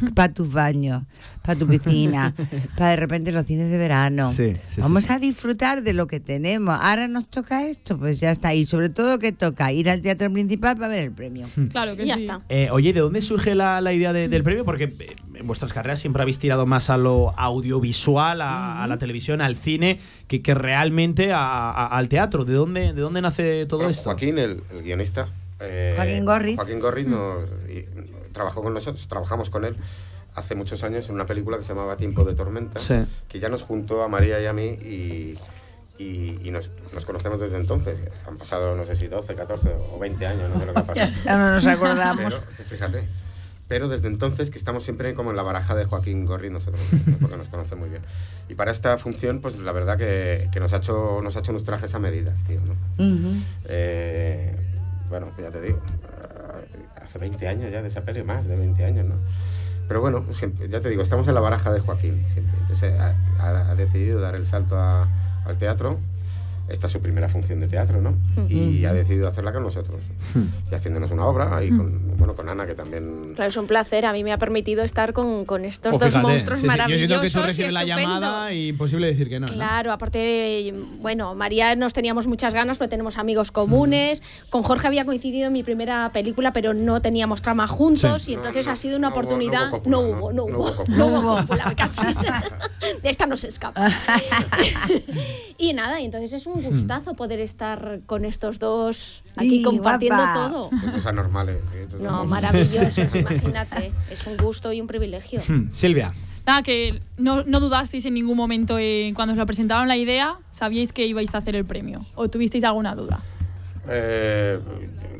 [0.14, 1.02] Para tus baños,
[1.42, 2.34] para tu piscina,
[2.76, 4.30] para de repente los cines de verano.
[4.32, 6.76] Sí, sí, Vamos a disfrutar de lo que tenemos.
[6.80, 8.52] Ahora nos toca esto, pues ya está.
[8.54, 11.46] Y sobre todo que toca ir al teatro principal para ver el premio.
[11.72, 12.22] Claro que ya sí.
[12.24, 12.40] está.
[12.48, 14.64] Eh, oye, ¿de dónde surge la, la idea de- del premio?
[14.64, 18.98] Porque eh, en vuestras carreras siempre habéis tirado más a lo audiovisual, a, a la
[18.98, 19.98] televisión, al cine,
[20.28, 22.44] que, que realmente a- a- al teatro.
[22.44, 24.04] ¿De dónde, ¿De dónde nace todo Bueno, esto?
[24.04, 25.28] Joaquín, el, el guionista.
[25.60, 26.56] eh, Joaquín Gorriz.
[26.56, 27.84] Joaquín Gorriz nos- y-
[28.36, 29.74] trabajó con nosotros, trabajamos con él
[30.34, 32.94] hace muchos años en una película que se llamaba Tiempo de Tormenta, Sí.
[33.28, 35.38] que ya nos juntó a María y a mí y,
[35.98, 37.98] y- y nos, nos conocemos desde entonces.
[38.28, 40.86] Han pasado, no sé si 12, 14 o 20 años, no sé lo que ha
[40.92, 41.10] pasado.
[41.24, 42.34] Ya no nos acordamos.
[42.58, 43.08] Pero, fíjate.
[43.68, 46.80] Pero desde entonces que estamos siempre como en la baraja de Joaquín Gorriz nosotros,
[47.20, 48.02] porque nos conoce muy bien.
[48.48, 51.50] Y para esta función, pues la verdad que, que nos, ha hecho, nos ha hecho
[51.50, 52.74] unos trajes a medida, tío, ¿no?
[53.02, 53.34] Ujú.
[53.64, 54.54] Eh,
[55.08, 55.80] bueno, pues ya te digo,
[57.06, 59.14] hace 20 años ya de esa peli, más de 20 años, ¿no?
[59.88, 60.24] Pero bueno,
[60.68, 62.58] ya te digo, estamos en la baraja de Joaquín, siempre.
[62.60, 65.08] Entonces ha, ha- ha decidido dar el salto a-
[65.44, 65.98] al teatro.
[66.68, 68.14] Esta es su primera función de teatro, ¿no?
[68.48, 70.00] Y ha decidido hacerla con nosotros.
[70.70, 73.32] Y haciéndonos una obra, y con, bueno, con Ana, que también...
[73.36, 74.04] Claro, es un placer.
[74.04, 76.66] A mí me ha permitido estar con, con estos Oh, dos fíjate, monstruos sí, sí,
[76.66, 77.20] Yo maravillosos.
[77.22, 79.46] que tú y recibes la llamada y imposible decir que no.
[79.46, 79.52] ¿no?
[79.52, 84.20] Claro, aparte, bueno, María nos teníamos muchas ganas, porque tenemos amigos comunes.
[84.50, 88.32] Con Jorge había coincidido en mi primera película, pero no teníamos trama juntos Sí.
[88.32, 89.70] y No, entonces no, ha sido una no hubo- no oportunidad.
[89.86, 92.16] No hubo, no, no no hubo, no hubo cópula, me cachis.
[93.02, 93.88] De esta no se escapa.
[95.58, 100.16] y nada, y entonces es un gustazo poder estar con estos dos aquí Y compartiendo
[100.22, 100.48] guapa.
[100.48, 100.70] todo.
[100.92, 101.62] Cosas normales.
[101.74, 101.86] ¿eh?
[101.98, 102.28] No, normal.
[102.28, 103.92] maravillosos, imagínate.
[104.10, 105.40] Es un gusto y un privilegio.
[105.46, 106.12] Hmm, Silvia.
[106.46, 110.36] Nada, que no, no dudasteis en ningún momento en, cuando os lo presentaron la idea,
[110.52, 112.06] sabíais que ibais a hacer el premio.
[112.14, 113.20] ¿O tuvisteis alguna duda?
[113.88, 114.58] Eh,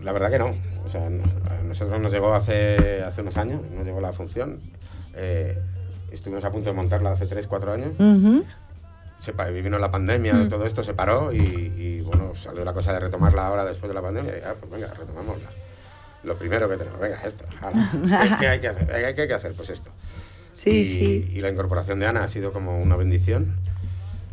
[0.03, 0.55] la verdad que no.
[0.85, 4.61] O sea, a nosotros nos llegó hace, hace unos años, nos llegó la función.
[5.15, 5.59] Eh,
[6.13, 7.91] estuvimos a punto de montarla hace 3, 4 años.
[7.99, 8.45] Ujú.
[9.21, 9.33] Se
[9.63, 10.49] vino la pandemia, Mm.
[10.49, 13.95] todo esto se paró y, y, bueno, salió la cosa de retomarla ahora después de
[13.95, 14.39] la pandemia.
[14.39, 15.51] Y, ah, pues venga, retomémosla.
[16.23, 17.45] Lo primero que tenemos, venga, esto.
[17.63, 18.37] ala.
[18.41, 18.87] ¿Qué, hay que hacer?
[18.87, 19.55] ¿Qué, qué hay que hacer?
[19.55, 19.91] Pues esto.
[20.53, 21.31] Sí, y, sí.
[21.35, 23.57] y la incorporación de Ana ha sido como una bendición.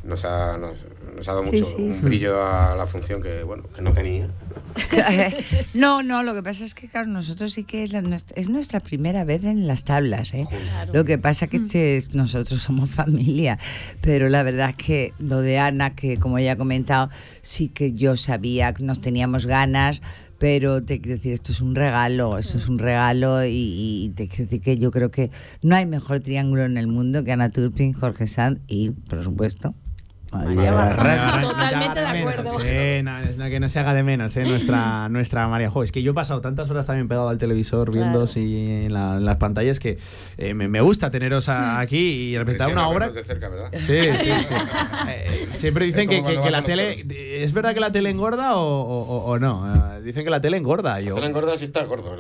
[0.04, 0.78] Nos ha, nos,
[1.16, 1.76] nos ha dado mucho sí.
[1.78, 4.28] un brillo a la función que, bueno, que no tenía.
[5.74, 8.50] No, no, lo que pasa es que, claro, nosotros sí que es, la nuestra, es
[8.50, 10.46] nuestra primera vez en las tablas, ¿eh?
[10.94, 13.58] Lo que pasa que che, es- nosotros somos familia,
[14.02, 17.10] pero la verdad es que lo de Ana, que como ya he comentado,
[17.42, 20.02] sí que yo sabía que nos teníamos ganas,
[20.38, 23.52] pero te quiero decir, esto es un regalo, esto es un regalo y,
[24.06, 25.32] y te quiero decir que yo creo que
[25.62, 29.74] no hay mejor triángulo en el mundo que Ana Turpin, Jorge Sanz y, por supuesto,
[30.42, 32.60] Totalmente de acuerdo.
[32.60, 34.44] Sí, no, que no se haga de menos, ¿eh?
[34.44, 35.84] Nuestra, nuestra María Jo.
[35.84, 39.38] Es que yo he pasado tantas horas también pegado al televisor viendo si en, las
[39.38, 39.98] pantallas que
[40.38, 41.78] eh, me, gusta teneros Mm.
[41.78, 43.10] aquí y respecto a una obra.
[43.10, 43.70] De cerca, ¿verdad?
[43.74, 44.54] Sí, sí, sí.
[45.08, 47.06] Eh, siempre dicen que, que, la tele.
[47.44, 49.98] ¿Es verdad que la tele engorda o, o, no?
[49.98, 51.00] Eh, dicen que la tele engorda.
[51.02, 51.10] Yo.
[51.10, 52.16] La tele engorda si está gordo.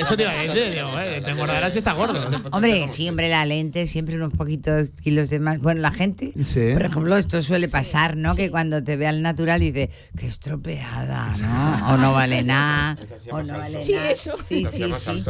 [0.00, 0.88] Eso te iba a decir, digo,
[1.24, 2.18] te engordarás si está gordo.
[2.52, 5.58] Hombre, siempre la lente, siempre unos poquitos kilos de más.
[5.60, 8.36] Bueno, la gente, por ejemplo, esto suele pasar, ¿no?
[8.36, 11.88] Que cuando te ve al natural dice, qué estropeada, ¿no?
[11.94, 12.96] O no vale nada.
[13.30, 14.10] O no vale sí, nada.
[14.10, 14.36] eso.
[14.44, 15.24] Sí, sí, sí.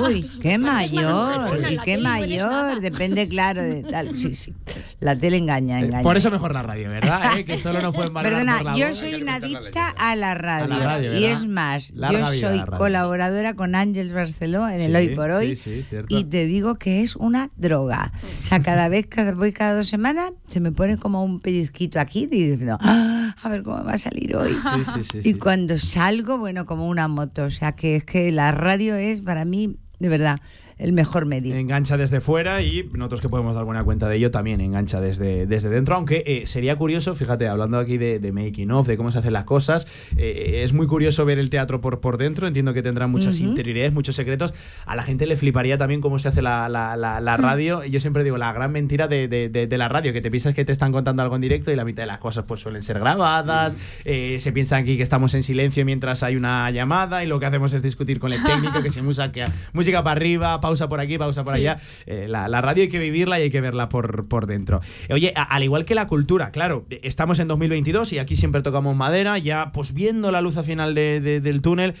[0.00, 1.62] Uy, qué mayor.
[1.70, 2.80] Y qué mayor.
[2.80, 4.16] Depende, claro, de tal.
[4.16, 4.54] Sí, sí.
[5.00, 6.02] La tele engaña, engaña.
[6.02, 7.38] Por eso mejor la radio, ¿verdad?
[7.38, 7.44] ¿Eh?
[7.44, 10.64] Que solo nos pueden valorar Perdona, por la yo soy una adicta a la radio.
[10.64, 14.96] A la radio, y es más, Larga yo soy colaboradora con Ángels Barceló en el
[14.96, 15.56] Hoy por Hoy.
[15.56, 16.16] sí, sí, cierto.
[16.16, 18.12] y te digo que es una droga.
[18.42, 22.00] O sea, cada vez que voy cada dos semanas, se me pone como un pellizquito
[22.00, 24.52] aquí diciendo, "Ah, a ver cómo va a salir hoy.
[24.52, 27.44] Sí, sí, sí, y cuando salgo, bueno, como una moto.
[27.44, 30.40] O sea, que es que la radio es para mí, de verdad,
[30.78, 31.54] el mejor medio.
[31.54, 35.46] Engancha desde fuera y nosotros que podemos dar buena cuenta de ello también engancha desde,
[35.46, 35.96] desde dentro.
[35.96, 39.32] Aunque eh, sería curioso, fíjate, hablando aquí de, de making of, de cómo se hacen
[39.32, 39.86] las cosas,
[40.16, 42.46] eh, es muy curioso ver el teatro por, por dentro.
[42.46, 43.48] Entiendo que tendrá muchas Ujú.
[43.50, 44.54] interioridades, muchos secretos.
[44.86, 47.84] A la gente le fliparía también cómo se hace la, la- la- la radio.
[47.84, 50.72] Yo siempre digo, la gran mentira de, de- la radio, que te piensas que te
[50.72, 53.76] están contando algo en directo y la mitad de las cosas pues suelen ser grabadas.
[54.04, 57.46] eh, se piensa aquí que estamos en silencio mientras hay una llamada y lo que
[57.46, 61.18] hacemos es discutir con el técnico, que si música, música para arriba, pausa por aquí,
[61.18, 61.60] pausa por Sí.
[61.60, 61.78] allá.
[62.06, 64.80] Eh, la, la radio hay que vivirla y hay que verla por, por dentro.
[65.08, 68.62] Eh, Oye, a- al igual que la cultura, claro, estamos en 2022 y aquí siempre
[68.62, 71.94] tocamos madera, ya pues viendo la luz al final de- de- del túnel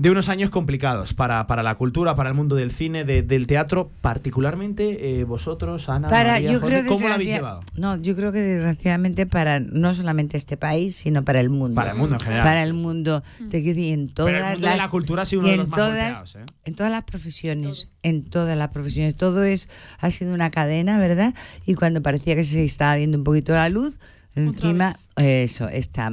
[0.00, 3.46] de unos años complicados para, para la cultura, para el mundo del cine, de- del
[3.46, 7.60] teatro, particularmente eh, vosotros, Ana, Para, María, yo Jorge, creo ¿cómo lo habéis llevado?
[7.76, 11.74] No, yo creo que desgraciadamente para no solamente este país, sino para el mundo.
[11.74, 12.44] Para el mundo en general.
[12.44, 13.22] Para el mundo.
[13.50, 15.48] Te quiero decir, en todas Pero el mundo las, de la cultura ha sido uno
[15.48, 16.44] de en los más todas, golpeados, ¿eh?
[16.64, 19.14] en todas las profesiones, en todas las profesiones.
[19.16, 19.68] Todo es
[19.98, 21.34] ha sido una cadena, ¿verdad?
[21.66, 23.98] Y cuando parecía que se estaba viendo un poquito la luz,
[24.34, 26.10] encima eso, esta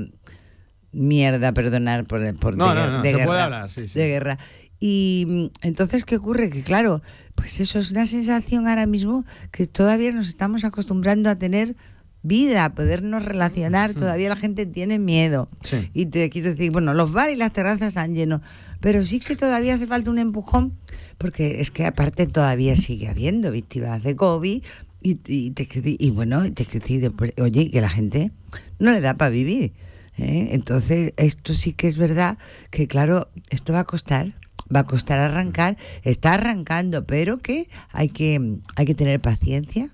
[0.92, 4.00] mierda, perdonar por, por No, de, no, no, de se guerra, puede hablar, sí, sí.
[4.00, 4.38] de guerra.
[4.80, 6.50] Y mm, entonces, ¿qué ocurre?
[6.50, 7.02] Que claro,
[7.36, 11.76] pues eso es una sensación ahora mismo que todavía nos estamos acostumbrando a tener
[12.24, 13.94] vida, a podernos relacionar.
[13.94, 15.50] Todavía la gente tiene miedo.
[15.62, 15.90] Sí.
[15.94, 18.42] Y te quiero decir, bueno, los bares y las terrazas están llenos,
[18.80, 20.74] pero sí que todavía hace falta un empujón,
[21.18, 24.64] porque es que aparte todavía sigue habiendo víctimas de COVID.
[25.00, 28.32] Y, y, te y bueno, te después, oye, que la gente
[28.80, 29.74] no le da para vivir.
[30.18, 30.50] ¿Eh?
[30.52, 32.38] Entonces, esto sí que es verdad
[32.70, 34.36] que, claro, esto va a costar.
[34.74, 39.90] Va a costar arrancar, está arrancando, pero que hay que, hay que tener paciencia.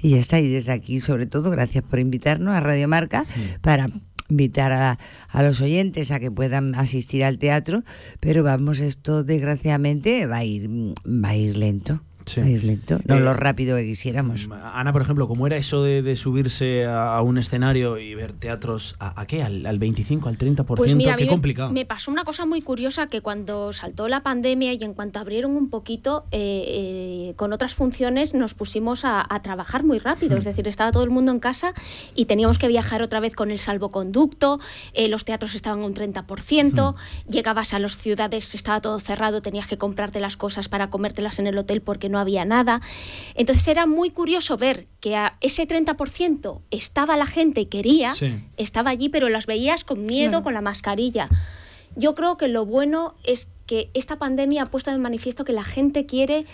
[0.00, 3.24] Y ya está, y desde aquí, sobre todo, gracias por invitarnos a Radio Marca
[3.62, 3.88] para
[4.28, 7.82] invitar a, a los oyentes a que puedan asistir al teatro,
[8.20, 10.68] pero vamos, esto desgraciadamente va a ir,
[11.06, 12.02] va a ir lento.
[12.36, 14.48] Ir lento, no Eh, lo rápido que quisiéramos.
[14.74, 18.32] Ana, por ejemplo, ¿cómo era eso de, de subirse a, a un escenario y ver
[18.32, 19.42] teatros a, a qué?
[19.42, 20.64] ¿Al, al 25, al 30%?
[20.76, 21.70] Pues mira, a mí qué me- complicado.
[21.70, 25.56] Me, pasó una cosa muy curiosa que cuando saltó la pandemia y en cuanto abrieron
[25.56, 26.64] un poquito, eh,
[27.30, 30.36] eh, con otras funciones nos pusimos a, a trabajar muy rápido.
[30.36, 30.38] Hmm.
[30.38, 31.72] Es decir, estaba todo el mundo en casa
[32.14, 34.60] y teníamos que viajar otra vez con el salvoconducto,
[34.94, 37.30] eh, los teatros estaban a un 30%, Hmm.
[37.30, 41.46] llegabas a las ciudades, estaba todo cerrado, tenías que comprarte las cosas para comértelas en
[41.46, 42.80] el hotel porque no había nada.
[43.34, 48.32] Entonces era muy curioso ver que a ese 30% estaba la gente quería, Sí.
[48.56, 50.44] estaba allí, pero las veías con miedo, Claro.
[50.44, 51.28] con la mascarilla.
[51.94, 55.64] Yo creo que lo bueno es que esta pandemia ha puesto de manifiesto que la
[55.64, 56.46] gente quiere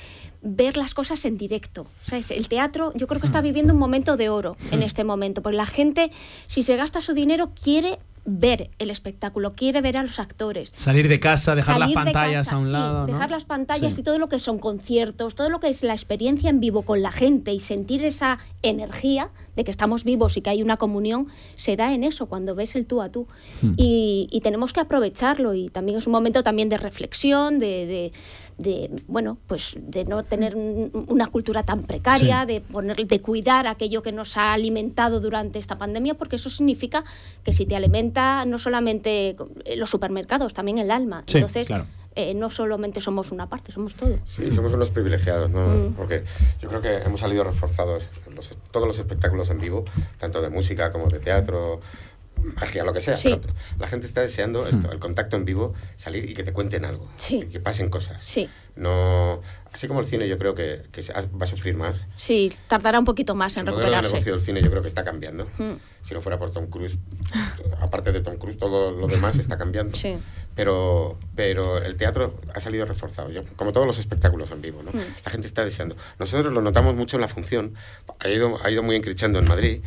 [0.42, 1.86] ver las cosas en directo.
[2.04, 2.30] ¿Sabes?
[2.30, 5.56] El teatro yo creo que está viviendo un momento de oro en este momento, porque
[5.56, 6.10] la gente,
[6.46, 7.98] si se gasta su dinero, quiere
[8.30, 10.72] ver el espectáculo, quiere ver a los actores.
[10.76, 13.00] Salir de casa, dejar las de pantallas casa, a un sí, lado.
[13.00, 13.06] ¿no?
[13.06, 14.00] Dejar las pantallas Sí.
[14.02, 17.02] y todo lo que son conciertos, todo lo que es la experiencia en vivo con
[17.02, 21.28] la gente y sentir esa energía de que estamos vivos y que hay una comunión,
[21.56, 23.26] se da en eso, cuando ves el tú a tú.
[23.62, 23.72] Hmm.
[23.76, 28.12] Y, y tenemos que aprovecharlo y también es un momento también de reflexión, de, de-
[28.58, 33.66] de, bueno, pues de no tener un- una cultura tan precaria, de poner, de cuidar
[33.68, 37.04] aquello que nos ha alimentado durante esta pandemia, porque eso significa
[37.44, 39.36] que si te alimenta no solamente
[39.76, 41.22] los supermercados, también el alma.
[41.26, 41.86] Sí, Entonces, claro.
[42.16, 44.18] eh, no solamente somos una parte, somos todo.
[44.24, 45.64] Sí, somos unos privilegiados, ¿no?
[45.68, 45.92] Mm.
[45.94, 46.24] Porque
[46.60, 49.84] yo creo que hemos salido reforzados los- todos los espectáculos en vivo,
[50.18, 51.80] tanto de música como de teatro,
[52.42, 53.16] magia, lo que sea.
[53.16, 53.38] Sí.
[53.40, 56.84] pero la gente está deseando esto, el contacto en vivo, salir y que te cuenten
[56.84, 57.08] algo.
[57.16, 57.48] Sí.
[57.50, 58.22] Que pasen cosas.
[58.24, 58.48] Sí.
[58.76, 59.40] No,
[59.72, 62.02] así como el cine yo creo que, que va a sufrir más.
[62.14, 64.12] Sí, tardará un poquito más en El recuperarse.
[64.12, 65.46] negocio del cine yo creo que está cambiando.
[65.58, 65.72] Mm.
[66.02, 66.96] Si no fuera por Tom Cruise,
[67.80, 69.96] aparte de Tom Cruise, todo lo demás está cambiando.
[69.96, 70.16] Sí.
[70.54, 74.80] Pero, pero el teatro ha salido reforzado, yo- como todos los espectáculos en vivo.
[74.84, 74.92] ¿no?
[74.92, 75.02] Mm.
[75.24, 75.96] La gente está deseando.
[76.20, 77.74] Nosotros lo notamos mucho en la función,
[78.20, 79.82] ha ido, ha ido muy encrichando en Madrid,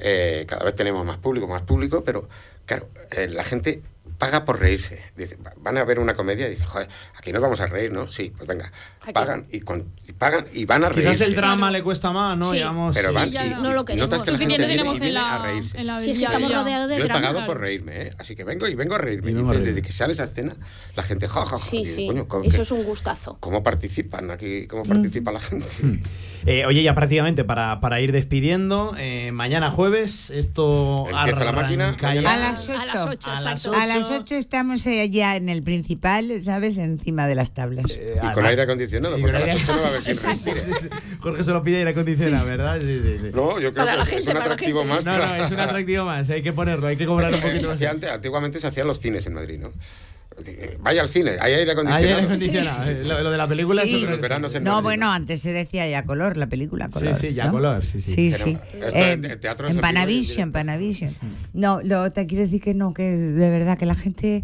[0.00, 2.28] eh, cada vez tenemos más público, más público, pero
[2.66, 3.82] claro, eh, la gente
[4.18, 5.02] paga por reírse.
[5.16, 7.92] Dice, va- van a ver una comedia y dicen, joder, aquí nos vamos a reír,
[7.92, 8.08] ¿no?
[8.08, 8.72] Sí, pues venga,
[9.12, 11.24] pagan y, con- y pagan y van a Quizás reírse.
[11.26, 12.46] el drama le cuesta más, ¿no?
[12.46, 12.56] Sí.
[12.56, 13.36] Digamos, Pero van sí.
[13.36, 15.38] y- No lo y notas que la gente viene, tenemos y en viene la- a
[15.46, 15.78] reírse.
[15.80, 17.20] en la Si es que estamos rodeados de Yo he drama.
[17.20, 17.52] pagado claro.
[17.52, 18.10] por reírme, ¿eh?
[18.18, 19.30] Así que vengo y vengo a reírme.
[19.30, 19.58] Y reírme.
[19.58, 20.56] desde que sale esa escena,
[20.96, 21.58] la gente, ja, ja, ja.
[21.58, 22.06] Sí, sí.
[22.06, 23.36] coño, ¿cómo, Eso es un gustazo.
[23.40, 24.62] cómo participan aquí?
[24.64, 24.68] Mm.
[24.68, 25.66] ¿Cómo participa la gente?
[26.46, 31.96] Eh, oye, ya prácticamente para, para ir despidiendo, eh, mañana jueves, esto Empieza la máquina.
[32.02, 32.78] A las 8.
[32.78, 33.78] A las ocho, A las exacto.
[33.80, 36.76] A las 8 estamos eh, ya en el principal, ¿sabes?
[36.76, 37.86] Encima de las tablas.
[37.92, 39.88] Eh, Y con aire acondicionado, Y porque a con las aire- 8 no va a
[39.88, 40.54] haber quien Sí, sí, respire.
[40.60, 40.88] sí, sí.
[41.20, 42.80] Jorge se lo pide aire acondicionado, ¿verdad?
[42.80, 43.30] Sí, sí, sí.
[43.34, 45.04] No, yo creo Para que es, un atractivo más.
[45.04, 47.76] No, no, es un atractivo más, hay que ponerlo, hay que cobrar un poquito más.
[47.76, 49.72] hacía antes- antiguamente se hacían los cines en Madrid, ¿no?
[50.80, 51.96] Vaya al cine, hay aire Hay acondicionado.
[52.16, 52.92] aire acondicionado.
[53.06, 54.04] Lo, lo de la película Sí.
[54.04, 57.14] es No, Madrid, bueno, antes se decía ya color, la película color.
[57.14, 57.52] Sí, sí, ya ¿no?
[57.52, 58.12] color, sí, sí.
[58.14, 58.58] Sí, sí.
[58.94, 59.38] Eh,
[59.68, 61.14] en Panavision, Panavision.
[61.52, 64.42] No, lo te quiero decir que no, que de verdad que la gente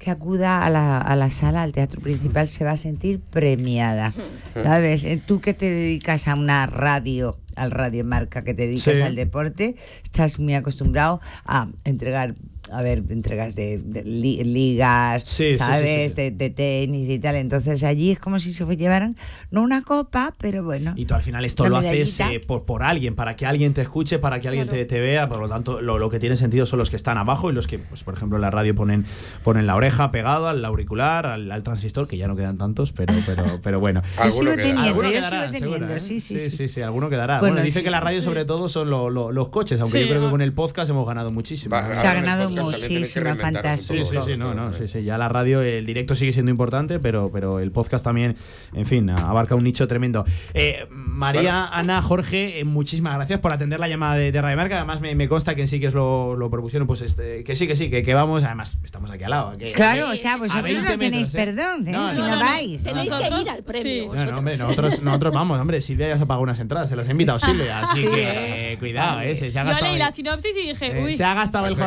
[0.00, 4.14] que acuda a la, a la sala, al teatro principal, se va a sentir premiada.
[4.54, 5.04] ¿Sabes?
[5.04, 9.02] Eh, Tú que te dedicas a una radio, al radio marca, que te dedicas Sí.
[9.02, 12.34] al deporte, estás muy acostumbrado a entregar.
[12.72, 15.80] A ver, entregas de, de li- ligas, Sí, sí, sí, ¿sabes?
[16.02, 16.14] sí, sí.
[16.22, 17.36] De, de tenis y tal.
[17.36, 19.16] Entonces allí es como si se llevaran,
[19.50, 20.92] no una copa, pero bueno.
[20.96, 23.82] Y tú al final esto lo haces eh, por, por alguien, para que alguien te
[23.82, 25.28] escuche, para que alguien te, te vea.
[25.28, 27.66] Por lo tanto, lo, lo que tiene sentido son los que están abajo y los
[27.66, 29.04] que, pues, por ejemplo, en la radio ponen,
[29.42, 33.14] ponen la oreja pegada al auricular, al, al transistor, que ya no quedan tantos, pero,
[33.26, 34.02] pero, pero bueno.
[34.24, 36.00] Yo sigo teniendo, yo quedará, sigo teniendo, ¿eh?
[36.00, 36.68] sí, sí, sí, sí.
[36.68, 37.40] sí, alguno quedará.
[37.40, 38.24] Bueno, Bueno, dice sí, que la radio sí.
[38.24, 40.04] sobre todo son lo- lo- los coches, aunque Sí.
[40.04, 41.74] yo creo que con el podcast hemos ganado muchísimo.
[41.94, 42.26] Se ha ahora en
[42.62, 44.04] también que muchísimo, fantástico.
[44.04, 46.98] Sí, sí, sí, no, no, sí, sí, ya la radio, el directo sigue siendo importante,
[46.98, 48.36] pero, pero el podcast también,
[48.74, 50.24] en fin, abarca un nicho tremendo.
[50.54, 54.76] Eh, María, Ana, Jorge, eh, muchísimas gracias por atender la llamada de, de Radio Marca.
[54.76, 57.66] Además, me, me consta que sí que os lo, lo propusieron, pues este, que sí,
[57.66, 58.44] que sí, que, que vamos.
[58.44, 59.52] Además, estamos aquí al lado.
[59.58, 61.36] que- Claro, o sea, vosotros 20 no tenéis metros, ¿eh?
[61.56, 61.92] perdón, ¿eh?
[61.92, 62.82] No, si no, no, no, vais.
[62.82, 64.04] Tenéis que ir al premio.
[64.04, 64.08] Sí.
[64.14, 65.80] No, no, hombre, nosotros, nosotros vamos, hombre.
[65.80, 67.80] Silvia ya se ha pagado unas entradas, se las ha invitado Silvia.
[67.80, 69.90] Así que, eh, cuidado, eh, se, se ha Yo gastado.
[69.92, 71.12] leí la sinopsis y dije, Eh, uy.
[71.12, 71.86] se ha gastado el Digo,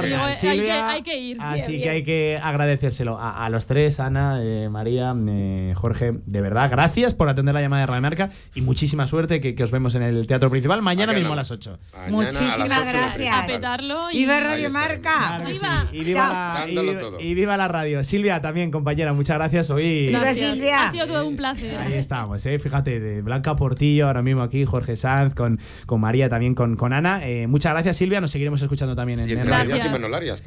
[0.72, 1.38] hay que- hay que ir.
[1.40, 1.90] Así Bien, que bien.
[1.96, 6.14] hay que agradecérselo a, a los tres, Ana, eh, María, eh, Jorge.
[6.26, 9.64] De verdad, gracias por atender la llamada de Radio Marca y muchísima suerte que, que
[9.64, 11.80] os vemos en el Teatro Principal mañana mismo a las 8.
[11.94, 13.08] Mañana a las Muchísimas gracias.
[13.08, 13.46] A principal.
[13.48, 14.18] petarlo y.
[14.18, 14.70] ¡Viva Radio.
[14.72, 15.12] Marca!
[15.18, 15.62] Claro que sí.
[15.62, 15.90] ¡Viva!
[15.92, 17.20] Y viva, la, y, Dándolo viva- todo.
[17.20, 18.04] y viva la radio.
[18.04, 19.70] Silvia también, compañera, muchas gracias.
[19.70, 20.10] Hoy.
[20.12, 20.54] Gracias.
[20.54, 20.88] Silvia.
[20.88, 21.76] Ha sido todo un placer.
[21.80, 22.58] Ahí estamos, ¿eh?
[22.60, 26.94] fíjate, de Blanca Portillo, ahora mismo aquí, Jorge Sanz, con, con María, también con, con
[26.94, 27.22] Ana.
[27.28, 29.76] Eh, muchas gracias, Silvia, nos seguiremos escuchando también en, Y en entre radio.
[29.76, 29.80] y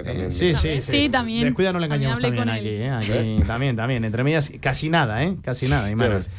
[0.06, 0.32] también.
[0.32, 0.92] Sí, sí, sí.
[0.92, 1.44] Sí, también.
[1.44, 2.90] Descuida, no le engañemos También aquí, ¿eh?
[2.90, 4.04] Aquí también, también.
[4.04, 5.36] Entre medias, casi nada, ¿eh?
[5.42, 6.30] Casi nada, y manos.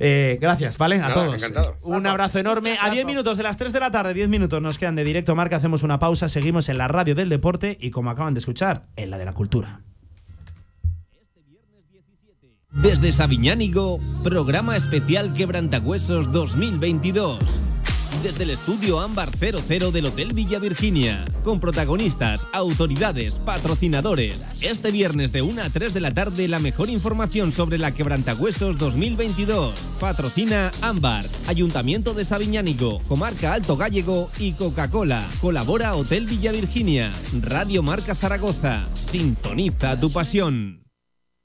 [0.00, 0.96] Eh, gracias, ¿vale?
[0.96, 1.36] A Nada, todos.
[1.36, 1.76] encantado.
[1.82, 2.76] Un abrazo enorme.
[2.80, 5.34] A 10 minutos de las 3 de la tarde, 10 minutos nos quedan de directo
[5.36, 5.56] marca.
[5.56, 9.10] Hacemos una pausa, seguimos en la radio del deporte y, como acaban de escuchar, en
[9.10, 9.80] la de la cultura.
[12.72, 17.38] Desde Sabiñánigo, programa especial Quebrantahuesos 2022.
[18.22, 24.62] Desde el estudio Ámbar 00 del Hotel Villa Virginia, con protagonistas, autoridades, patrocinadores.
[24.62, 28.78] Este viernes de 1 a 3 de la tarde, la mejor información sobre la Quebrantahuesos
[28.78, 29.74] 2022.
[30.00, 35.26] Patrocina Ámbar, Ayuntamiento de Sabiñánigo, Comarca Alto Gallego y Coca-Cola.
[35.40, 37.12] Colabora Hotel Villa Virginia,
[37.42, 38.84] Radio Marca Zaragoza.
[38.94, 40.83] Sintoniza tu pasión.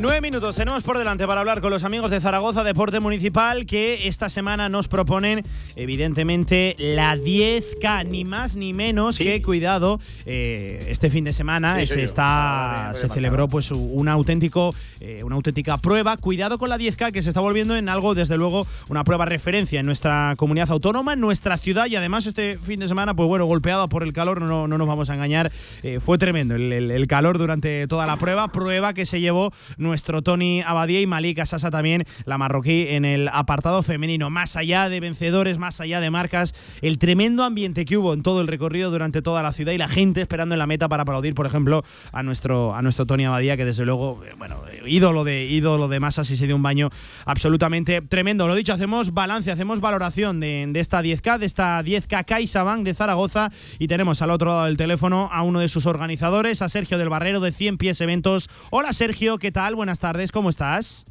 [0.00, 4.06] Nueve minutos tenemos por delante para hablar con los amigos de Zaragoza Deporte Municipal que
[4.08, 5.42] esta semana nos proponen
[5.76, 9.98] evidentemente la 10K, ni más ni menos que cuidado.
[10.26, 15.36] eh, este fin de semana Sí, se está se celebró pues un auténtico eh, una
[15.36, 16.16] auténtica prueba.
[16.18, 19.80] Cuidado con la 10K que se está volviendo en algo desde luego una prueba referencia
[19.80, 23.46] en nuestra comunidad autónoma, en nuestra ciudad y además este fin de semana pues bueno
[23.46, 25.50] golpeada por el calor no, no nos vamos a engañar
[25.82, 29.52] eh, fue tremendo el, el- el calor durante toda la prueba prueba que se llevó
[29.84, 34.30] nuestro Tony Abadía y Malika Sasa también, la marroquí, en el apartado femenino.
[34.30, 38.40] Más allá de vencedores, más allá de marcas, el tremendo ambiente que hubo en todo
[38.40, 41.34] el recorrido durante toda la ciudad y la gente esperando en la meta para aplaudir,
[41.34, 45.22] por ejemplo, a nuestro, a nuestro Tony Abadía, que desde luego, eh, bueno, eh, ídolo
[45.22, 46.90] de, ídolo de masas y se dio un baño
[47.26, 48.48] absolutamente tremendo.
[48.48, 52.94] Lo dicho, hacemos balance, hacemos valoración de, de esta 10K, de esta 10K CaixaBank de
[52.94, 56.98] Zaragoza y tenemos al otro lado del teléfono a uno de sus organizadores, a Sergio
[56.98, 58.48] del Barrero de 100 Pies Eventos.
[58.70, 59.73] Hola Sergio, ¿qué tal?
[59.74, 61.04] Buenas tardes, ¿cómo estás?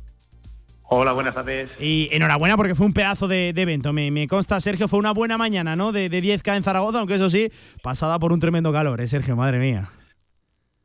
[0.83, 1.71] Hola, buenas tardes.
[1.79, 3.93] Y enhorabuena porque fue un pedazo de, de evento.
[3.93, 5.91] Me, me consta, Sergio, fue una buena mañana, ¿no?
[5.91, 7.49] De, de 10K en Zaragoza, aunque eso sí,
[7.81, 9.35] pasada por un tremendo calor, ¿eh, Sergio?
[9.35, 9.89] Madre mía.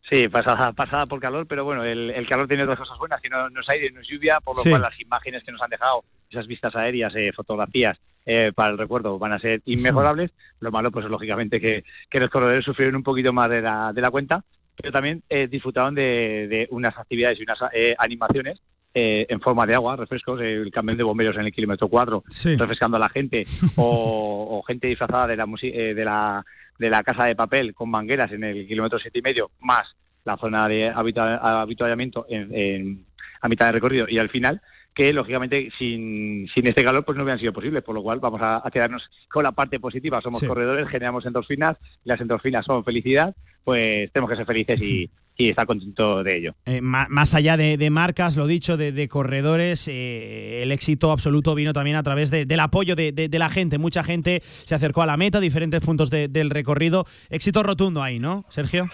[0.09, 3.29] Sí, pasada, pasada por calor, pero bueno, el, el calor tiene otras cosas buenas, que
[3.29, 4.71] no, no es aire, no es lluvia, por lo Sí.
[4.71, 8.79] cual las imágenes que nos han dejado, esas vistas aéreas, eh, fotografías eh, para el
[8.79, 10.31] recuerdo van a ser inmejorables.
[10.61, 14.01] Lo malo, pues lógicamente que, que los corredores sufrieron un poquito más de la, de
[14.01, 14.45] la cuenta,
[14.81, 18.61] pero también eh, disfrutaron de, de unas actividades y unas eh, animaciones
[18.95, 22.25] eh, en forma de agua, refrescos, eh, el camión de bomberos en el kilómetro 4,
[22.31, 22.57] Sí.
[22.57, 23.45] refrescando a la gente,
[23.77, 26.45] o, o gente disfrazada de la, eh, de, la,
[26.79, 29.95] de la casa de papel con mangueras en el kilómetro siete y medio, más
[30.25, 33.05] la zona de habitua- habituallamiento en, en-
[33.41, 34.61] a mitad de recorrido y al final,
[34.99, 38.41] que lógicamente sin, sin este calor pues no hubieran sido posible, por lo cual vamos
[38.43, 40.21] a, a quedarnos con la parte positiva.
[40.21, 40.47] Somos Sí.
[40.49, 45.09] corredores, generamos endorfinas, las endorfinas son felicidad, pues tenemos que ser felices y,
[45.41, 46.55] y estar contentos de ello.
[46.67, 51.55] Eh, más allá de, de marcas, lo dicho, de, de corredores, eh, el éxito absoluto
[51.55, 53.79] vino también a través de- del apoyo de, la gente.
[53.79, 57.05] Mucha gente se acercó a la meta, diferentes puntos de- del recorrido.
[57.31, 58.89] Éxito rotundo ahí, ¿no, Sergio?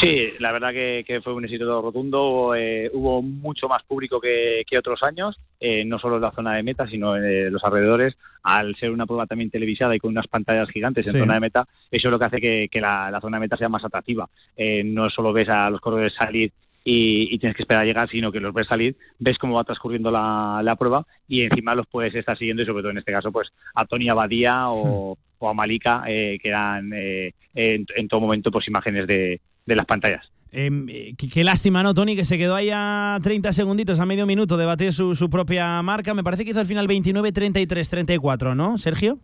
[0.00, 2.54] Sí, la verdad que, que fue un éxito rotundo.
[2.56, 6.54] eh, hubo mucho más público que, que otros años, eh, no solo en la zona
[6.54, 8.16] de meta, sino en eh, los alrededores.
[8.42, 11.18] Al ser una prueba también televisada y con unas pantallas gigantes en Sí.
[11.18, 13.56] zona de meta, eso es lo que hace que, que la, la zona de meta
[13.56, 14.28] sea más atractiva.
[14.54, 16.52] Eh, no solo ves a los corredores salir
[16.84, 19.64] y, y tienes que esperar a llegar, sino que los ves salir, ves cómo va
[19.64, 23.12] transcurriendo la, la prueba y encima los puedes estar siguiendo y sobre todo en este
[23.12, 28.08] caso pues a Tony Abadía o, o a Malika, eh, que eran eh, en, en
[28.08, 30.30] todo momento pues imágenes de, de las pantallas.
[30.56, 32.14] Em, eh, qué, qué lástima, ¿no, Tony?
[32.14, 35.82] Que se quedó ahí a 30 segunditos, a medio minuto, de batir su, su propia
[35.82, 36.14] marca.
[36.14, 39.18] Me parece que hizo al final 29, 33, 34, ¿no, Sergio?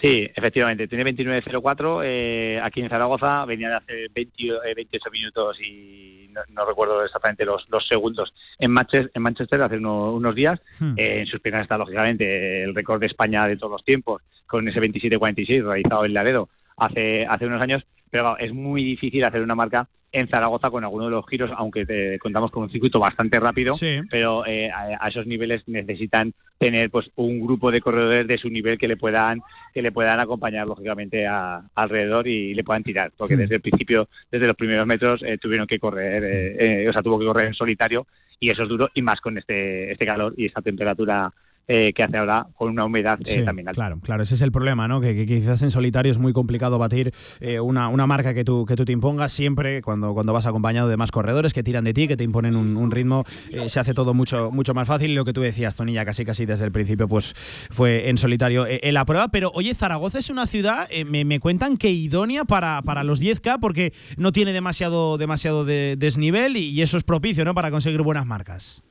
[0.00, 5.60] Sí, efectivamente, tiene 29.04 eh, aquí en Zaragoza, venía de hace 20, eh, 28 minutos
[5.60, 10.34] y no, no recuerdo exactamente los, los segundos en Manchester, en Manchester hace uno- unos
[10.34, 10.60] días.
[10.80, 10.94] Hmm.
[10.96, 14.66] Eh, en sus piernas está lógicamente el récord de España de todos los tiempos con
[14.68, 19.42] ese 27.46 realizado en Laredo hace, hace unos años, pero claro, es muy difícil hacer
[19.42, 23.00] una marca en Zaragoza con alguno de los giros, aunque te- contamos con un circuito
[23.00, 24.00] bastante rápido, Sí.
[24.08, 28.48] pero eh, a, a esos niveles necesitan tener pues un grupo de corredores de su
[28.48, 29.42] nivel que le puedan
[29.74, 34.08] que le puedan acompañar lógicamente a- alrededor y le puedan tirar porque desde el principio
[34.30, 37.48] desde los primeros metros eh, tuvieron que correr eh, eh, o sea tuvo que correr
[37.48, 38.06] en solitario
[38.38, 41.32] y eso es duro y más con este este calor y esta temperatura
[41.68, 43.80] eh, que hace ahora con una humedad eh, Sí, también alta.
[43.80, 45.00] Claro, claro, ese es el problema, ¿no?
[45.00, 48.66] Que, que quizás en solitario es muy complicado batir eh, una, una marca que tú,
[48.66, 51.94] que tú te impongas siempre cuando, cuando vas acompañado de más corredores que tiran de
[51.94, 55.10] ti, que te imponen un, un ritmo, eh, se hace todo mucho, mucho más fácil.
[55.10, 57.32] Y lo que tú decías, Tonilla, casi casi desde el principio, pues
[57.70, 59.28] fue en solitario en la prueba.
[59.28, 63.58] Pero oye, Zaragoza es una ciudad, me, me cuentan que idónea para, para los 10K
[63.60, 67.54] porque no tiene demasiado, demasiado de- desnivel y, y eso es propicio, ¿no?
[67.54, 68.82] Para conseguir buenas marcas.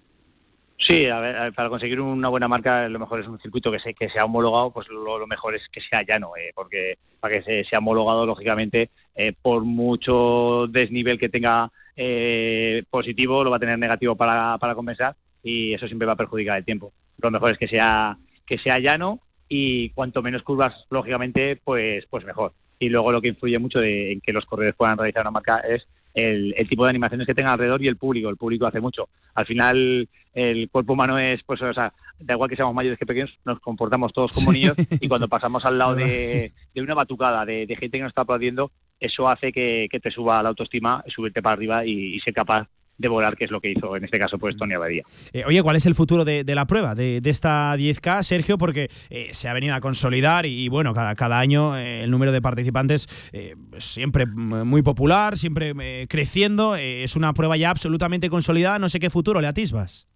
[0.87, 3.79] Sí, a ver, ver, para conseguir una buena marca lo mejor es un circuito que
[3.79, 7.35] se que sea homologado, pues lo, lo mejor es que sea llano, eh, porque para
[7.35, 13.57] que se, sea homologado, lógicamente, eh, por mucho desnivel que tenga eh, positivo, lo va
[13.57, 16.91] a tener negativo para, para compensar y eso siempre va a perjudicar el tiempo.
[17.19, 22.25] Lo mejor es que sea que sea llano y cuanto menos curvas, lógicamente, pues pues
[22.25, 22.51] mejor.
[22.77, 25.59] Y luego lo que influye mucho de, en que los corredores puedan realizar una marca
[25.59, 28.29] es el, el tipo de animaciones que tenga alrededor y el público.
[28.29, 29.09] El público hace mucho.
[29.33, 33.05] Al final, el cuerpo humano es, pues, o sea, da igual que seamos mayores que
[33.05, 35.29] pequeños, nos comportamos todos como Sí, niños y cuando sí.
[35.29, 39.27] pasamos al lado de, de una batucada, de, de gente que nos está aplaudiendo, eso
[39.27, 42.67] hace que, que te suba la autoestima, subirte para arriba y, y ser capaz
[42.97, 45.03] de volar, que es lo que hizo en este caso pues Tony Abadía.
[45.31, 48.57] Eh, oye, ¿cuál es el futuro de, la prueba, de, esta 10K, Sergio?
[48.57, 52.31] Porque eh, se ha venido a consolidar y, bueno, cada, cada año eh, el número
[52.31, 53.07] de participantes
[53.77, 55.73] siempre muy popular, siempre
[56.07, 56.75] creciendo.
[56.75, 58.79] es una prueba ya absolutamente consolidada.
[58.79, 60.07] No sé qué futuro le atisbas.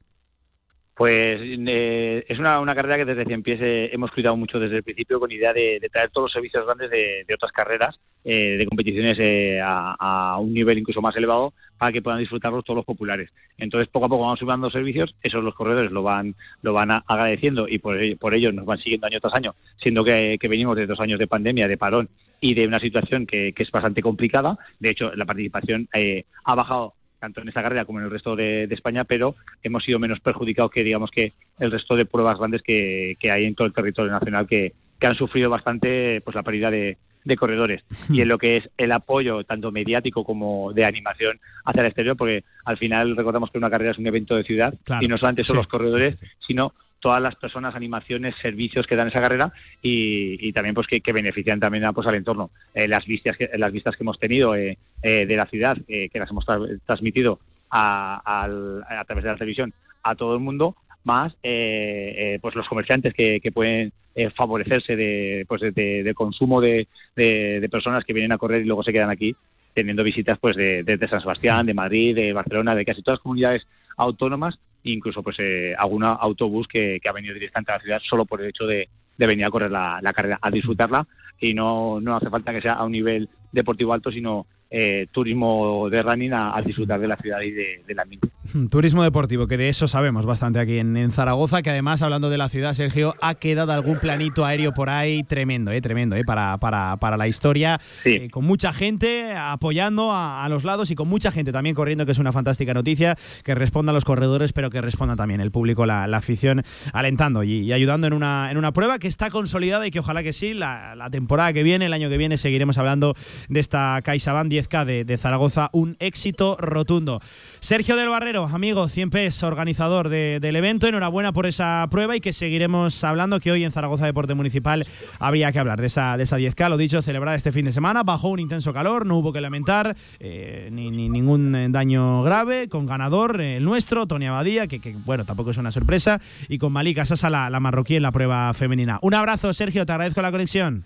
[0.98, 5.20] Pues es una, una, carrera que desde que empiece hemos cuidado mucho desde el principio
[5.20, 9.16] con idea de, traer todos los servicios grandes de, otras carreras, de competiciones
[9.64, 13.30] a, a, un nivel incluso más elevado, para que puedan disfrutarlos todos los populares.
[13.58, 17.68] Entonces, poco a poco vamos subiendo servicios, esos los corredores lo van lo van agradeciendo
[17.68, 21.00] y por, por ello nos van siguiendo año tras año, siendo que, venimos de dos
[21.00, 22.10] años de pandemia, de parón
[22.40, 24.58] y de una situación que, es bastante complicada.
[24.80, 28.36] De hecho, la participación eh, ha bajado tanto en esta carrera como en el resto
[28.36, 32.62] de, España, pero hemos sido menos perjudicados que digamos que el resto de pruebas grandes
[32.62, 36.72] que, hay en todo el territorio nacional que, que han sufrido bastante pues la pérdida
[36.72, 37.84] de, de corredores.
[38.10, 42.16] Y en lo que es el apoyo tanto mediático como de animación hacia el exterior,
[42.16, 45.44] porque al final recordamos que una carrera es un evento de ciudad y no solamente
[45.44, 49.52] son los corredores, sino todas las personas, animaciones, servicios que dan esa carrera
[49.82, 52.50] y, también pues que, benefician también a, pues, al entorno.
[52.74, 56.12] Eh, las vistas que las vistas que hemos tenido eh, eh, de la ciudad, que
[56.14, 56.46] las hemos
[56.86, 63.14] transmitido a, a, través de la televisión a todo el mundo, más pues los comerciantes
[63.14, 68.40] que, que pueden eh, favorecerse de, pues de, consumo de, de, personas que vienen a
[68.40, 69.36] correr y luego se quedan aquí
[69.76, 73.68] teniendo visitas pues de, San Sebastián, de Madrid, de Barcelona, de casi todas las comunidades
[73.96, 78.42] autónomas, incluso pues eh, algún autobús que, ha venido directamente a la ciudad solo por
[78.42, 81.08] el hecho de, venir a correr la, la, carrera, a disfrutarla.
[81.40, 85.90] Y no, no hace falta que sea a un nivel deportivo alto, sino eh, turismo
[85.90, 88.28] de running a, disfrutar de la ciudad y de, del ambiente.
[88.70, 92.50] Turismo deportivo, que de eso sabemos bastante aquí en, Zaragoza, que además, hablando de la
[92.50, 96.98] ciudad, Sergio, ha quedado algún planito aéreo por ahí tremendo, eh, tremendo, eh, para, para,
[96.98, 101.52] para la historia, eh, con mucha gente apoyando a, los lados y con mucha gente
[101.52, 105.16] también corriendo, que es una fantástica noticia, que responda a los corredores, pero que responda
[105.16, 106.64] también el público, la, afición,
[106.94, 110.34] alentando y, ayudando en una, en una prueba que está consolidada y que ojalá que
[110.34, 113.14] sí, la, la temporada que viene, el año que viene, seguiremos hablando
[113.50, 117.20] de esta CaixaBank 10K de, Zaragoza, un éxito rotundo.
[117.60, 122.34] Sergio del Barrero, amigo, 100 PES, organizador del evento, enhorabuena por esa prueba y que
[122.34, 124.88] seguiremos hablando que hoy en Zaragoza Deporte Municipal
[125.20, 128.04] habría que hablar de esa, de esa 10K, lo dicho, celebrada este fin de semana,
[128.04, 132.86] bajo un intenso calor, no hubo que lamentar, eh, ni, ningún eh, daño grave, con
[132.86, 136.20] ganador el nuestro, Tony Abadía, que, bueno, tampoco es una sorpresa,
[136.50, 139.00] y con Malika Sasa, la, la marroquí en la prueba femenina.
[139.02, 140.86] Un abrazo, Sergio, te agradezco la conexión.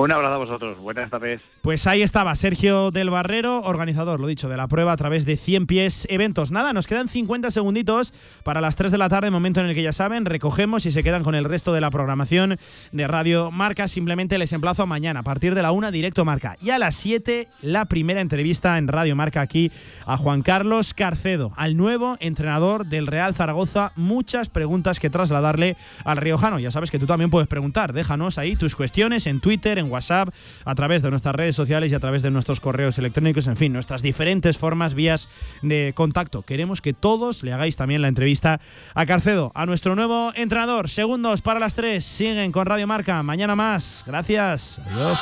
[0.00, 0.78] Un abrazo a vosotros.
[0.78, 1.42] Buenas tardes.
[1.60, 5.36] Pues ahí estaba Sergio del Barrero, organizador, lo dicho, de la prueba a través de
[5.36, 6.50] 100 pies eventos.
[6.50, 9.82] Nada, nos quedan 50 segunditos para las 3 de la tarde, momento en el que
[9.82, 12.56] ya saben, recogemos y se quedan con el resto de la programación
[12.92, 13.88] de Radio Marca.
[13.88, 16.56] Simplemente les emplazo a mañana, a partir de la 1, directo Marca.
[16.62, 19.70] Y a las 7, la primera entrevista en Radio Marca aquí
[20.06, 23.92] a Juan Carlos Carcedo, al nuevo entrenador del Real Zaragoza.
[23.96, 26.58] Muchas preguntas que trasladarle al Riojano.
[26.58, 27.92] Ya sabes que tú también puedes preguntar.
[27.92, 30.28] Déjanos ahí tus cuestiones en Twitter, WhatsApp,
[30.64, 33.72] a través de nuestras redes sociales y a través de nuestros correos electrónicos, en fin,
[33.72, 35.28] nuestras diferentes formas, vías
[35.62, 36.42] de contacto.
[36.42, 38.60] Queremos que todos le hagáis también la entrevista
[38.94, 40.88] a Carcedo, a nuestro nuevo entrenador.
[40.88, 43.22] Segundos para las tres, siguen con Radio Marca.
[43.22, 44.04] Mañana más.
[44.06, 44.80] Gracias.
[44.86, 45.20] Adiós.